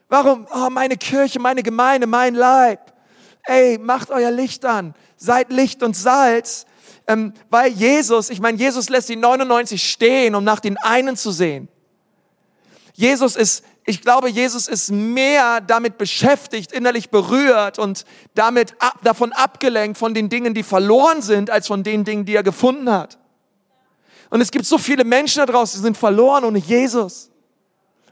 Warum, 0.09 0.47
oh, 0.53 0.69
meine 0.69 0.97
Kirche, 0.97 1.39
meine 1.39 1.63
Gemeinde, 1.63 2.07
mein 2.07 2.35
Leib, 2.35 2.93
ey, 3.43 3.77
macht 3.77 4.09
euer 4.09 4.31
Licht 4.31 4.65
an, 4.65 4.93
seid 5.17 5.51
Licht 5.51 5.83
und 5.83 5.95
Salz, 5.95 6.65
ähm, 7.07 7.33
weil 7.49 7.71
Jesus, 7.71 8.29
ich 8.29 8.39
meine, 8.39 8.57
Jesus 8.57 8.89
lässt 8.89 9.09
die 9.09 9.15
99 9.15 9.81
stehen, 9.81 10.35
um 10.35 10.43
nach 10.43 10.59
den 10.59 10.77
einen 10.77 11.15
zu 11.15 11.31
sehen. 11.31 11.69
Jesus 12.93 13.35
ist 13.35 13.63
ich 13.89 14.01
glaube, 14.01 14.27
Jesus 14.29 14.67
ist 14.67 14.91
mehr 14.91 15.61
damit 15.61 15.97
beschäftigt, 15.97 16.73
innerlich 16.73 17.09
berührt 17.09 17.79
und 17.79 18.03
damit 18.35 18.75
ab, 18.79 18.99
davon 19.01 19.31
abgelenkt 19.31 19.97
von 19.97 20.13
den 20.13 20.27
Dingen, 20.27 20.53
die 20.53 20.63
verloren 20.63 21.21
sind, 21.21 21.49
als 21.49 21.67
von 21.67 21.83
den 21.83 22.03
Dingen, 22.03 22.25
die 22.25 22.35
er 22.35 22.43
gefunden 22.43 22.91
hat. 22.91 23.17
Und 24.29 24.41
es 24.41 24.51
gibt 24.51 24.65
so 24.65 24.77
viele 24.77 25.05
Menschen 25.05 25.39
da 25.39 25.45
draußen, 25.45 25.79
die 25.79 25.83
sind 25.83 25.97
verloren 25.97 26.43
ohne 26.43 26.59
Jesus. 26.59 27.31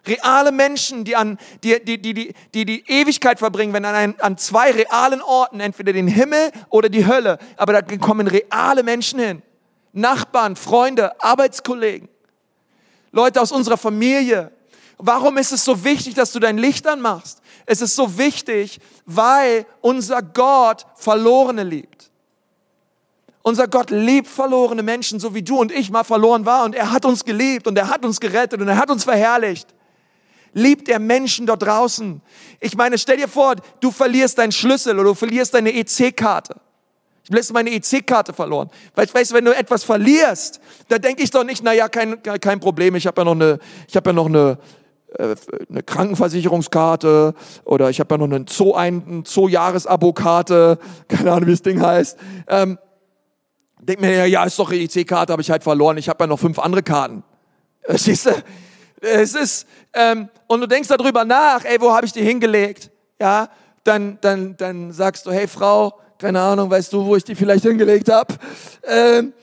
Reale 0.08 0.54
Menschen, 0.54 1.04
die 1.04 1.18
an, 1.18 1.38
die, 1.62 1.84
die, 1.84 2.02
die, 2.02 2.14
die, 2.14 2.34
die, 2.54 2.66
die 2.66 2.84
Ewigkeit 2.90 3.40
verbringen, 3.40 3.74
wenn 3.74 3.84
an, 3.84 3.96
ein, 3.96 4.22
an 4.22 4.38
zwei 4.38 4.72
realen 4.72 5.22
Orten, 5.22 5.60
entweder 5.60 5.92
den 5.92 6.08
Himmel 6.08 6.52
oder 6.70 6.88
die 6.88 7.06
Hölle. 7.06 7.38
Aber 7.58 7.74
da 7.74 7.82
kommen 7.98 8.28
reale 8.28 8.82
Menschen 8.82 9.20
hin. 9.20 9.42
Nachbarn, 9.92 10.56
Freunde, 10.56 11.22
Arbeitskollegen, 11.22 12.08
Leute 13.12 13.42
aus 13.42 13.52
unserer 13.52 13.78
Familie, 13.78 14.55
Warum 14.98 15.38
ist 15.38 15.52
es 15.52 15.66
so 15.66 15.84
wichtig, 15.84 16.14
dass 16.14 16.32
du 16.32 16.40
dein 16.40 16.58
Licht 16.58 16.88
anmachst? 16.88 17.42
Es 17.66 17.82
ist 17.82 17.96
so 17.96 18.18
wichtig, 18.18 18.80
weil 19.06 19.66
unser 19.82 20.22
Gott 20.22 20.86
Verlorene 20.96 21.64
liebt. 21.64 22.12
Unser 23.42 23.68
Gott 23.68 23.92
liebt 23.92 24.28
verlorene 24.28 24.82
Menschen, 24.82 25.20
so 25.20 25.36
wie 25.36 25.44
du 25.44 25.60
und 25.60 25.72
ich 25.72 25.92
mal 25.92 26.04
verloren 26.04 26.48
waren. 26.48 26.66
Und 26.72 26.76
er 26.76 26.92
hat 26.92 27.06
uns 27.06 27.24
geliebt 27.24 27.68
und 27.68 27.78
er 27.78 27.90
hat 27.90 28.04
uns 28.04 28.20
gerettet 28.20 28.60
und 28.60 28.68
er 28.68 28.78
hat 28.78 28.90
uns 28.90 29.04
verherrlicht. 29.04 29.68
Liebt 30.54 30.90
er 30.90 30.98
Menschen 30.98 31.46
dort 31.46 31.62
draußen? 31.62 32.22
Ich 32.60 32.76
meine, 32.76 32.98
stell 32.98 33.18
dir 33.18 33.28
vor, 33.28 33.56
du 33.82 33.92
verlierst 33.92 34.40
deinen 34.40 34.52
Schlüssel 34.52 34.96
oder 34.96 35.10
du 35.10 35.14
verlierst 35.14 35.54
deine 35.54 35.72
EC-Karte. 35.72 36.56
Ich 37.24 37.30
habe 37.30 37.38
letztens 37.38 37.54
meine 37.54 37.72
EC-Karte 37.72 38.34
verloren. 38.34 38.72
Weißt, 38.96 39.14
weißt 39.14 39.32
du, 39.32 39.36
wenn 39.36 39.46
du 39.46 39.56
etwas 39.56 39.84
verlierst, 39.84 40.60
da 40.88 40.98
denke 40.98 41.22
ich 41.22 41.30
doch 41.30 41.44
nicht, 41.44 41.62
na 41.62 41.74
ja, 41.74 41.90
kein, 41.90 42.24
kein 42.24 42.60
Problem, 42.60 42.96
ich 42.96 43.06
habe 43.06 43.22
ja 43.22 43.26
noch 43.26 43.34
eine, 43.34 43.60
ich 43.88 43.96
habe 43.96 44.10
ja 44.10 44.14
noch 44.14 44.28
eine, 44.28 44.58
eine 45.18 45.84
Krankenversicherungskarte 45.84 47.34
oder 47.64 47.90
ich 47.90 48.00
habe 48.00 48.14
ja 48.14 48.18
noch 48.18 48.34
eine 48.34 48.46
Zoo 48.48 48.74
ein, 48.74 49.24
Zoo-Jahresabo-Karte, 49.26 50.80
keine 51.08 51.32
Ahnung, 51.32 51.48
wie 51.48 51.52
das 51.52 51.62
Ding 51.62 51.82
heißt. 51.82 52.18
Ähm, 52.48 52.78
denk 53.80 54.02
mir, 54.02 54.26
ja, 54.28 54.44
ist 54.44 54.58
doch 54.60 54.72
eine 54.72 54.80
EC-Karte, 54.80 55.34
habe 55.34 55.42
ich 55.42 55.52
halt 55.52 55.64
verloren. 55.64 55.98
Ich 55.98 56.10
habe 56.10 56.24
ja 56.24 56.28
noch 56.28 56.40
fünf 56.40 56.60
andere 56.60 56.84
Karten. 56.84 57.24
Äh, 57.84 57.98
siehst 57.98 58.26
du? 58.26 58.32
Es 59.02 59.36
ist, 59.36 59.68
ähm, 59.94 60.30
und 60.48 60.62
du 60.62 60.68
denkst 60.68 60.90
darüber 60.90 61.26
nach, 61.26 61.64
ey, 61.64 61.80
wo 61.80 61.94
habe 61.94 62.06
ich 62.06 62.12
die 62.12 62.22
hingelegt? 62.22 62.90
Ja, 63.20 63.50
dann, 63.84 64.18
dann, 64.22 64.58
dann 64.58 64.92
sagst 64.92 65.26
du, 65.26 65.32
hey 65.32 65.48
Frau, 65.48 66.00
keine 66.18 66.42
Ahnung, 66.42 66.70
weißt 66.70 66.92
du, 66.92 67.06
wo 67.06 67.16
ich 67.16 67.24
die 67.24 67.36
vielleicht 67.36 67.64
hingelegt 67.64 68.10
habe? 68.10 68.34
Ähm, 68.84 69.34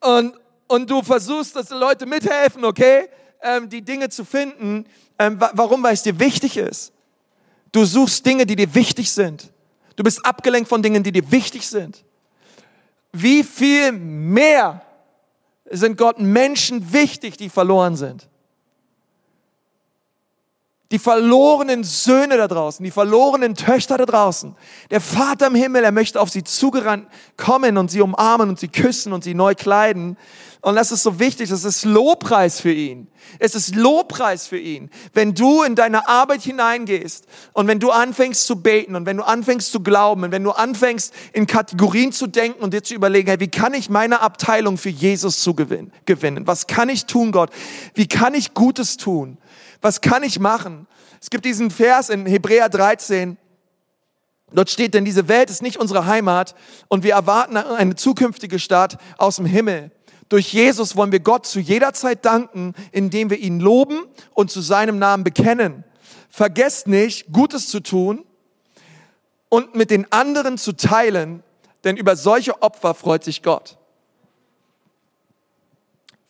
und, 0.00 0.34
und 0.68 0.90
du 0.90 1.02
versuchst, 1.02 1.54
dass 1.56 1.68
die 1.68 1.74
Leute 1.74 2.06
mithelfen, 2.06 2.64
okay? 2.64 3.08
Ähm, 3.42 3.68
die 3.68 3.82
Dinge 3.82 4.08
zu 4.08 4.24
finden, 4.24 4.86
ähm, 5.18 5.40
warum? 5.52 5.82
Weil 5.82 5.94
es 5.94 6.02
dir 6.02 6.18
wichtig 6.18 6.56
ist. 6.56 6.92
Du 7.72 7.84
suchst 7.84 8.24
Dinge, 8.24 8.46
die 8.46 8.56
dir 8.56 8.74
wichtig 8.74 9.10
sind. 9.10 9.52
Du 9.96 10.02
bist 10.02 10.24
abgelenkt 10.24 10.68
von 10.68 10.82
Dingen, 10.82 11.02
die 11.02 11.12
dir 11.12 11.30
wichtig 11.30 11.66
sind. 11.66 12.04
Wie 13.12 13.44
viel 13.44 13.92
mehr 13.92 14.82
sind 15.70 15.96
Gott 15.96 16.18
Menschen 16.18 16.92
wichtig, 16.92 17.36
die 17.36 17.48
verloren 17.48 17.96
sind? 17.96 18.28
Die 20.92 20.98
verlorenen 20.98 21.82
Söhne 21.82 22.36
da 22.36 22.46
draußen, 22.46 22.84
die 22.84 22.90
verlorenen 22.90 23.54
Töchter 23.54 23.96
da 23.96 24.04
draußen. 24.04 24.54
Der 24.90 25.00
Vater 25.00 25.46
im 25.46 25.54
Himmel, 25.54 25.82
er 25.82 25.92
möchte 25.92 26.20
auf 26.20 26.28
sie 26.28 26.44
zugerannt 26.44 27.08
kommen 27.36 27.78
und 27.78 27.90
sie 27.90 28.02
umarmen 28.02 28.50
und 28.50 28.60
sie 28.60 28.68
küssen 28.68 29.14
und 29.14 29.24
sie 29.24 29.34
neu 29.34 29.54
kleiden. 29.54 30.18
Und 30.60 30.76
das 30.76 30.92
ist 30.92 31.02
so 31.02 31.18
wichtig, 31.18 31.50
das 31.50 31.64
ist 31.64 31.84
Lobpreis 31.84 32.60
für 32.60 32.72
ihn. 32.72 33.08
Es 33.38 33.54
ist 33.54 33.74
Lobpreis 33.74 34.46
für 34.46 34.58
ihn. 34.58 34.90
Wenn 35.12 35.34
du 35.34 35.62
in 35.62 35.74
deine 35.74 36.08
Arbeit 36.08 36.42
hineingehst 36.42 37.26
und 37.54 37.66
wenn 37.66 37.80
du 37.80 37.90
anfängst 37.90 38.46
zu 38.46 38.62
beten 38.62 38.94
und 38.94 39.04
wenn 39.04 39.16
du 39.16 39.24
anfängst 39.24 39.72
zu 39.72 39.80
glauben 39.80 40.24
und 40.24 40.32
wenn 40.32 40.44
du 40.44 40.52
anfängst 40.52 41.12
in 41.32 41.46
Kategorien 41.46 42.12
zu 42.12 42.26
denken 42.26 42.62
und 42.62 42.72
dir 42.72 42.82
zu 42.82 42.94
überlegen, 42.94 43.28
hey, 43.28 43.40
wie 43.40 43.50
kann 43.50 43.74
ich 43.74 43.90
meine 43.90 44.20
Abteilung 44.20 44.78
für 44.78 44.90
Jesus 44.90 45.40
zu 45.40 45.54
gewinnen? 45.54 46.46
Was 46.46 46.66
kann 46.66 46.88
ich 46.88 47.06
tun, 47.06 47.32
Gott? 47.32 47.50
Wie 47.94 48.06
kann 48.06 48.34
ich 48.34 48.54
Gutes 48.54 48.96
tun? 48.96 49.38
Was 49.80 50.00
kann 50.00 50.22
ich 50.22 50.38
machen? 50.38 50.86
Es 51.20 51.30
gibt 51.30 51.44
diesen 51.44 51.70
Vers 51.70 52.08
in 52.10 52.26
Hebräer 52.26 52.68
13, 52.68 53.38
Dort 54.54 54.70
steht, 54.70 54.94
denn 54.94 55.04
diese 55.04 55.26
Welt 55.26 55.50
ist 55.50 55.62
nicht 55.62 55.78
unsere 55.78 56.06
Heimat 56.06 56.54
und 56.88 57.02
wir 57.02 57.14
erwarten 57.14 57.56
eine 57.56 57.96
zukünftige 57.96 58.60
Stadt 58.60 58.98
aus 59.18 59.36
dem 59.36 59.46
Himmel. 59.46 59.90
Durch 60.28 60.52
Jesus 60.52 60.96
wollen 60.96 61.12
wir 61.12 61.20
Gott 61.20 61.44
zu 61.44 61.60
jeder 61.60 61.92
Zeit 61.92 62.24
danken, 62.24 62.74
indem 62.92 63.30
wir 63.30 63.38
ihn 63.38 63.58
loben 63.58 64.04
und 64.32 64.50
zu 64.50 64.60
seinem 64.60 64.98
Namen 64.98 65.24
bekennen. 65.24 65.84
Vergesst 66.30 66.86
nicht, 66.86 67.32
Gutes 67.32 67.68
zu 67.68 67.80
tun 67.80 68.24
und 69.48 69.74
mit 69.74 69.90
den 69.90 70.10
anderen 70.12 70.56
zu 70.56 70.72
teilen, 70.72 71.42
denn 71.82 71.96
über 71.96 72.16
solche 72.16 72.62
Opfer 72.62 72.94
freut 72.94 73.24
sich 73.24 73.42
Gott. 73.42 73.76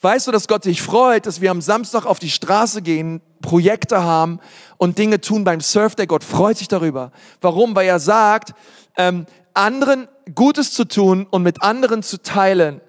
Weißt 0.05 0.27
du, 0.27 0.33
dass 0.33 0.49
Gott 0.49 0.65
sich 0.65 0.83
freut, 0.83 1.25
dass 1.25 1.41
wir 1.41 1.51
am 1.51 1.63
Samstag 1.63 2.05
auf 2.05 2.19
die 2.19 2.29
Straße 2.29 2.83
gehen, 2.83 3.23
Projekte 3.41 4.03
haben 4.03 4.39
und 4.77 4.99
Dinge 4.99 5.19
tun 5.19 5.45
beim 5.45 5.63
Surf 5.63 5.95
Day? 5.95 6.07
Gott 6.07 6.23
freut 6.23 6.59
sich 6.59 6.69
darüber. 6.69 7.11
Warum? 7.41 7.75
Weil 7.75 7.87
er 7.87 7.99
sagt, 7.99 8.53
ähm, 8.99 9.25
anderen 9.55 10.07
Gutes 10.35 10.75
zu 10.75 10.85
tun 10.85 11.27
und 11.31 11.43
mit 11.43 11.63
anderen 11.63 12.03
zu 12.03 12.21
teilen, 12.21 12.83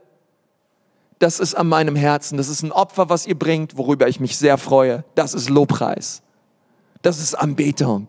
das 1.19 1.39
ist 1.39 1.55
an 1.55 1.69
meinem 1.69 1.95
Herzen. 1.95 2.37
Das 2.37 2.49
ist 2.49 2.63
ein 2.63 2.73
Opfer, 2.73 3.07
was 3.07 3.25
ihr 3.25 3.39
bringt, 3.39 3.77
worüber 3.77 4.09
ich 4.09 4.19
mich 4.19 4.35
sehr 4.35 4.57
freue. 4.57 5.05
Das 5.15 5.33
ist 5.33 5.49
Lobpreis. 5.49 6.21
Das 7.01 7.21
ist 7.21 7.33
Anbetung. 7.33 8.07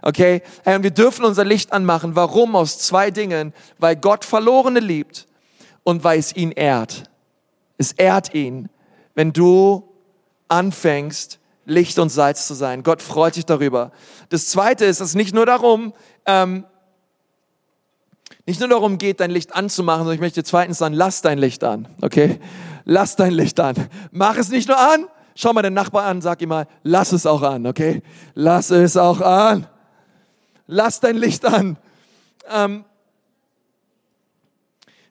Okay? 0.00 0.40
Und 0.64 0.82
wir 0.82 0.92
dürfen 0.92 1.26
unser 1.26 1.44
Licht 1.44 1.74
anmachen. 1.74 2.16
Warum? 2.16 2.56
Aus 2.56 2.78
zwei 2.78 3.10
Dingen. 3.10 3.52
Weil 3.76 3.96
Gott 3.96 4.24
Verlorene 4.24 4.80
liebt 4.80 5.26
und 5.82 6.04
weil 6.04 6.18
es 6.18 6.34
ihn 6.34 6.52
ehrt. 6.52 7.10
Es 7.78 7.92
ehrt 7.92 8.34
ihn, 8.34 8.68
wenn 9.14 9.32
du 9.32 9.88
anfängst, 10.48 11.38
Licht 11.66 11.98
und 11.98 12.10
Salz 12.10 12.46
zu 12.46 12.54
sein. 12.54 12.82
Gott 12.82 13.00
freut 13.02 13.34
sich 13.34 13.46
darüber. 13.46 13.90
Das 14.28 14.48
zweite 14.48 14.84
ist, 14.84 15.00
es 15.00 15.14
nicht 15.14 15.34
nur 15.34 15.46
darum, 15.46 15.94
ähm, 16.26 16.64
nicht 18.46 18.60
nur 18.60 18.68
darum 18.68 18.98
geht, 18.98 19.20
dein 19.20 19.30
Licht 19.30 19.54
anzumachen, 19.54 20.00
sondern 20.00 20.14
ich 20.14 20.20
möchte 20.20 20.44
zweitens 20.44 20.78
sagen, 20.78 20.94
lass 20.94 21.22
dein 21.22 21.38
Licht 21.38 21.64
an, 21.64 21.88
okay? 22.02 22.38
Lass 22.84 23.16
dein 23.16 23.32
Licht 23.32 23.58
an. 23.58 23.74
Mach 24.10 24.36
es 24.36 24.50
nicht 24.50 24.68
nur 24.68 24.78
an, 24.78 25.06
schau 25.34 25.54
mal 25.54 25.62
den 25.62 25.72
Nachbar 25.72 26.04
an, 26.04 26.20
sag 26.20 26.42
ihm 26.42 26.50
mal, 26.50 26.66
lass 26.82 27.12
es 27.12 27.24
auch 27.24 27.40
an, 27.40 27.66
okay? 27.66 28.02
Lass 28.34 28.70
es 28.70 28.98
auch 28.98 29.22
an. 29.22 29.66
Lass 30.66 31.00
dein 31.00 31.16
Licht 31.16 31.46
an. 31.46 31.78
Ähm, 32.50 32.84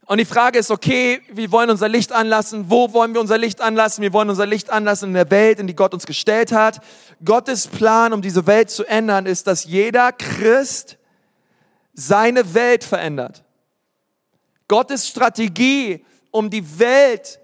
Und 0.05 0.17
die 0.17 0.25
Frage 0.25 0.59
ist, 0.59 0.69
okay, 0.69 1.21
wir 1.31 1.51
wollen 1.51 1.69
unser 1.69 1.87
Licht 1.87 2.11
anlassen. 2.11 2.65
Wo 2.69 2.91
wollen 2.93 3.13
wir 3.13 3.21
unser 3.21 3.37
Licht 3.37 3.61
anlassen? 3.61 4.01
Wir 4.01 4.11
wollen 4.11 4.29
unser 4.29 4.45
Licht 4.45 4.69
anlassen 4.69 5.09
in 5.09 5.13
der 5.13 5.31
Welt, 5.31 5.59
in 5.59 5.67
die 5.67 5.75
Gott 5.75 5.93
uns 5.93 6.05
gestellt 6.05 6.51
hat. 6.51 6.81
Gottes 7.23 7.67
Plan, 7.67 8.11
um 8.11 8.21
diese 8.21 8.45
Welt 8.45 8.69
zu 8.69 8.83
ändern, 8.83 9.25
ist, 9.25 9.47
dass 9.47 9.63
jeder 9.63 10.11
Christ 10.11 10.97
seine 11.93 12.53
Welt 12.53 12.83
verändert. 12.83 13.43
Gottes 14.67 15.07
Strategie, 15.07 16.05
um 16.31 16.49
die 16.49 16.79
Welt 16.79 17.39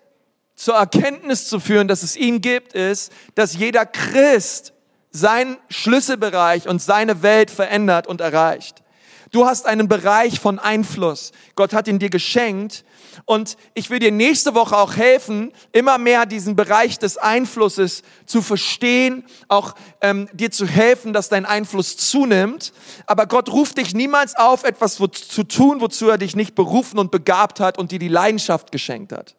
zur 0.56 0.76
Erkenntnis 0.76 1.48
zu 1.48 1.62
führen, 1.62 1.88
dass 1.88 2.04
es 2.04 2.18
ihn 2.18 2.42
gibt, 2.42 2.74
ist, 2.74 3.14
dass 3.36 3.56
jeder 3.56 3.86
Christ 3.86 4.74
seinen 5.12 5.58
Schlüsselbereich 5.70 6.68
und 6.68 6.82
seine 6.82 7.22
Welt 7.22 7.50
verändert 7.52 8.08
und 8.08 8.20
erreicht. 8.20 8.84
Du 9.32 9.46
hast 9.46 9.68
einen 9.68 9.88
Bereich 9.88 10.40
von 10.40 10.58
Einfluss. 10.58 11.32
Gott 11.56 11.74
hat 11.74 11.88
ihn 11.88 12.00
dir 12.00 12.10
geschenkt. 12.10 12.84
Und 13.26 13.58
ich 13.74 13.90
will 13.90 14.00
dir 14.00 14.12
nächste 14.12 14.56
Woche 14.56 14.78
auch 14.78 14.96
helfen, 14.96 15.52
immer 15.72 15.98
mehr 15.98 16.26
diesen 16.26 16.56
Bereich 16.56 17.00
des 17.00 17.18
Einflusses 17.18 18.04
zu 18.26 18.42
verstehen, 18.42 19.26
auch 19.48 19.76
ähm, 20.02 20.30
dir 20.34 20.52
zu 20.52 20.66
helfen, 20.66 21.14
dass 21.14 21.30
dein 21.30 21.46
Einfluss 21.46 21.98
zunimmt. 21.98 22.72
Aber 23.06 23.26
Gott 23.26 23.50
ruft 23.50 23.78
dich 23.78 23.94
niemals 23.94 24.36
auf, 24.36 24.64
etwas 24.64 24.96
zu 24.96 25.44
tun, 25.44 25.82
wozu 25.82 26.10
er 26.10 26.18
dich 26.18 26.36
nicht 26.36 26.56
berufen 26.56 26.98
und 26.98 27.12
begabt 27.12 27.60
hat 27.60 27.78
und 27.78 27.92
dir 27.92 28.00
die 28.00 28.08
Leidenschaft 28.08 28.72
geschenkt 28.72 29.12
hat. 29.12 29.36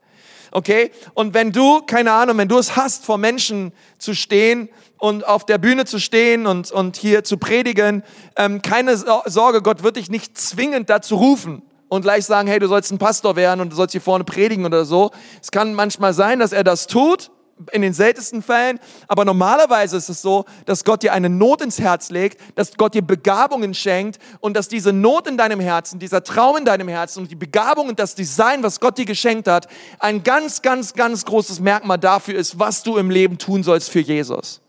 Okay? 0.53 0.91
Und 1.15 1.35
wenn 1.35 1.53
du, 1.53 1.81
keine 1.83 2.13
Ahnung, 2.13 2.39
wenn 2.39 2.49
du 2.49 2.59
es 2.59 2.77
hast, 2.77 3.05
vor 3.05 3.19
Menschen 3.19 3.73
zu 3.99 4.15
stehen 4.15 4.69
und 5.01 5.27
auf 5.27 5.45
der 5.45 5.59
Bühne 5.59 5.87
zu 5.87 5.99
stehen 5.99 6.47
und, 6.47 6.71
und 6.71 6.97
hier 6.97 7.25
zu 7.25 7.39
predigen, 7.39 8.05
ähm, 8.37 8.63
keine 8.63 8.97
Sorge, 8.97 9.63
Gott 9.63 9.83
wird 9.83 9.97
dich 9.97 10.11
nicht 10.11 10.39
zwingend 10.39 10.89
dazu 10.91 11.17
rufen 11.17 11.63
und 11.89 12.03
gleich 12.03 12.25
sagen, 12.27 12.49
hey, 12.49 12.61
du 12.61 12.69
sollst 12.69 12.93
ein 12.93 12.99
Pastor 12.99 13.35
werden 13.35 13.61
und 13.61 13.73
du 13.73 13.77
sollst 13.77 13.93
hier 13.93 14.01
vorne 14.01 14.25
predigen 14.25 14.65
oder 14.65 14.85
so. 14.85 15.11
Es 15.43 15.51
kann 15.51 15.75
manchmal 15.75 16.15
sein, 16.15 16.39
dass 16.39 16.53
er 16.53 16.63
das 16.63 16.87
tut, 16.87 17.31
in 17.73 17.83
den 17.83 17.93
seltensten 17.93 18.43
Fällen, 18.43 18.79
aber 19.07 19.27
normalerweise 19.27 19.97
ist 19.99 20.09
es 20.09 20.23
so, 20.23 20.47
dass 20.65 20.83
Gott 20.83 21.03
dir 21.03 21.13
eine 21.13 21.29
Not 21.29 21.61
ins 21.61 21.79
Herz 21.79 22.09
legt, 22.09 22.41
dass 22.55 22.75
Gott 22.75 22.95
dir 22.95 23.03
Begabungen 23.03 23.75
schenkt 23.75 24.19
und 24.41 24.57
dass 24.57 24.69
diese 24.69 24.95
Not 24.95 25.27
in 25.27 25.37
deinem 25.37 25.61
Herzen, 25.61 25.99
dieser 25.99 26.25
Traum 26.25 26.57
in 26.57 26.65
deinem 26.65 26.89
Herzen 26.89 27.21
und 27.21 27.31
die 27.31 27.37
Begabung 27.37 27.89
und 27.89 27.99
das 27.99 28.15
Design, 28.15 28.63
was 28.63 28.81
Gott 28.81 28.97
dir 28.97 29.05
geschenkt 29.05 29.47
hat, 29.47 29.67
ein 29.99 30.23
ganz, 30.23 30.63
ganz, 30.63 30.95
ganz 30.95 31.27
großes 31.27 31.61
Merkmal 31.61 31.99
dafür 31.99 32.39
ist, 32.39 32.59
was 32.59 32.83
du 32.83 32.97
im 32.97 33.11
Leben 33.11 33.37
tun 33.37 33.63
sollst 33.63 33.91
für 33.91 34.01
Jesus. 34.01 34.63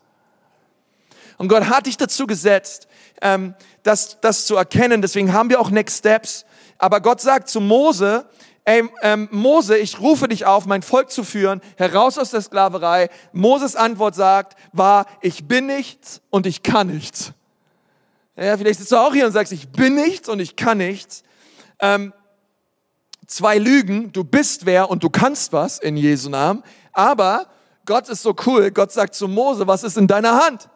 Und 1.42 1.48
Gott 1.48 1.70
hat 1.70 1.88
dich 1.88 1.98
dazu 1.98 2.28
gesetzt, 2.28 2.88
ähm, 3.20 3.56
das, 3.82 4.22
das 4.22 4.46
zu 4.46 4.56
erkennen. 4.56 5.02
Deswegen 5.02 5.34
haben 5.34 5.50
wir 5.50 5.60
auch 5.60 5.72
Next 5.72 5.98
Steps. 5.98 6.46
Aber 6.78 7.02
Gott 7.02 7.20
sagt 7.20 7.50
zu 7.50 7.60
Mose, 7.60 8.28
ey, 8.64 8.88
ähm, 9.02 9.28
Mose, 9.32 9.76
ich 9.76 10.00
rufe 10.00 10.28
dich 10.28 10.46
auf, 10.46 10.68
mein 10.68 10.84
Volk 10.84 11.10
zu 11.10 11.24
führen, 11.24 11.60
heraus 11.78 12.20
aus 12.20 12.30
der 12.30 12.42
Sklaverei. 12.44 13.10
Moses 13.34 13.76
Antwort 13.76 14.14
sagt, 14.14 14.56
war, 14.72 15.08
ich 15.22 15.48
bin 15.48 15.66
nichts 15.66 16.22
und 16.30 16.46
ich 16.46 16.62
kann 16.62 16.86
nichts. 16.86 17.34
Ja, 18.36 18.56
vielleicht 18.56 18.78
sitzt 18.78 18.92
du 18.92 18.98
auch 18.98 19.14
hier 19.14 19.26
und 19.26 19.32
sagst, 19.32 19.52
ich 19.52 19.68
bin 19.70 19.96
nichts 19.96 20.30
und 20.30 20.40
ich 20.40 20.56
kann 20.56 20.78
nichts. 20.78 21.24
Ähm, 21.80 22.14
zwei 23.26 23.58
Lügen, 23.58 24.12
du 24.12 24.24
bist 24.24 24.68
wer 24.68 24.92
und 24.92 25.02
du 25.02 25.10
kannst 25.10 25.54
was 25.54 25.80
in 25.80 25.98
Jesu 25.98 26.30
Namen. 26.30 26.62
Aber 26.94 27.48
Gott 27.88 28.10
ist 28.10 28.22
so 28.22 28.36
cool, 28.46 28.70
Gott 28.70 28.92
sagt 28.92 29.16
zu 29.16 29.28
Mose, 29.28 29.66
was 29.66 29.82
ist 29.82 29.98
in 29.98 30.06
deiner 30.06 30.46
Hand? 30.46 30.70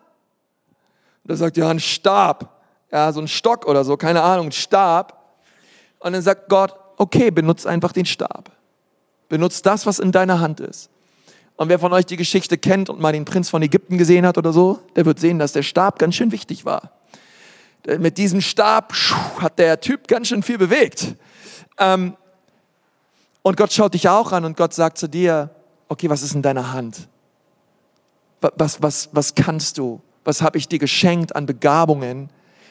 Und 1.26 1.32
er 1.32 1.38
sagt, 1.38 1.57
ja, 1.57 1.69
ein 1.69 1.80
Stab. 1.80 2.61
Ja, 2.91 3.11
so 3.11 3.19
ein 3.19 3.28
Stock 3.28 3.65
oder 3.65 3.84
so, 3.84 3.97
keine 3.97 4.21
Ahnung, 4.21 4.47
ein 4.47 4.51
Stab. 4.51 5.36
Und 5.99 6.13
dann 6.13 6.21
sagt 6.21 6.49
Gott, 6.49 6.76
okay, 6.97 7.32
benutzt 7.32 7.65
einfach 7.65 7.91
den 7.91 8.05
Stab. 8.05 8.51
Benutzt 9.28 9.65
das, 9.65 9.88
was 9.88 9.97
in 9.97 10.11
deiner 10.11 10.39
Hand 10.39 10.59
ist. 10.59 10.91
Und 11.57 11.69
wer 11.69 11.80
von 11.80 11.91
euch 11.93 12.05
die 12.05 12.15
Geschichte 12.15 12.59
kennt 12.59 12.91
und 12.91 12.99
mal 12.99 13.11
den 13.11 13.26
Prinz 13.26 13.49
von 13.49 13.63
Ägypten 13.63 13.97
gesehen 13.97 14.26
hat 14.26 14.38
oder 14.38 14.53
so, 14.53 14.82
der 14.95 15.05
wird 15.05 15.19
sehen, 15.19 15.39
dass 15.39 15.51
der 15.51 15.63
Stab 15.63 15.97
ganz 15.97 16.13
schön 16.13 16.32
wichtig 16.32 16.63
war. 16.63 16.91
Mit 17.97 18.19
diesem 18.19 18.41
Stab 18.41 18.93
hat 19.39 19.57
der 19.57 19.80
Typ 19.80 20.07
ganz 20.07 20.28
schön 20.28 20.43
viel 20.43 20.59
bewegt. 20.59 21.15
Ähm, 21.80 22.15
und 23.41 23.57
Gott 23.57 23.73
schaut 23.73 23.95
dich 23.95 24.09
auch 24.09 24.32
an 24.32 24.45
und 24.45 24.57
Gott 24.57 24.73
sagt 24.76 24.99
zu 24.99 25.07
dir, 25.07 25.49
okay, 25.89 26.07
was 26.07 26.21
ist 26.21 26.36
in 26.36 26.43
deiner 26.43 26.71
Hand? 26.71 27.07
Was, 28.41 28.82
was, 28.82 29.09
was 29.11 29.34
kannst 29.34 29.80
du? 29.80 30.01
Was 30.26 30.41
habe 30.41 30.57
ich 30.57 30.67
dir 30.67 30.80
geschenkt 30.80 31.36
an 31.36 31.45
Begabungen? 31.45 32.30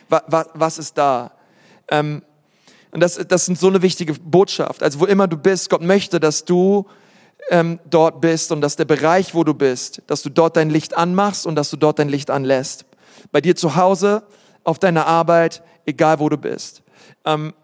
Was, 0.08 0.48
was 0.52 0.78
ist 0.78 0.98
da? 0.98 1.32
Ähm, 1.88 2.22
und 2.90 3.00
das, 3.00 3.14
das 3.26 3.48
ist 3.48 3.60
so 3.60 3.68
eine 3.68 3.82
wichtige 3.82 4.12
Botschaft. 4.14 4.82
Also 4.82 5.00
wo 5.00 5.06
immer 5.06 5.26
du 5.26 5.36
bist, 5.36 5.70
Gott 5.70 5.82
möchte, 5.82 6.20
dass 6.20 6.44
du 6.44 6.86
ähm, 7.50 7.80
dort 7.88 8.20
bist 8.20 8.52
und 8.52 8.60
dass 8.60 8.76
der 8.76 8.84
Bereich, 8.84 9.34
wo 9.34 9.44
du 9.44 9.54
bist, 9.54 10.02
dass 10.06 10.22
du 10.22 10.30
dort 10.30 10.56
dein 10.56 10.70
Licht 10.70 10.96
anmachst 10.96 11.46
und 11.46 11.56
dass 11.56 11.70
du 11.70 11.76
dort 11.76 11.98
dein 11.98 12.08
Licht 12.08 12.30
anlässt. 12.30 12.84
Bei 13.32 13.40
dir 13.40 13.56
zu 13.56 13.76
Hause, 13.76 14.22
auf 14.64 14.78
deiner 14.78 15.06
Arbeit, 15.06 15.62
egal 15.86 16.18
wo 16.18 16.28
du 16.28 16.38
bist. 16.38 16.82
Ähm, 17.24 17.54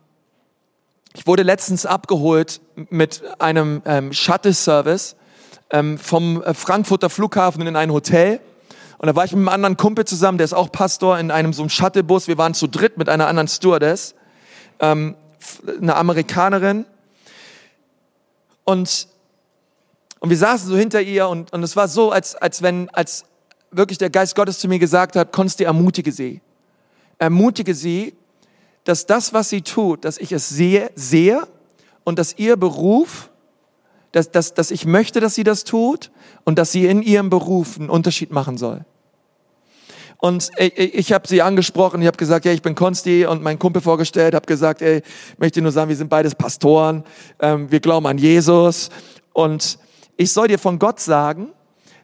ich 1.14 1.26
wurde 1.26 1.42
letztens 1.42 1.86
abgeholt 1.86 2.60
mit 2.90 3.22
einem 3.40 3.82
ähm, 3.84 4.12
Shuttle-Service 4.12 5.16
ähm, 5.70 5.98
vom 5.98 6.42
äh, 6.42 6.54
Frankfurter 6.54 7.10
Flughafen 7.10 7.66
in 7.66 7.76
ein 7.76 7.92
Hotel. 7.92 8.40
Und 9.00 9.06
da 9.06 9.16
war 9.16 9.24
ich 9.24 9.32
mit 9.32 9.38
einem 9.38 9.48
anderen 9.48 9.78
Kumpel 9.78 10.04
zusammen, 10.04 10.36
der 10.36 10.44
ist 10.44 10.52
auch 10.52 10.70
Pastor 10.70 11.18
in 11.18 11.30
einem 11.30 11.54
so 11.54 11.62
einem 11.62 11.70
Shuttlebus. 11.70 12.28
Wir 12.28 12.36
waren 12.36 12.52
zu 12.52 12.66
dritt 12.66 12.98
mit 12.98 13.08
einer 13.08 13.28
anderen 13.28 13.48
Stewardess, 13.48 14.14
ähm, 14.78 15.16
eine 15.80 15.96
Amerikanerin. 15.96 16.84
Und, 18.64 19.08
und 20.18 20.28
wir 20.28 20.36
saßen 20.36 20.68
so 20.68 20.76
hinter 20.76 21.00
ihr 21.00 21.28
und, 21.28 21.50
und 21.50 21.62
es 21.62 21.76
war 21.76 21.88
so, 21.88 22.10
als, 22.10 22.34
als 22.34 22.60
wenn, 22.60 22.90
als 22.90 23.24
wirklich 23.70 23.96
der 23.96 24.10
Geist 24.10 24.34
Gottes 24.34 24.58
zu 24.58 24.68
mir 24.68 24.78
gesagt 24.78 25.16
hat, 25.16 25.32
Konsti, 25.32 25.64
ermutige 25.64 26.12
sie. 26.12 26.42
Ermutige 27.16 27.74
sie, 27.74 28.14
dass 28.84 29.06
das, 29.06 29.32
was 29.32 29.48
sie 29.48 29.62
tut, 29.62 30.04
dass 30.04 30.18
ich 30.18 30.30
es 30.30 30.50
sehe, 30.50 30.90
sehe 30.94 31.48
und 32.04 32.18
dass 32.18 32.36
ihr 32.36 32.58
Beruf, 32.58 33.30
dass, 34.12 34.30
dass, 34.30 34.52
dass 34.52 34.70
ich 34.70 34.84
möchte, 34.84 35.20
dass 35.20 35.34
sie 35.34 35.44
das 35.44 35.64
tut 35.64 36.10
und 36.44 36.58
dass 36.58 36.72
sie 36.72 36.86
in 36.86 37.02
ihrem 37.02 37.30
Beruf 37.30 37.78
einen 37.78 37.90
Unterschied 37.90 38.30
machen 38.32 38.58
soll. 38.58 38.84
Und 40.18 40.50
ich, 40.58 40.78
ich 40.78 41.12
habe 41.12 41.26
sie 41.26 41.40
angesprochen, 41.40 42.02
ich 42.02 42.06
habe 42.06 42.18
gesagt, 42.18 42.44
ja, 42.44 42.52
ich 42.52 42.60
bin 42.60 42.74
Konsti 42.74 43.24
und 43.24 43.42
mein 43.42 43.58
Kumpel 43.58 43.80
vorgestellt, 43.80 44.34
habe 44.34 44.46
gesagt, 44.46 44.82
ey, 44.82 45.02
möchte 45.38 45.62
nur 45.62 45.72
sagen, 45.72 45.88
wir 45.88 45.96
sind 45.96 46.10
beides 46.10 46.34
Pastoren, 46.34 47.04
ähm, 47.40 47.70
wir 47.70 47.80
glauben 47.80 48.06
an 48.06 48.18
Jesus 48.18 48.90
und 49.32 49.78
ich 50.16 50.32
soll 50.32 50.48
dir 50.48 50.58
von 50.58 50.78
Gott 50.78 51.00
sagen, 51.00 51.48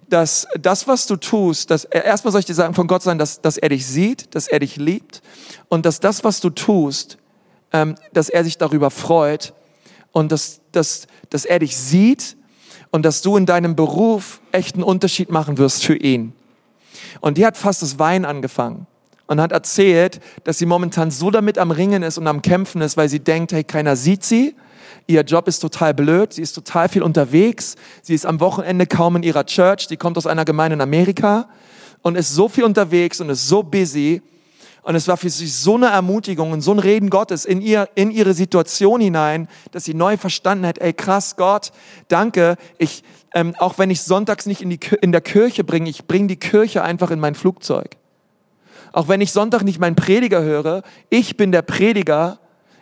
dass 0.09 0.47
das, 0.59 0.89
was 0.89 1.07
du 1.07 1.17
tust, 1.17 1.71
dass, 1.71 1.85
erstmal 1.85 2.33
soll 2.33 2.41
ich 2.41 2.47
dir 2.47 2.55
sagen, 2.55 2.75
von 2.75 2.87
Gott 2.87 3.03
sagen, 3.03 3.19
dass, 3.19 3.43
dass 3.43 3.59
er 3.59 3.69
dich 3.69 3.87
sieht, 3.87 4.35
dass 4.35 4.49
er 4.49 4.61
dich 4.61 4.77
liebt 4.77 5.21
und 5.69 5.85
dass 5.85 6.01
das, 6.01 6.25
was 6.25 6.41
du 6.41 6.49
tust, 6.49 7.19
ähm, 7.73 7.97
dass 8.13 8.31
er 8.31 8.45
sich 8.45 8.57
darüber 8.57 8.91
freut 8.91 9.53
und 10.13 10.33
dass, 10.33 10.61
dass, 10.73 11.07
dass 11.29 11.45
er 11.45 11.59
dich 11.59 11.77
sieht 11.77 12.37
und 12.97 13.03
dass 13.03 13.21
du 13.21 13.37
in 13.37 13.45
deinem 13.45 13.77
Beruf 13.77 14.41
echten 14.53 14.83
Unterschied 14.83 15.31
machen 15.31 15.59
wirst 15.59 15.85
für 15.85 15.97
ihn. 15.97 16.33
Und 17.21 17.37
die 17.37 17.45
hat 17.45 17.59
fast 17.59 17.83
das 17.83 17.99
Wein 17.99 18.25
angefangen 18.25 18.87
und 19.27 19.39
hat 19.39 19.53
erzählt, 19.53 20.19
dass 20.45 20.57
sie 20.57 20.65
momentan 20.65 21.11
so 21.11 21.31
damit 21.31 21.59
am 21.59 21.73
Ringen 21.73 22.03
ist 22.03 22.17
und 22.17 22.27
am 22.27 22.41
Kämpfen 22.41 22.81
ist, 22.81 22.97
weil 22.97 23.11
sie 23.11 23.21
denkt, 23.21 23.53
hey, 23.53 23.65
keiner 23.65 23.97
sieht 23.97 24.25
sie. 24.25 24.55
Ihr 25.07 25.21
Job 25.21 25.47
ist 25.47 25.59
total 25.59 25.93
blöd, 25.93 26.33
sie 26.33 26.41
ist 26.41 26.55
total 26.55 26.89
viel 26.89 27.03
unterwegs, 27.03 27.77
sie 28.01 28.15
ist 28.15 28.25
am 28.25 28.41
Wochenende 28.41 28.87
kaum 28.87 29.17
in 29.17 29.25
ihrer 29.25 29.45
Church, 29.45 29.89
sie 29.89 29.99
kommt 29.99 30.17
aus 30.17 30.27
einer 30.27 30.47
Gemeinde 30.47 30.77
in 30.77 30.81
Amerika 30.81 31.51
und 32.01 32.17
ist 32.17 32.35
so 32.35 32.49
viel 32.49 32.65
unterwegs 32.65 33.21
und 33.21 33.29
ist 33.29 33.47
so 33.47 33.63
busy. 33.63 34.23
Und 34.87 34.95
es 34.95 35.09
war 35.09 35.17
für 35.17 35.31
sie 35.31 35.49
so 35.49 35.75
eine 35.75 35.87
Ermutigung 35.87 36.53
und 36.53 36.61
so 36.61 36.71
ein 36.71 36.79
Reden 36.79 37.11
Gottes 37.11 37.45
in, 37.45 37.61
ihr, 37.61 37.89
in 37.97 38.13
ihre 38.13 38.35
Situation 38.35 39.01
hinein, 39.01 39.49
dass 39.73 39.85
sie 39.85 39.95
neu 39.95 40.17
verstanden 40.17 40.65
hat, 40.65 40.79
ey 40.79 40.93
krass 40.93 41.35
Gott, 41.35 41.73
danke, 42.07 42.55
ich, 42.79 43.03
ähm, 43.35 43.57
auch 43.59 43.79
wenn 43.79 43.91
ich 43.91 44.03
sonntags 44.03 44.47
nicht 44.47 44.63
in, 44.63 44.71
die, 44.71 44.79
in 45.01 45.11
der 45.11 45.23
Kirche 45.23 45.65
bringe, 45.65 45.91
ich 45.91 46.07
bringe 46.07 46.29
die 46.29 46.37
Kirche 46.37 46.85
einfach 46.85 47.11
in 47.11 47.19
mein 47.19 47.35
Flugzeug. 47.35 47.97
Auch 48.93 49.09
wenn 49.09 49.21
ich 49.21 49.33
Sonntag 49.33 49.65
nicht 49.65 49.81
meinen 49.81 49.97
Prediger 49.97 50.43
höre, 50.43 50.85
ich 51.11 51.37
bin 51.37 51.51
der 51.51 51.63
Prediger, 51.63 52.39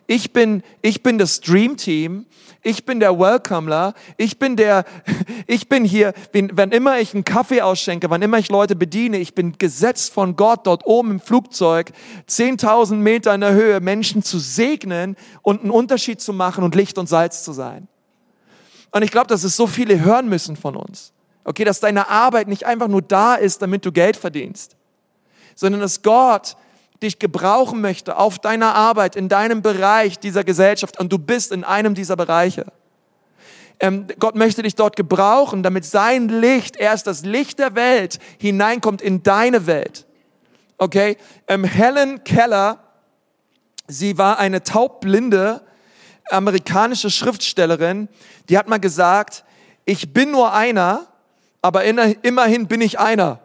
ich 0.06 0.32
bin, 0.32 0.62
ich 0.82 1.02
bin 1.02 1.18
das 1.18 1.40
Dream 1.40 1.76
Team, 1.76 2.26
ich 2.62 2.84
bin 2.84 3.00
der 3.00 3.18
Welcomer, 3.18 3.94
ich 4.16 4.38
bin 4.38 4.56
der, 4.56 4.84
ich 5.46 5.68
bin 5.68 5.84
hier, 5.84 6.14
wenn, 6.32 6.56
wenn 6.56 6.70
immer 6.70 6.98
ich 6.98 7.14
einen 7.14 7.24
Kaffee 7.24 7.62
ausschenke, 7.62 8.10
wann 8.10 8.22
immer 8.22 8.38
ich 8.38 8.48
Leute 8.48 8.76
bediene, 8.76 9.18
ich 9.18 9.34
bin 9.34 9.56
gesetzt 9.58 10.12
von 10.12 10.36
Gott 10.36 10.66
dort 10.66 10.86
oben 10.86 11.12
im 11.12 11.20
Flugzeug, 11.20 11.92
10.000 12.28 12.94
Meter 12.96 13.34
in 13.34 13.42
der 13.42 13.52
Höhe, 13.52 13.80
Menschen 13.80 14.22
zu 14.22 14.38
segnen 14.38 15.16
und 15.42 15.62
einen 15.62 15.70
Unterschied 15.70 16.20
zu 16.20 16.32
machen 16.32 16.64
und 16.64 16.74
Licht 16.74 16.98
und 16.98 17.08
Salz 17.08 17.44
zu 17.44 17.52
sein. 17.52 17.88
Und 18.90 19.02
ich 19.02 19.10
glaube, 19.10 19.26
dass 19.26 19.44
es 19.44 19.56
so 19.56 19.66
viele 19.66 20.00
hören 20.00 20.28
müssen 20.28 20.56
von 20.56 20.76
uns. 20.76 21.12
Okay, 21.44 21.64
dass 21.64 21.80
deine 21.80 22.08
Arbeit 22.08 22.48
nicht 22.48 22.64
einfach 22.64 22.88
nur 22.88 23.02
da 23.02 23.34
ist, 23.34 23.60
damit 23.60 23.84
du 23.84 23.92
Geld 23.92 24.16
verdienst, 24.16 24.76
sondern 25.54 25.82
dass 25.82 26.00
Gott 26.00 26.56
dich 27.04 27.18
gebrauchen 27.18 27.80
möchte 27.80 28.16
auf 28.16 28.38
deiner 28.38 28.74
Arbeit, 28.74 29.14
in 29.14 29.28
deinem 29.28 29.62
Bereich 29.62 30.18
dieser 30.18 30.42
Gesellschaft 30.42 30.98
und 30.98 31.12
du 31.12 31.18
bist 31.18 31.52
in 31.52 31.62
einem 31.62 31.94
dieser 31.94 32.16
Bereiche. 32.16 32.66
Ähm, 33.80 34.06
Gott 34.18 34.34
möchte 34.34 34.62
dich 34.62 34.74
dort 34.74 34.96
gebrauchen, 34.96 35.62
damit 35.62 35.84
sein 35.84 36.28
Licht, 36.28 36.76
erst 36.76 37.06
das 37.06 37.24
Licht 37.24 37.58
der 37.58 37.74
Welt, 37.74 38.18
hineinkommt 38.38 39.02
in 39.02 39.22
deine 39.22 39.66
Welt. 39.66 40.06
Okay? 40.78 41.16
Ähm, 41.48 41.64
Helen 41.64 42.24
Keller, 42.24 42.78
sie 43.86 44.18
war 44.18 44.38
eine 44.38 44.62
taubblinde 44.62 45.62
amerikanische 46.30 47.10
Schriftstellerin, 47.10 48.08
die 48.48 48.56
hat 48.56 48.68
mal 48.68 48.80
gesagt, 48.80 49.44
ich 49.84 50.12
bin 50.12 50.30
nur 50.30 50.52
einer, 50.52 51.06
aber 51.60 51.84
immerhin 51.84 52.68
bin 52.68 52.80
ich 52.80 52.98
einer. 52.98 53.40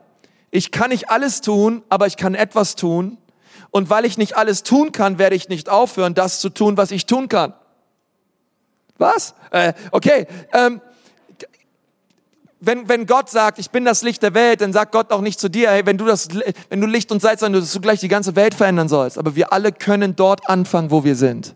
Ich 0.52 0.72
kann 0.72 0.90
nicht 0.90 1.10
alles 1.10 1.42
tun, 1.42 1.84
aber 1.90 2.08
ich 2.08 2.18
kann 2.18 2.36
etwas 2.36 2.76
tun. 2.76 3.18
Und 3.72 3.90
weil 3.90 4.06
ich 4.06 4.18
nicht 4.18 4.36
alles 4.36 4.64
tun 4.64 4.92
kann, 4.92 5.20
werde 5.20 5.36
ich 5.36 5.50
nicht 5.50 5.70
aufhören, 5.70 6.14
das 6.14 6.40
zu 6.40 6.50
tun, 6.50 6.78
was 6.78 6.92
ich 6.92 7.06
tun 7.06 7.30
kann. 7.30 7.54
Was? 8.98 9.34
Äh, 9.52 9.74
okay. 9.92 10.28
Ähm, 10.54 10.82
wenn, 12.60 12.90
wenn 12.90 13.06
Gott 13.06 13.30
sagt, 13.30 13.58
ich 13.58 13.70
bin 13.70 13.86
das 13.86 14.02
Licht 14.02 14.22
der 14.22 14.34
Welt, 14.34 14.62
dann 14.62 14.74
sagt 14.74 14.92
Gott 14.92 15.12
auch 15.12 15.22
nicht 15.22 15.40
zu 15.40 15.50
dir, 15.50 15.72
hey, 15.72 15.86
wenn 15.86 15.98
du 15.98 16.06
das, 16.06 16.28
wenn 16.70 16.82
du 16.82 16.88
Licht 16.88 17.12
und 17.12 17.22
Salz 17.22 17.40
sein, 17.40 17.54
dass 17.54 17.72
du 17.72 17.80
gleich 17.80 18.02
die 18.02 18.10
ganze 18.10 18.36
Welt 18.36 18.54
verändern 18.54 18.90
sollst. 18.90 19.18
Aber 19.18 19.36
wir 19.36 19.54
alle 19.54 19.72
können 19.72 20.16
dort 20.16 20.50
anfangen, 20.50 20.92
wo 20.92 21.04
wir 21.04 21.16
sind. 21.16 21.56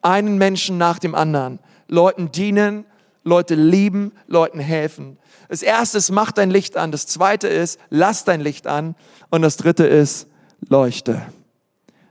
Einen 0.00 0.38
Menschen 0.38 0.78
nach 0.78 0.98
dem 0.98 1.14
anderen. 1.14 1.58
Leuten 1.88 2.32
dienen, 2.32 2.86
Leute 3.24 3.54
lieben, 3.54 4.12
Leuten 4.26 4.58
helfen. 4.58 5.18
Das 5.48 5.62
erste 5.62 5.98
ist, 5.98 6.10
mach 6.10 6.32
dein 6.32 6.50
Licht 6.50 6.76
an. 6.76 6.92
Das 6.92 7.06
zweite 7.06 7.48
ist, 7.48 7.78
lass 7.90 8.24
dein 8.24 8.40
Licht 8.40 8.66
an. 8.66 8.94
Und 9.30 9.42
das 9.42 9.56
dritte 9.56 9.86
ist, 9.86 10.28
leuchte. 10.68 11.22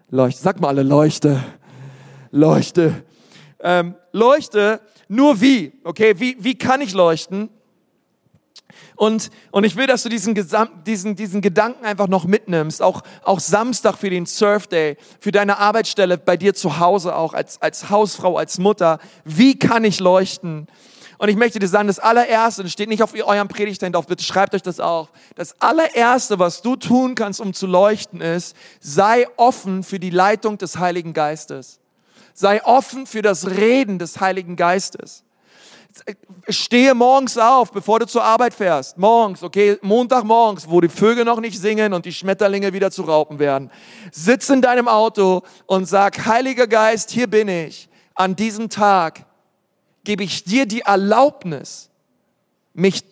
Leuchte. 0.10 0.42
Sag 0.42 0.60
mal 0.60 0.70
alle, 0.70 0.84
leuchte. 0.84 1.44
Leuchte. 2.32 3.04
Ähm, 3.60 3.96
leuchte 4.12 4.82
nur 5.08 5.42
wie. 5.42 5.74
Okay, 5.84 6.16
wie, 6.18 6.38
wie 6.40 6.58
kann 6.58 6.82
ich 6.82 6.94
leuchten? 6.94 7.50
Und, 8.96 9.30
und 9.52 9.64
ich 9.66 9.76
will, 9.76 9.88
dass 9.88 10.04
du 10.04 10.10
diesen, 10.10 10.34
Gesamt, 10.36 10.88
diesen, 10.88 11.16
diesen 11.16 11.42
Gedanken 11.42 11.86
einfach 11.86 12.08
noch 12.08 12.26
mitnimmst, 12.26 12.82
auch, 12.82 13.02
auch 13.24 13.40
Samstag 13.40 13.98
für 13.98 14.10
den 14.10 14.26
Surf 14.26 14.68
Day, 14.68 14.98
für 15.20 15.32
deine 15.32 15.58
Arbeitsstelle, 15.60 16.18
bei 16.18 16.38
dir 16.38 16.54
zu 16.54 16.80
Hause 16.80 17.16
auch, 17.16 17.34
als, 17.34 17.62
als 17.62 17.90
Hausfrau, 17.90 18.38
als 18.38 18.58
Mutter. 18.58 19.00
Wie 19.26 19.60
kann 19.60 19.84
ich 19.84 20.00
leuchten? 20.00 20.68
Und 21.18 21.30
ich 21.30 21.36
möchte 21.36 21.60
dir 21.60 21.68
sagen, 21.68 21.88
das 21.88 22.00
allererste, 22.00 22.64
das 22.64 22.72
steht 22.72 22.90
nicht 22.90 23.04
auf 23.04 23.14
eurem 23.14 23.48
Predigtend 23.48 23.96
auf, 23.96 24.08
bitte 24.08 24.24
schreibt 24.24 24.54
euch 24.54 24.62
das 24.62 24.80
auf. 24.80 25.10
Das 25.36 25.60
allererste, 25.62 26.40
was 26.40 26.62
du 26.62 26.76
tun 26.76 27.16
kannst, 27.16 27.40
um 27.40 27.54
zu 27.54 27.68
leuchten, 27.68 28.22
ist, 28.22 28.56
sei 28.80 29.28
offen 29.38 29.84
für 29.84 30.00
die 30.00 30.10
Leitung 30.10 30.58
des 30.58 30.78
Heiligen 30.78 31.14
Geistes. 31.14 31.80
Sei 32.34 32.64
offen 32.66 33.08
für 33.08 33.22
das 33.22 33.48
Reden 33.48 33.98
des 33.98 34.20
Heiligen 34.20 34.56
Geistes. 34.56 35.24
Stehe 36.50 36.94
morgens 36.94 37.38
auf, 37.38 37.72
bevor 37.72 38.00
du 38.00 38.06
zur 38.06 38.24
Arbeit 38.24 38.54
fährst. 38.54 38.98
Morgens, 38.98 39.42
okay, 39.42 39.78
Montagmorgens, 39.82 40.70
wo 40.70 40.82
die 40.82 40.90
Vögel 40.90 41.24
noch 41.24 41.40
nicht 41.40 41.58
singen 41.58 41.94
und 41.94 42.06
die 42.06 42.12
Schmetterlinge 42.12 42.74
wieder 42.74 42.92
zu 42.92 43.04
Raupen 43.04 43.40
werden. 43.40 43.72
Sitz 44.12 44.50
in 44.50 44.62
deinem 44.62 44.90
Auto 44.90 45.44
und 45.66 45.86
sag, 45.86 46.26
Heiliger 46.26 46.68
Geist, 46.68 47.12
hier 47.12 47.28
bin 47.28 47.48
ich. 47.48 47.88
An 48.14 48.36
diesem 48.36 48.70
Tag 48.70 49.26
gebe 50.06 50.24
ich 50.24 50.44
dir 50.44 50.66
die 50.66 50.82
Erlaubnis, 50.82 51.90
mich, 52.74 53.04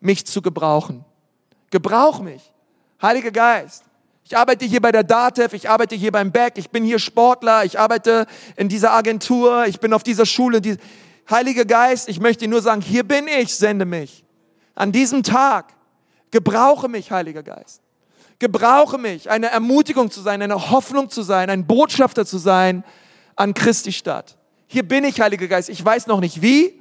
mich 0.00 0.26
zu 0.26 0.42
gebrauchen. 0.42 1.04
Gebrauch 1.70 2.20
mich. 2.20 2.52
Heiliger 3.00 3.30
Geist. 3.30 3.84
Ich 4.24 4.36
arbeite 4.36 4.64
hier 4.64 4.80
bei 4.80 4.92
der 4.92 5.02
DATEV, 5.02 5.52
ich 5.54 5.68
arbeite 5.68 5.94
hier 5.94 6.12
beim 6.12 6.30
Beck, 6.30 6.54
ich 6.56 6.70
bin 6.70 6.84
hier 6.84 6.98
Sportler, 6.98 7.64
ich 7.64 7.78
arbeite 7.78 8.26
in 8.56 8.68
dieser 8.68 8.92
Agentur, 8.92 9.66
ich 9.66 9.80
bin 9.80 9.92
auf 9.92 10.02
dieser 10.02 10.26
Schule. 10.26 10.60
Die, 10.60 10.76
Heiliger 11.28 11.64
Geist, 11.64 12.08
ich 12.08 12.20
möchte 12.20 12.44
dir 12.44 12.50
nur 12.50 12.62
sagen, 12.62 12.80
hier 12.80 13.04
bin 13.04 13.28
ich, 13.28 13.54
sende 13.54 13.84
mich. 13.84 14.24
An 14.74 14.92
diesem 14.92 15.22
Tag 15.22 15.74
gebrauche 16.30 16.88
mich, 16.88 17.10
Heiliger 17.10 17.42
Geist. 17.42 17.82
Gebrauche 18.38 18.98
mich, 18.98 19.30
eine 19.30 19.48
Ermutigung 19.48 20.10
zu 20.10 20.20
sein, 20.22 20.42
eine 20.42 20.70
Hoffnung 20.70 21.10
zu 21.10 21.22
sein, 21.22 21.50
ein 21.50 21.66
Botschafter 21.66 22.24
zu 22.24 22.38
sein 22.38 22.84
an 23.36 23.54
Christi 23.54 23.92
Stadt. 23.92 24.36
Hier 24.72 24.84
bin 24.84 25.02
ich, 25.02 25.20
Heiliger 25.20 25.48
Geist. 25.48 25.68
Ich 25.68 25.84
weiß 25.84 26.06
noch 26.06 26.20
nicht 26.20 26.42
wie. 26.42 26.80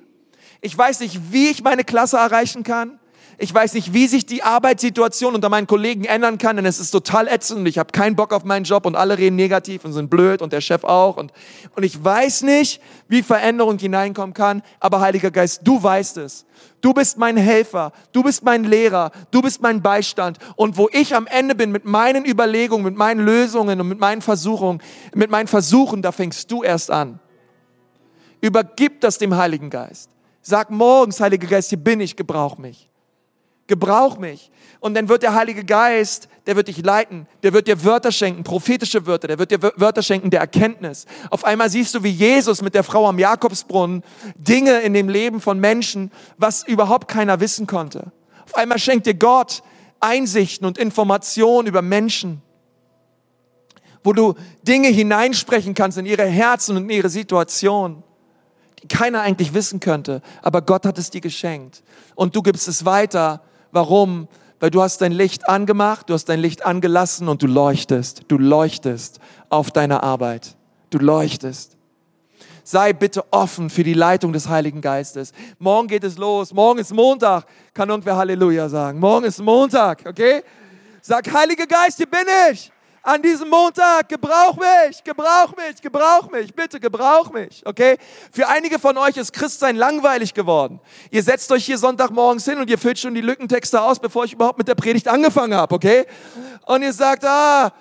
Ich 0.61 0.77
weiß 0.77 0.99
nicht, 0.99 1.31
wie 1.31 1.49
ich 1.49 1.63
meine 1.63 1.83
Klasse 1.83 2.17
erreichen 2.17 2.61
kann. 2.61 2.99
Ich 3.39 3.51
weiß 3.51 3.73
nicht, 3.73 3.93
wie 3.93 4.05
sich 4.05 4.27
die 4.27 4.43
Arbeitssituation 4.43 5.33
unter 5.33 5.49
meinen 5.49 5.65
Kollegen 5.65 6.03
ändern 6.05 6.37
kann, 6.37 6.57
denn 6.57 6.67
es 6.67 6.79
ist 6.79 6.91
total 6.91 7.27
ätzend 7.27 7.61
und 7.61 7.65
ich 7.65 7.79
habe 7.79 7.91
keinen 7.91 8.15
Bock 8.15 8.31
auf 8.31 8.43
meinen 8.43 8.63
Job 8.63 8.85
und 8.85 8.95
alle 8.95 9.17
reden 9.17 9.37
negativ 9.37 9.85
und 9.85 9.93
sind 9.93 10.11
blöd 10.11 10.43
und 10.43 10.53
der 10.53 10.61
Chef 10.61 10.83
auch. 10.83 11.17
Und, 11.17 11.31
und 11.75 11.81
ich 11.81 12.03
weiß 12.03 12.43
nicht, 12.43 12.79
wie 13.07 13.23
Veränderung 13.23 13.79
hineinkommen 13.79 14.35
kann, 14.35 14.61
aber 14.79 15.01
Heiliger 15.01 15.31
Geist, 15.31 15.61
du 15.63 15.81
weißt 15.81 16.17
es. 16.17 16.45
Du 16.81 16.93
bist 16.93 17.17
mein 17.17 17.37
Helfer, 17.37 17.91
du 18.11 18.21
bist 18.21 18.43
mein 18.43 18.65
Lehrer, 18.65 19.11
du 19.31 19.41
bist 19.41 19.63
mein 19.63 19.81
Beistand. 19.81 20.37
Und 20.57 20.77
wo 20.77 20.89
ich 20.91 21.15
am 21.15 21.25
Ende 21.25 21.55
bin 21.55 21.71
mit 21.71 21.85
meinen 21.85 22.23
Überlegungen, 22.23 22.83
mit 22.83 22.95
meinen 22.95 23.25
Lösungen 23.25 23.81
und 23.81 23.87
mit 23.87 23.99
meinen 23.99 24.21
Versuchungen, 24.21 24.79
mit 25.15 25.31
meinen 25.31 25.47
Versuchen, 25.47 26.03
da 26.03 26.11
fängst 26.11 26.51
du 26.51 26.61
erst 26.61 26.91
an. 26.91 27.19
Übergib 28.41 29.01
das 29.01 29.17
dem 29.17 29.35
Heiligen 29.35 29.69
Geist. 29.69 30.09
Sag 30.41 30.71
morgens, 30.71 31.19
Heiliger 31.19 31.47
Geist, 31.47 31.69
hier 31.69 31.77
bin 31.77 31.99
ich, 31.99 32.15
gebrauch 32.15 32.57
mich. 32.57 32.89
Gebrauch 33.67 34.17
mich. 34.17 34.49
Und 34.79 34.95
dann 34.95 35.09
wird 35.09 35.21
der 35.21 35.35
Heilige 35.35 35.63
Geist, 35.63 36.27
der 36.47 36.55
wird 36.55 36.69
dich 36.69 36.83
leiten, 36.83 37.27
der 37.43 37.53
wird 37.53 37.67
dir 37.67 37.83
Wörter 37.83 38.11
schenken, 38.11 38.43
prophetische 38.43 39.05
Wörter, 39.05 39.27
der 39.27 39.37
wird 39.37 39.51
dir 39.51 39.61
Wörter 39.61 40.01
schenken 40.01 40.31
der 40.31 40.39
Erkenntnis. 40.39 41.05
Auf 41.29 41.45
einmal 41.45 41.69
siehst 41.69 41.93
du, 41.93 42.03
wie 42.03 42.09
Jesus 42.09 42.63
mit 42.63 42.73
der 42.73 42.83
Frau 42.83 43.07
am 43.07 43.19
Jakobsbrunnen 43.19 44.03
Dinge 44.35 44.79
in 44.79 44.93
dem 44.93 45.07
Leben 45.07 45.39
von 45.39 45.59
Menschen, 45.59 46.11
was 46.37 46.67
überhaupt 46.67 47.07
keiner 47.07 47.41
wissen 47.41 47.67
konnte. 47.67 48.11
Auf 48.45 48.55
einmal 48.55 48.79
schenkt 48.79 49.05
dir 49.05 49.13
Gott 49.13 49.61
Einsichten 49.99 50.65
und 50.65 50.77
Informationen 50.77 51.67
über 51.67 51.81
Menschen 51.81 52.41
wo 54.03 54.13
du 54.13 54.35
Dinge 54.63 54.87
hineinsprechen 54.87 55.73
kannst 55.73 55.97
in 55.97 56.05
ihre 56.05 56.25
Herzen 56.25 56.77
und 56.77 56.83
in 56.83 56.89
ihre 56.89 57.09
Situation 57.09 58.01
keiner 58.87 59.21
eigentlich 59.21 59.53
wissen 59.53 59.79
könnte, 59.79 60.21
aber 60.41 60.61
Gott 60.61 60.85
hat 60.85 60.97
es 60.97 61.09
dir 61.09 61.21
geschenkt. 61.21 61.83
Und 62.15 62.35
du 62.35 62.41
gibst 62.41 62.67
es 62.67 62.85
weiter. 62.85 63.41
Warum? 63.71 64.27
Weil 64.59 64.71
du 64.71 64.81
hast 64.81 65.01
dein 65.01 65.11
Licht 65.11 65.47
angemacht, 65.47 66.09
du 66.09 66.13
hast 66.13 66.25
dein 66.25 66.39
Licht 66.39 66.65
angelassen 66.65 67.27
und 67.27 67.41
du 67.41 67.47
leuchtest. 67.47 68.23
Du 68.27 68.37
leuchtest 68.37 69.19
auf 69.49 69.71
deiner 69.71 70.03
Arbeit. 70.03 70.55
Du 70.89 70.97
leuchtest. 70.97 71.77
Sei 72.63 72.93
bitte 72.93 73.23
offen 73.31 73.69
für 73.69 73.83
die 73.83 73.93
Leitung 73.93 74.31
des 74.31 74.47
Heiligen 74.47 74.81
Geistes. 74.81 75.31
Morgen 75.57 75.87
geht 75.87 76.03
es 76.03 76.17
los. 76.17 76.53
Morgen 76.53 76.79
ist 76.79 76.93
Montag. 76.93 77.45
Kann 77.73 77.89
irgendwer 77.89 78.15
Halleluja 78.17 78.69
sagen? 78.69 78.99
Morgen 78.99 79.25
ist 79.25 79.39
Montag, 79.39 80.05
okay? 80.05 80.43
Sag, 81.01 81.33
Heiliger 81.33 81.65
Geist, 81.65 81.97
hier 81.97 82.09
bin 82.09 82.25
ich 82.51 82.71
an 83.01 83.21
diesem 83.21 83.49
Montag, 83.49 84.09
gebrauch 84.09 84.55
mich, 84.57 85.03
gebrauch 85.03 85.55
mich, 85.55 85.81
gebrauch 85.81 86.29
mich, 86.31 86.53
bitte 86.53 86.79
gebrauch 86.79 87.31
mich, 87.31 87.61
okay? 87.65 87.97
Für 88.31 88.47
einige 88.47 88.79
von 88.79 88.97
euch 88.97 89.17
ist 89.17 89.33
Christsein 89.33 89.75
langweilig 89.75 90.33
geworden. 90.33 90.79
Ihr 91.11 91.23
setzt 91.23 91.51
euch 91.51 91.65
hier 91.65 91.77
Sonntagmorgens 91.77 92.45
hin 92.45 92.59
und 92.59 92.69
ihr 92.69 92.77
füllt 92.77 92.99
schon 92.99 93.15
die 93.15 93.21
Lückentexte 93.21 93.81
aus, 93.81 93.99
bevor 93.99 94.25
ich 94.25 94.33
überhaupt 94.33 94.57
mit 94.57 94.67
der 94.67 94.75
Predigt 94.75 95.07
angefangen 95.07 95.55
habe, 95.55 95.73
okay? 95.73 96.05
Und 96.65 96.81
ihr 96.81 96.93
sagt, 96.93 97.25
ah, 97.25 97.71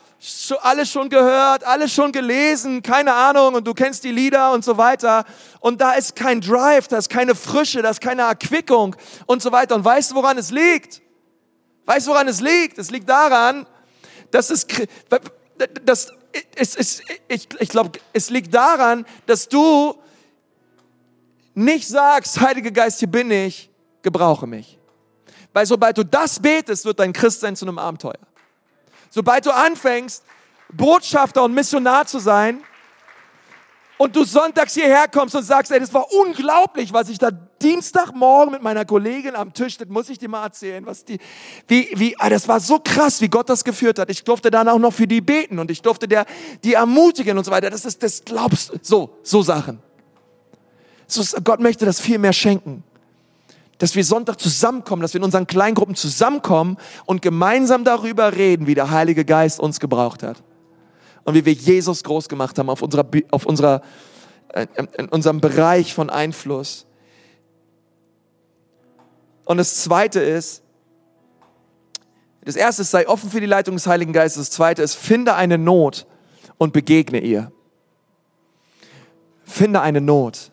alles 0.63 0.91
schon 0.91 1.09
gehört, 1.09 1.65
alles 1.65 1.93
schon 1.93 2.11
gelesen, 2.11 2.83
keine 2.83 3.15
Ahnung, 3.15 3.55
und 3.55 3.67
du 3.67 3.75
kennst 3.75 4.03
die 4.05 4.11
Lieder 4.11 4.53
und 4.53 4.65
so 4.65 4.77
weiter. 4.77 5.25
Und 5.61 5.81
da 5.81 5.93
ist 5.93 6.17
kein 6.17 6.41
Drive, 6.41 6.89
da 6.89 6.99
ist 6.99 7.09
keine 7.09 7.35
Frische, 7.35 7.83
da 7.83 7.91
ist 7.91 8.01
keine 8.01 8.23
Erquickung 8.23 8.97
und 9.27 9.43
so 9.43 9.53
weiter. 9.53 9.75
Und 9.77 9.85
weißt 9.85 10.11
du, 10.11 10.15
woran 10.17 10.39
es 10.39 10.51
liegt? 10.51 11.03
Weißt 11.87 12.07
du, 12.07 12.11
woran 12.11 12.29
es 12.29 12.41
liegt? 12.41 12.79
Es 12.79 12.91
liegt 12.91 13.09
daran, 13.09 13.67
das 14.31 14.51
ist, 14.51 14.69
das, 15.85 16.13
es, 16.55 16.77
es, 16.77 17.03
ich, 17.29 17.49
ich 17.59 17.69
glaube, 17.69 17.99
es 18.13 18.31
liegt 18.31 18.53
daran, 18.55 19.07
dass 19.27 19.49
du 19.49 19.95
nicht 21.55 21.89
sagst, 21.89 22.41
Heiliger 22.41 22.71
Geist, 22.71 23.01
hier 23.01 23.09
bin 23.09 23.31
ich, 23.31 23.71
gebrauche 24.03 24.47
mich. 24.47 24.79
Weil 25.53 25.67
sobald 25.67 25.99
du 25.99 26.05
das 26.05 26.39
betest, 26.39 26.85
wird 26.85 27.01
dein 27.01 27.13
Christsein 27.13 27.57
zu 27.57 27.65
einem 27.65 27.79
Abenteuer. 27.79 28.19
Sobald 29.11 29.47
du 29.47 29.51
anfängst, 29.51 30.23
Botschafter 30.73 31.43
und 31.43 31.55
Missionar 31.55 32.07
zu 32.07 32.19
sein, 32.19 32.63
und 33.99 34.15
du 34.15 34.25
sonntags 34.25 34.75
hierher 34.75 35.07
kommst 35.09 35.35
und 35.35 35.43
sagst, 35.43 35.71
ey, 35.73 35.81
das 35.81 35.93
war 35.93 36.07
unglaublich, 36.13 36.93
was 36.93 37.09
ich 37.09 37.19
da 37.19 37.31
Dienstagmorgen 37.31 38.53
mit 38.53 38.63
meiner 38.63 38.85
Kollegin 38.85 39.35
am 39.35 39.53
Tisch, 39.53 39.77
das 39.77 39.89
muss 39.89 40.09
ich 40.09 40.19
dir 40.19 40.29
mal 40.29 40.45
erzählen, 40.45 40.87
was 40.87 41.05
die, 41.05 41.19
wie, 41.67 41.89
wie, 41.97 42.15
ah, 42.19 42.31
das 42.31 42.47
war 42.47 42.61
so 42.61 42.79
krass, 42.79 43.21
wie 43.21 43.29
Gott 43.29 43.51
das 43.51 43.65
geführt 43.65 43.99
hat. 43.99 44.09
Ich 44.11 44.23
durfte 44.23 44.51
dann 44.51 44.69
auch 44.69 44.79
noch 44.79 44.93
für 44.93 45.09
die 45.09 45.21
beten 45.21 45.59
und 45.59 45.71
ich 45.71 45.83
durfte 45.83 46.07
der, 46.07 46.25
die 46.63 46.75
ermutigen 46.75 47.37
und 47.37 47.45
so 47.45 47.51
weiter. 47.51 47.69
Das 47.69 47.85
ist, 47.85 48.03
das 48.03 48.25
glaubst, 48.25 48.73
so, 48.83 49.19
so 49.25 49.43
Sachen. 49.43 49.81
So, 51.09 51.25
Gott 51.43 51.59
möchte 51.59 51.85
das 51.85 52.01
viel 52.01 52.19
mehr 52.19 52.33
schenken. 52.33 52.85
Dass 53.79 53.95
wir 53.95 54.05
Sonntag 54.05 54.41
zusammenkommen, 54.41 55.03
dass 55.03 55.15
wir 55.15 55.19
in 55.19 55.25
unseren 55.25 55.47
Kleingruppen 55.47 55.95
zusammenkommen 55.95 56.77
und 57.07 57.23
gemeinsam 57.23 57.85
darüber 57.85 58.35
reden, 58.35 58.67
wie 58.67 58.75
der 58.75 58.91
Heilige 58.91 59.25
Geist 59.25 59.59
uns 59.59 59.81
gebraucht 59.81 60.23
hat. 60.23 60.43
Und 61.29 61.35
wie 61.35 61.45
wir 61.45 61.53
Jesus 61.53 62.05
groß 62.05 62.31
gemacht 62.31 62.59
haben 62.59 62.71
auf, 62.71 62.81
unserer, 62.81 63.07
auf 63.31 63.45
unserer, 63.45 63.83
äh, 64.49 64.67
in 64.97 65.09
unserem 65.11 65.43
Bereich 65.43 65.93
von 65.93 66.09
Einfluss. 66.09 66.87
Und 69.45 69.59
das 69.59 69.83
Zweite 69.83 70.21
ist, 70.21 70.63
das 72.47 72.57
Erste 72.57 72.81
ist, 72.81 72.93
sei 72.93 73.07
offen 73.07 73.29
für 73.29 73.41
die 73.41 73.47
Leitung 73.47 73.77
des 73.77 73.87
Heiligen 73.87 74.15
Geistes. 74.15 74.49
Das 74.49 74.57
Zweite 74.57 74.81
ist, 74.81 74.95
finde 74.95 75.35
eine 75.35 75.59
Not 75.59 76.07
und 76.57 76.73
begegne 76.73 77.21
ihr. 77.21 77.53
Finde 79.45 79.83
eine 79.83 80.01
Not. 80.01 80.51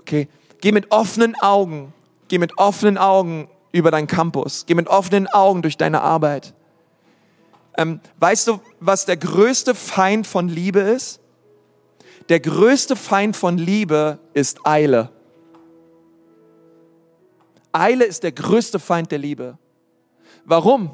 Okay? 0.00 0.26
Geh 0.62 0.72
mit 0.72 0.90
offenen 0.90 1.34
Augen, 1.38 1.92
geh 2.28 2.38
mit 2.38 2.56
offenen 2.56 2.96
Augen 2.96 3.46
über 3.72 3.90
deinen 3.90 4.06
Campus. 4.06 4.64
Geh 4.64 4.74
mit 4.74 4.88
offenen 4.88 5.26
Augen 5.26 5.60
durch 5.60 5.76
deine 5.76 6.00
Arbeit. 6.00 6.54
Ähm, 7.76 8.00
weißt 8.18 8.48
du, 8.48 8.60
was 8.80 9.06
der 9.06 9.16
größte 9.16 9.74
Feind 9.74 10.26
von 10.26 10.48
Liebe 10.48 10.80
ist? 10.80 11.20
Der 12.28 12.40
größte 12.40 12.96
Feind 12.96 13.36
von 13.36 13.58
Liebe 13.58 14.18
ist 14.34 14.66
Eile. 14.66 15.10
Eile 17.72 18.04
ist 18.04 18.22
der 18.22 18.32
größte 18.32 18.78
Feind 18.78 19.10
der 19.10 19.18
Liebe. 19.18 19.58
Warum? 20.44 20.90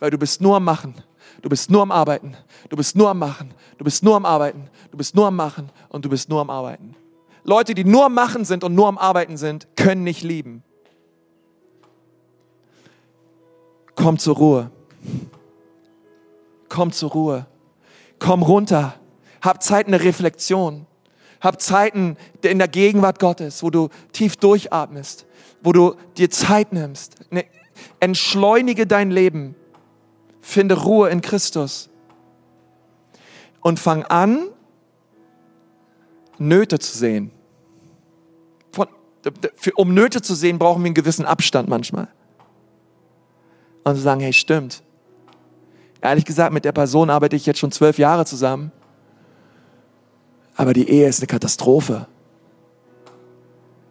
Weil 0.00 0.10
du 0.10 0.18
bist 0.18 0.40
nur 0.40 0.56
am 0.56 0.64
Machen. 0.64 0.94
Du 1.42 1.48
bist 1.48 1.70
nur 1.70 1.82
am 1.82 1.92
Arbeiten. 1.92 2.36
Du 2.70 2.76
bist 2.76 2.96
nur 2.96 3.10
am 3.10 3.18
Machen. 3.18 3.52
Du 3.78 3.84
bist 3.84 4.02
nur 4.02 4.16
am 4.16 4.24
Arbeiten. 4.24 4.70
Du 4.90 4.96
bist 4.96 5.14
nur 5.14 5.26
am 5.26 5.36
Machen 5.36 5.70
und 5.90 6.04
du 6.04 6.08
bist 6.08 6.28
nur 6.28 6.40
am 6.40 6.50
Arbeiten. 6.50 6.96
Leute, 7.44 7.74
die 7.74 7.84
nur 7.84 8.06
am 8.06 8.14
Machen 8.14 8.44
sind 8.46 8.64
und 8.64 8.74
nur 8.74 8.88
am 8.88 8.96
Arbeiten 8.96 9.36
sind, 9.36 9.68
können 9.76 10.02
nicht 10.02 10.22
lieben. 10.22 10.62
Komm 13.94 14.18
zur 14.18 14.36
Ruhe. 14.36 14.70
Komm 16.74 16.90
zur 16.90 17.12
Ruhe. 17.12 17.46
Komm 18.18 18.42
runter. 18.42 18.96
Hab 19.40 19.62
Zeit 19.62 19.86
in 19.86 19.92
der 19.92 20.02
Reflexion. 20.02 20.86
Hab 21.40 21.62
Zeiten 21.62 22.16
in 22.42 22.58
der 22.58 22.66
Gegenwart 22.66 23.20
Gottes, 23.20 23.62
wo 23.62 23.70
du 23.70 23.90
tief 24.10 24.36
durchatmest, 24.38 25.24
wo 25.62 25.70
du 25.70 25.94
dir 26.16 26.30
Zeit 26.30 26.72
nimmst. 26.72 27.30
Ne, 27.30 27.44
entschleunige 28.00 28.88
dein 28.88 29.12
Leben. 29.12 29.54
Finde 30.40 30.82
Ruhe 30.82 31.10
in 31.10 31.20
Christus. 31.20 31.90
Und 33.60 33.78
fang 33.78 34.02
an, 34.06 34.48
Nöte 36.38 36.80
zu 36.80 36.98
sehen. 36.98 37.30
Von, 38.72 38.88
um 39.76 39.94
Nöte 39.94 40.22
zu 40.22 40.34
sehen, 40.34 40.58
brauchen 40.58 40.82
wir 40.82 40.86
einen 40.86 40.94
gewissen 40.94 41.24
Abstand 41.24 41.68
manchmal. 41.68 42.08
Und 43.84 43.94
zu 43.94 44.00
sagen, 44.00 44.20
hey, 44.20 44.32
stimmt. 44.32 44.82
Ehrlich 46.04 46.26
gesagt, 46.26 46.52
mit 46.52 46.66
der 46.66 46.72
Person 46.72 47.08
arbeite 47.08 47.34
ich 47.34 47.46
jetzt 47.46 47.58
schon 47.58 47.72
zwölf 47.72 47.96
Jahre 47.96 48.26
zusammen. 48.26 48.70
Aber 50.54 50.74
die 50.74 50.86
Ehe 50.86 51.08
ist 51.08 51.20
eine 51.20 51.26
Katastrophe. 51.26 52.06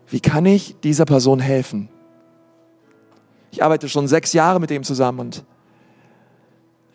Wie 0.09 0.19
kann 0.19 0.45
ich 0.45 0.75
dieser 0.81 1.05
Person 1.05 1.39
helfen? 1.39 1.89
Ich 3.49 3.63
arbeite 3.63 3.89
schon 3.89 4.07
sechs 4.07 4.31
Jahre 4.31 4.59
mit 4.59 4.69
ihm 4.69 4.83
zusammen 4.83 5.21
und 5.21 5.43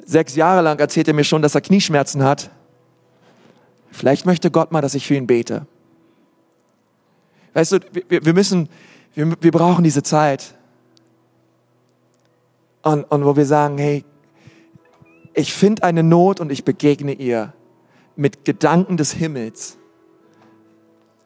sechs 0.04 0.36
Jahre 0.36 0.62
lang 0.62 0.78
erzählt 0.78 1.08
er 1.08 1.14
mir 1.14 1.24
schon, 1.24 1.42
dass 1.42 1.56
er 1.56 1.62
Knieschmerzen 1.62 2.22
hat. 2.22 2.50
Vielleicht 3.90 4.24
möchte 4.24 4.52
Gott 4.52 4.70
mal, 4.70 4.82
dass 4.82 4.94
ich 4.94 5.04
für 5.04 5.16
ihn 5.16 5.26
bete. 5.26 5.66
Weißt 7.54 7.72
du, 7.72 7.80
wir, 8.08 8.24
wir 8.24 8.34
müssen, 8.34 8.68
wir, 9.14 9.34
wir 9.40 9.50
brauchen 9.50 9.82
diese 9.82 10.04
Zeit. 10.04 10.54
Und, 12.82 13.02
und 13.10 13.24
wo 13.24 13.34
wir 13.34 13.46
sagen, 13.46 13.78
hey, 13.78 14.04
ich 15.39 15.55
finde 15.55 15.84
eine 15.84 16.03
Not 16.03 16.41
und 16.41 16.51
ich 16.51 16.64
begegne 16.64 17.12
ihr 17.12 17.53
mit 18.16 18.45
Gedanken 18.45 18.97
des 18.97 19.12
Himmels. 19.12 19.78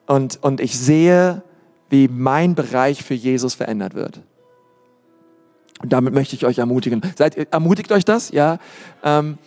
Und, 0.06 0.38
und 0.42 0.60
ich 0.60 0.78
sehe, 0.78 1.42
wie 1.88 2.08
mein 2.08 2.54
Bereich 2.54 3.02
für 3.02 3.14
Jesus 3.14 3.54
verändert 3.54 3.94
wird. 3.94 4.20
Und 5.80 5.94
damit 5.94 6.12
möchte 6.12 6.36
ich 6.36 6.44
euch 6.44 6.58
ermutigen. 6.58 7.00
Seid, 7.16 7.52
ermutigt 7.52 7.90
euch 7.90 8.04
das? 8.04 8.30
Ja. 8.30 8.58
Ähm, 9.02 9.38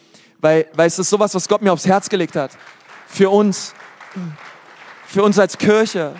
weil, 0.41 0.66
weil 0.74 0.88
es 0.88 0.97
ist 0.97 1.11
sowas, 1.11 1.36
was 1.36 1.47
Gott 1.47 1.61
mir 1.61 1.72
aufs 1.72 1.86
Herz 1.86 2.09
gelegt 2.09 2.36
hat. 2.36 2.51
Für 3.07 3.30
uns. 3.30 3.76
Für 5.05 5.22
uns 5.22 5.38
als 5.38 5.59
Kirche. 5.59 6.16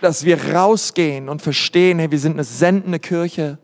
Dass 0.00 0.24
wir 0.24 0.54
rausgehen 0.54 1.28
und 1.28 1.42
verstehen, 1.42 1.98
hey, 1.98 2.12
wir 2.12 2.20
sind 2.20 2.34
eine 2.34 2.44
sendende 2.44 3.00
Kirche. 3.00 3.58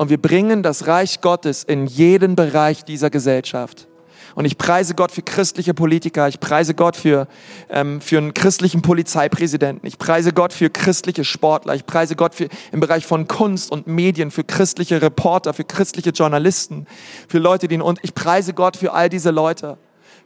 Und 0.00 0.08
wir 0.08 0.16
bringen 0.16 0.62
das 0.62 0.86
Reich 0.86 1.20
Gottes 1.20 1.62
in 1.62 1.84
jeden 1.84 2.34
Bereich 2.34 2.86
dieser 2.86 3.10
Gesellschaft. 3.10 3.86
Und 4.34 4.46
ich 4.46 4.56
preise 4.56 4.94
Gott 4.94 5.12
für 5.12 5.20
christliche 5.20 5.74
Politiker, 5.74 6.26
ich 6.26 6.40
preise 6.40 6.72
Gott 6.72 6.96
für, 6.96 7.28
ähm, 7.68 8.00
für 8.00 8.16
einen 8.16 8.32
christlichen 8.32 8.80
Polizeipräsidenten, 8.80 9.86
ich 9.86 9.98
preise 9.98 10.32
Gott 10.32 10.54
für 10.54 10.70
christliche 10.70 11.22
Sportler, 11.22 11.74
ich 11.74 11.84
preise 11.84 12.16
Gott 12.16 12.34
für, 12.34 12.48
im 12.72 12.80
Bereich 12.80 13.04
von 13.04 13.28
Kunst 13.28 13.70
und 13.70 13.88
Medien, 13.88 14.30
für 14.30 14.42
christliche 14.42 15.02
Reporter, 15.02 15.52
für 15.52 15.64
christliche 15.64 16.12
Journalisten, 16.12 16.86
für 17.28 17.38
Leute, 17.38 17.68
die, 17.68 17.76
und 17.76 17.98
ich 18.00 18.14
preise 18.14 18.54
Gott 18.54 18.78
für 18.78 18.94
all 18.94 19.10
diese 19.10 19.30
Leute 19.30 19.76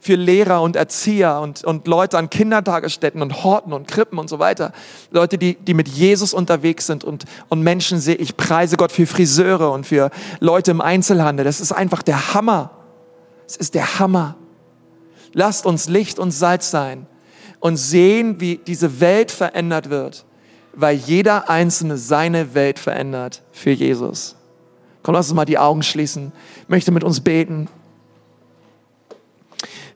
für 0.05 0.13
Lehrer 0.13 0.61
und 0.61 0.75
Erzieher 0.75 1.39
und, 1.39 1.63
und 1.63 1.87
Leute 1.87 2.19
an 2.19 2.29
Kindertagesstätten 2.29 3.23
und 3.23 3.43
Horten 3.43 3.73
und 3.73 3.87
Krippen 3.87 4.19
und 4.19 4.29
so 4.29 4.37
weiter. 4.37 4.71
Leute, 5.09 5.39
die, 5.39 5.55
die 5.55 5.73
mit 5.73 5.87
Jesus 5.87 6.31
unterwegs 6.31 6.85
sind 6.85 7.03
und, 7.03 7.25
und 7.49 7.63
Menschen 7.63 7.99
sehe. 7.99 8.13
Ich 8.13 8.37
preise 8.37 8.77
Gott 8.77 8.91
für 8.91 9.07
Friseure 9.07 9.71
und 9.71 9.87
für 9.87 10.11
Leute 10.39 10.69
im 10.69 10.79
Einzelhandel. 10.79 11.43
Das 11.43 11.59
ist 11.59 11.71
einfach 11.71 12.03
der 12.03 12.35
Hammer. 12.35 12.69
Es 13.47 13.55
ist 13.55 13.73
der 13.73 13.97
Hammer. 13.97 14.35
Lasst 15.33 15.65
uns 15.65 15.89
Licht 15.89 16.19
und 16.19 16.29
Salz 16.29 16.69
sein 16.69 17.07
und 17.59 17.77
sehen, 17.77 18.39
wie 18.39 18.57
diese 18.57 18.99
Welt 18.99 19.31
verändert 19.31 19.89
wird, 19.89 20.23
weil 20.75 20.97
jeder 20.97 21.49
Einzelne 21.49 21.97
seine 21.97 22.53
Welt 22.53 22.77
verändert 22.77 23.41
für 23.51 23.71
Jesus. 23.71 24.35
Komm, 25.01 25.15
lass 25.15 25.29
uns 25.29 25.35
mal 25.35 25.45
die 25.45 25.57
Augen 25.57 25.81
schließen. 25.81 26.31
Ich 26.61 26.69
möchte 26.69 26.91
mit 26.91 27.03
uns 27.03 27.21
beten. 27.21 27.69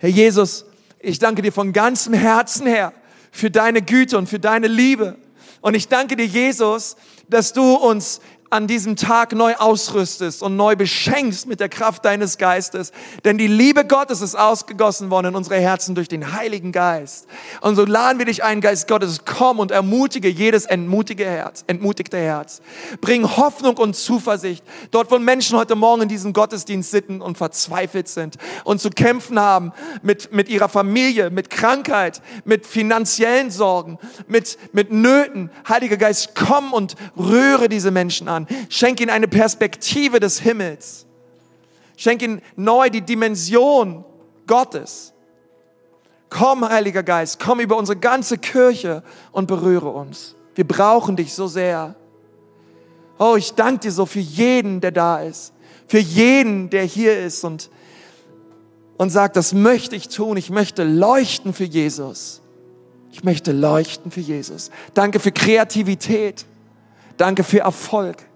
Herr 0.01 0.09
Jesus, 0.09 0.65
ich 0.99 1.19
danke 1.19 1.41
dir 1.41 1.51
von 1.51 1.73
ganzem 1.73 2.13
Herzen 2.13 2.65
her 2.65 2.93
für 3.31 3.51
deine 3.51 3.81
Güte 3.81 4.17
und 4.17 4.27
für 4.27 4.39
deine 4.39 4.67
Liebe. 4.67 5.17
Und 5.59 5.75
ich 5.75 5.89
danke 5.89 6.15
dir, 6.15 6.25
Jesus, 6.25 6.95
dass 7.27 7.51
du 7.51 7.73
uns 7.75 8.21
an 8.49 8.67
diesem 8.67 8.95
Tag 8.95 9.33
neu 9.33 9.55
ausrüstest 9.55 10.41
und 10.41 10.55
neu 10.55 10.75
beschenkst 10.75 11.47
mit 11.47 11.59
der 11.59 11.69
Kraft 11.69 12.05
deines 12.05 12.37
Geistes. 12.37 12.91
Denn 13.23 13.37
die 13.37 13.47
Liebe 13.47 13.85
Gottes 13.85 14.21
ist 14.21 14.35
ausgegossen 14.35 15.09
worden 15.09 15.27
in 15.27 15.35
unsere 15.35 15.59
Herzen 15.59 15.95
durch 15.95 16.07
den 16.07 16.33
Heiligen 16.33 16.71
Geist. 16.71 17.27
Und 17.61 17.75
so 17.75 17.85
laden 17.85 18.17
wir 18.17 18.25
dich 18.25 18.43
ein, 18.43 18.61
Geist 18.61 18.87
Gottes, 18.87 19.25
komm 19.25 19.59
und 19.59 19.71
ermutige 19.71 20.29
jedes 20.29 20.65
entmutige 20.65 21.25
Herz, 21.25 21.63
entmutigte 21.67 22.17
Herz. 22.17 22.61
Bring 23.01 23.37
Hoffnung 23.37 23.77
und 23.77 23.95
Zuversicht 23.95 24.63
dort, 24.91 25.11
wo 25.11 25.19
Menschen 25.19 25.57
heute 25.57 25.75
Morgen 25.75 26.03
in 26.03 26.09
diesem 26.09 26.33
Gottesdienst 26.33 26.91
sitzen 26.91 27.21
und 27.21 27.37
verzweifelt 27.37 28.07
sind 28.07 28.37
und 28.63 28.81
zu 28.81 28.89
kämpfen 28.89 29.39
haben 29.39 29.73
mit, 30.01 30.33
mit 30.33 30.49
ihrer 30.49 30.69
Familie, 30.69 31.29
mit 31.29 31.49
Krankheit, 31.49 32.21
mit 32.45 32.65
finanziellen 32.65 33.51
Sorgen, 33.51 33.99
mit, 34.27 34.57
mit 34.73 34.91
Nöten. 34.91 35.51
Heiliger 35.67 35.97
Geist, 35.97 36.31
komm 36.35 36.73
und 36.73 36.95
rühre 37.17 37.69
diese 37.69 37.91
Menschen 37.91 38.27
an. 38.39 38.47
Schenk 38.69 38.99
ihnen 39.01 39.09
eine 39.09 39.27
Perspektive 39.27 40.19
des 40.19 40.39
Himmels. 40.39 41.05
Schenk 41.97 42.21
ihnen 42.21 42.41
neu 42.55 42.89
die 42.89 43.01
Dimension 43.01 44.05
Gottes. 44.47 45.13
Komm, 46.29 46.67
Heiliger 46.67 47.03
Geist, 47.03 47.39
komm 47.39 47.59
über 47.59 47.77
unsere 47.77 47.97
ganze 47.97 48.37
Kirche 48.37 49.03
und 49.31 49.47
berühre 49.47 49.89
uns. 49.89 50.35
Wir 50.55 50.67
brauchen 50.67 51.15
dich 51.15 51.33
so 51.33 51.47
sehr. 51.47 51.95
Oh, 53.17 53.35
ich 53.35 53.53
danke 53.53 53.81
dir 53.81 53.91
so 53.91 54.05
für 54.05 54.19
jeden, 54.19 54.79
der 54.79 54.91
da 54.91 55.19
ist. 55.19 55.53
Für 55.87 55.99
jeden, 55.99 56.69
der 56.69 56.83
hier 56.83 57.19
ist 57.19 57.43
und, 57.43 57.69
und 58.97 59.09
sagt, 59.09 59.35
das 59.35 59.53
möchte 59.53 59.95
ich 59.95 60.07
tun. 60.07 60.37
Ich 60.37 60.49
möchte 60.49 60.83
leuchten 60.83 61.53
für 61.53 61.63
Jesus. 61.63 62.41
Ich 63.11 63.23
möchte 63.23 63.51
leuchten 63.51 64.11
für 64.11 64.21
Jesus. 64.21 64.69
Danke 64.93 65.19
für 65.19 65.31
Kreativität. 65.31 66.45
Danke 67.17 67.43
für 67.43 67.59
Erfolg. 67.59 68.28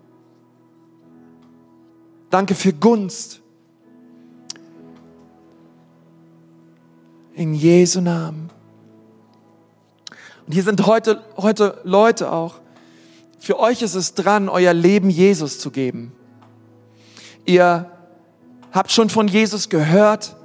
Danke 2.34 2.56
für 2.56 2.74
Gunst. 2.74 3.44
In 7.36 7.54
Jesu 7.54 8.02
Namen. 8.02 8.50
Und 10.48 10.54
hier 10.54 10.64
sind 10.64 10.84
heute, 10.88 11.22
heute 11.38 11.80
Leute 11.84 12.32
auch. 12.32 12.56
Für 13.38 13.60
euch 13.60 13.84
ist 13.84 13.94
es 13.94 14.16
dran, 14.16 14.50
euer 14.50 14.74
Leben 14.74 15.12
Jesus 15.12 15.60
zu 15.60 15.70
geben. 15.70 16.12
Ihr 17.46 17.92
habt 18.72 18.92
schon 18.92 19.12
von 19.12 19.28
Jesus 19.28 19.70
gehört 19.70 20.36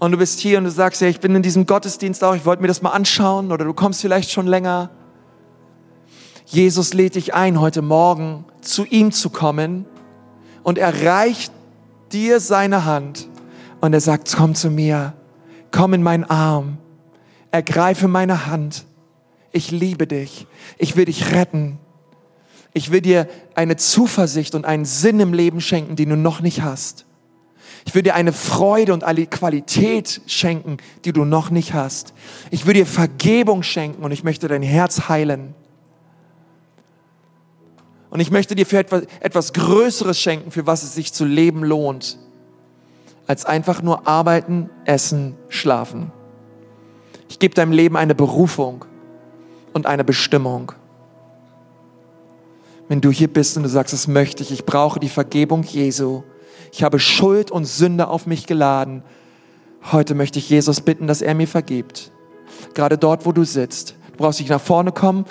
und 0.00 0.10
du 0.10 0.18
bist 0.18 0.40
hier 0.40 0.58
und 0.58 0.64
du 0.64 0.72
sagst, 0.72 1.00
ja, 1.00 1.06
ich 1.06 1.20
bin 1.20 1.32
in 1.36 1.42
diesem 1.42 1.64
Gottesdienst 1.64 2.24
auch, 2.24 2.34
ich 2.34 2.44
wollte 2.44 2.60
mir 2.60 2.66
das 2.66 2.82
mal 2.82 2.90
anschauen 2.90 3.52
oder 3.52 3.64
du 3.64 3.72
kommst 3.72 4.00
vielleicht 4.00 4.32
schon 4.32 4.48
länger 4.48 4.90
Jesus 6.46 6.92
lädt 6.92 7.14
dich 7.14 7.34
ein, 7.34 7.60
heute 7.60 7.82
Morgen 7.82 8.46
zu 8.62 8.84
ihm 8.84 9.12
zu 9.12 9.30
kommen 9.30 9.86
und 10.68 10.76
er 10.76 11.06
reicht 11.06 11.50
dir 12.12 12.40
seine 12.40 12.84
Hand 12.84 13.26
Und 13.80 13.94
er 13.94 14.02
sagt, 14.02 14.34
komm 14.36 14.54
zu 14.54 14.68
mir, 14.70 15.14
komm 15.70 15.94
in 15.94 16.02
meinen 16.02 16.24
Arm, 16.24 16.76
ergreife 17.50 18.06
meine 18.06 18.44
Hand. 18.44 18.84
Ich 19.50 19.70
liebe 19.70 20.06
dich. 20.06 20.46
Ich 20.76 20.94
will 20.94 21.06
dich 21.06 21.32
retten. 21.32 21.78
Ich 22.74 22.92
will 22.92 23.00
dir 23.00 23.28
eine 23.54 23.76
Zuversicht 23.76 24.54
und 24.54 24.66
einen 24.66 24.84
Sinn 24.84 25.20
im 25.20 25.32
Leben 25.32 25.62
schenken, 25.62 25.96
den 25.96 26.10
du 26.10 26.16
noch 26.16 26.42
nicht 26.42 26.60
hast. 26.60 27.06
Ich 27.86 27.94
will 27.94 28.02
dir 28.02 28.14
eine 28.14 28.34
Freude 28.34 28.92
und 28.92 29.04
eine 29.04 29.24
Qualität 29.24 30.20
schenken, 30.26 30.76
die 31.06 31.14
du 31.14 31.24
noch 31.24 31.48
nicht 31.48 31.72
hast. 31.72 32.12
Ich 32.50 32.66
will 32.66 32.74
dir 32.74 32.84
Vergebung 32.84 33.62
schenken 33.62 34.02
und 34.02 34.12
ich 34.12 34.22
möchte 34.22 34.48
dein 34.48 34.62
Herz 34.62 35.08
heilen. 35.08 35.54
Und 38.10 38.20
ich 38.20 38.30
möchte 38.30 38.54
dir 38.54 38.66
für 38.66 38.78
etwas, 38.78 39.02
etwas 39.20 39.52
Größeres 39.52 40.18
schenken, 40.18 40.50
für 40.50 40.66
was 40.66 40.82
es 40.82 40.94
sich 40.94 41.12
zu 41.12 41.24
leben 41.24 41.62
lohnt, 41.62 42.18
als 43.26 43.44
einfach 43.44 43.82
nur 43.82 44.08
arbeiten, 44.08 44.70
essen, 44.84 45.34
schlafen. 45.48 46.10
Ich 47.28 47.38
gebe 47.38 47.54
deinem 47.54 47.72
Leben 47.72 47.96
eine 47.96 48.14
Berufung 48.14 48.86
und 49.74 49.86
eine 49.86 50.04
Bestimmung. 50.04 50.72
Wenn 52.88 53.02
du 53.02 53.10
hier 53.10 53.28
bist 53.28 53.56
und 53.58 53.64
du 53.64 53.68
sagst, 53.68 53.92
das 53.92 54.08
möchte 54.08 54.42
ich, 54.42 54.50
ich 54.50 54.64
brauche 54.64 54.98
die 54.98 55.10
Vergebung 55.10 55.62
Jesu, 55.62 56.22
ich 56.72 56.82
habe 56.82 56.98
Schuld 56.98 57.50
und 57.50 57.66
Sünde 57.66 58.08
auf 58.08 58.26
mich 58.26 58.46
geladen, 58.46 59.02
heute 59.92 60.14
möchte 60.14 60.38
ich 60.38 60.48
Jesus 60.48 60.80
bitten, 60.80 61.06
dass 61.06 61.20
er 61.20 61.34
mir 61.34 61.48
vergibt. 61.48 62.10
Gerade 62.74 62.96
dort, 62.96 63.26
wo 63.26 63.32
du 63.32 63.44
sitzt. 63.44 63.94
Du 64.12 64.18
brauchst 64.24 64.40
nicht 64.40 64.48
nach 64.48 64.60
vorne 64.60 64.92
kommen, 64.92 65.26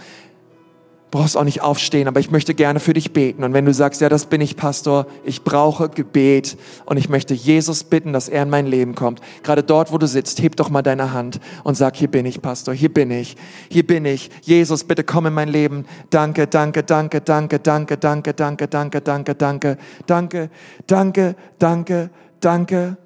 brauchst 1.09 1.37
auch 1.37 1.43
nicht 1.43 1.61
aufstehen, 1.61 2.07
aber 2.07 2.19
ich 2.19 2.31
möchte 2.31 2.53
gerne 2.53 2.79
für 2.79 2.93
dich 2.93 3.13
beten. 3.13 3.43
Und 3.43 3.53
wenn 3.53 3.65
du 3.65 3.73
sagst, 3.73 4.01
ja, 4.01 4.09
das 4.09 4.25
bin 4.25 4.41
ich, 4.41 4.57
Pastor, 4.57 5.07
ich 5.23 5.43
brauche 5.43 5.87
Gebet 5.89 6.57
und 6.85 6.97
ich 6.97 7.07
möchte 7.07 7.33
Jesus 7.33 7.85
bitten, 7.85 8.11
dass 8.11 8.27
er 8.27 8.43
in 8.43 8.49
mein 8.49 8.67
Leben 8.67 8.93
kommt. 8.93 9.21
Gerade 9.43 9.63
dort, 9.63 9.93
wo 9.93 9.97
du 9.97 10.07
sitzt, 10.07 10.41
heb 10.41 10.57
doch 10.57 10.69
mal 10.69 10.81
deine 10.81 11.13
Hand 11.13 11.39
und 11.63 11.75
sag, 11.75 11.95
hier 11.95 12.09
bin 12.09 12.25
ich, 12.25 12.41
Pastor, 12.41 12.73
hier 12.73 12.93
bin 12.93 13.09
ich, 13.11 13.37
hier 13.69 13.87
bin 13.87 14.03
ich. 14.03 14.29
Jesus, 14.41 14.83
bitte 14.83 15.03
komm 15.03 15.27
in 15.27 15.33
mein 15.33 15.49
Leben. 15.49 15.85
Danke, 16.09 16.45
danke, 16.45 16.83
danke, 16.83 17.21
danke, 17.21 17.59
danke, 17.59 17.97
danke, 17.97 18.33
danke, 18.33 18.67
danke, 18.67 19.01
danke, 19.01 19.35
danke, 19.35 19.77
danke, 20.05 20.49
danke, 20.87 21.35
danke, 21.57 22.09
danke. 22.41 22.97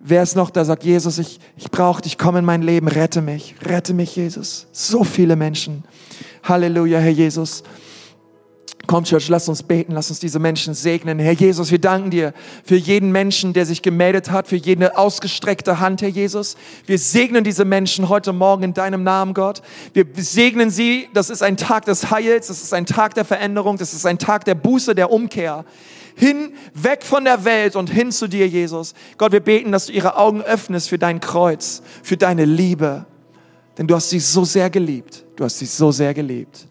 Wer 0.00 0.22
ist 0.22 0.36
noch 0.36 0.50
da, 0.50 0.64
sagt 0.64 0.84
Jesus, 0.84 1.18
ich, 1.18 1.40
ich 1.56 1.70
brauche 1.70 2.02
dich, 2.02 2.18
komm 2.18 2.36
in 2.36 2.44
mein 2.44 2.62
Leben, 2.62 2.86
rette 2.86 3.22
mich, 3.22 3.54
rette 3.64 3.94
mich, 3.94 4.14
Jesus. 4.14 4.66
So 4.70 5.02
viele 5.02 5.34
Menschen. 5.34 5.82
Halleluja, 6.48 6.98
Herr 6.98 7.10
Jesus. 7.10 7.62
Komm, 8.86 9.02
Church, 9.02 9.28
lass 9.28 9.48
uns 9.48 9.64
beten, 9.64 9.92
lass 9.92 10.10
uns 10.10 10.20
diese 10.20 10.38
Menschen 10.38 10.72
segnen. 10.72 11.18
Herr 11.18 11.32
Jesus, 11.32 11.72
wir 11.72 11.80
danken 11.80 12.10
dir 12.10 12.32
für 12.62 12.76
jeden 12.76 13.10
Menschen, 13.10 13.52
der 13.52 13.66
sich 13.66 13.82
gemeldet 13.82 14.30
hat, 14.30 14.46
für 14.46 14.54
jede 14.54 14.96
ausgestreckte 14.96 15.80
Hand, 15.80 16.02
Herr 16.02 16.08
Jesus. 16.08 16.56
Wir 16.86 16.98
segnen 16.98 17.42
diese 17.42 17.64
Menschen 17.64 18.08
heute 18.08 18.32
Morgen 18.32 18.62
in 18.62 18.74
deinem 18.74 19.02
Namen, 19.02 19.34
Gott. 19.34 19.60
Wir 19.92 20.06
segnen 20.14 20.70
sie. 20.70 21.08
Das 21.14 21.30
ist 21.30 21.42
ein 21.42 21.56
Tag 21.56 21.86
des 21.86 22.12
Heils, 22.12 22.46
das 22.46 22.62
ist 22.62 22.72
ein 22.72 22.86
Tag 22.86 23.14
der 23.14 23.24
Veränderung, 23.24 23.76
das 23.76 23.92
ist 23.92 24.06
ein 24.06 24.18
Tag 24.18 24.44
der 24.44 24.54
Buße, 24.54 24.94
der 24.94 25.10
Umkehr. 25.10 25.64
Hin, 26.14 26.52
weg 26.72 27.02
von 27.02 27.24
der 27.24 27.44
Welt 27.44 27.74
und 27.74 27.90
hin 27.90 28.12
zu 28.12 28.28
dir, 28.28 28.46
Jesus. 28.46 28.94
Gott, 29.18 29.32
wir 29.32 29.40
beten, 29.40 29.72
dass 29.72 29.86
du 29.86 29.92
ihre 29.92 30.16
Augen 30.16 30.42
öffnest 30.42 30.88
für 30.88 30.98
dein 30.98 31.18
Kreuz, 31.18 31.82
für 32.04 32.16
deine 32.16 32.44
Liebe. 32.44 33.06
Denn 33.78 33.86
du 33.86 33.94
hast 33.94 34.10
sie 34.10 34.20
so 34.20 34.44
sehr 34.44 34.70
geliebt. 34.70 35.24
Du 35.36 35.44
hast 35.44 35.58
sie 35.58 35.66
so 35.66 35.92
sehr 35.92 36.14
geliebt. 36.14 36.66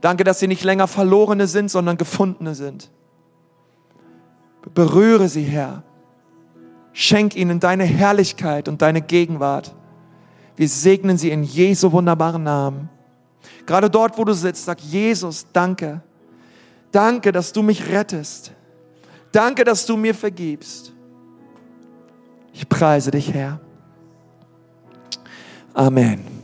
Danke, 0.00 0.24
dass 0.24 0.40
sie 0.40 0.48
nicht 0.48 0.64
länger 0.64 0.86
Verlorene 0.86 1.46
sind, 1.46 1.70
sondern 1.70 1.96
Gefundene 1.96 2.54
sind. 2.54 2.90
Berühre 4.74 5.28
sie, 5.28 5.42
Herr. 5.42 5.82
Schenk 6.92 7.36
ihnen 7.36 7.60
deine 7.60 7.84
Herrlichkeit 7.84 8.68
und 8.68 8.82
deine 8.82 9.00
Gegenwart. 9.00 9.74
Wir 10.56 10.68
segnen 10.68 11.16
sie 11.16 11.30
in 11.30 11.44
Jesu 11.44 11.92
wunderbaren 11.92 12.42
Namen. 12.42 12.88
Gerade 13.66 13.88
dort, 13.88 14.18
wo 14.18 14.24
du 14.24 14.32
sitzt, 14.32 14.64
sag 14.64 14.80
Jesus, 14.80 15.46
danke. 15.52 16.02
Danke, 16.90 17.32
dass 17.32 17.52
du 17.52 17.62
mich 17.62 17.88
rettest. 17.88 18.52
Danke, 19.30 19.62
dass 19.64 19.86
du 19.86 19.96
mir 19.96 20.14
vergibst. 20.14 20.92
Ich 22.52 22.68
preise 22.68 23.10
dich, 23.10 23.32
Herr. 23.32 23.60
Amen. 25.74 26.37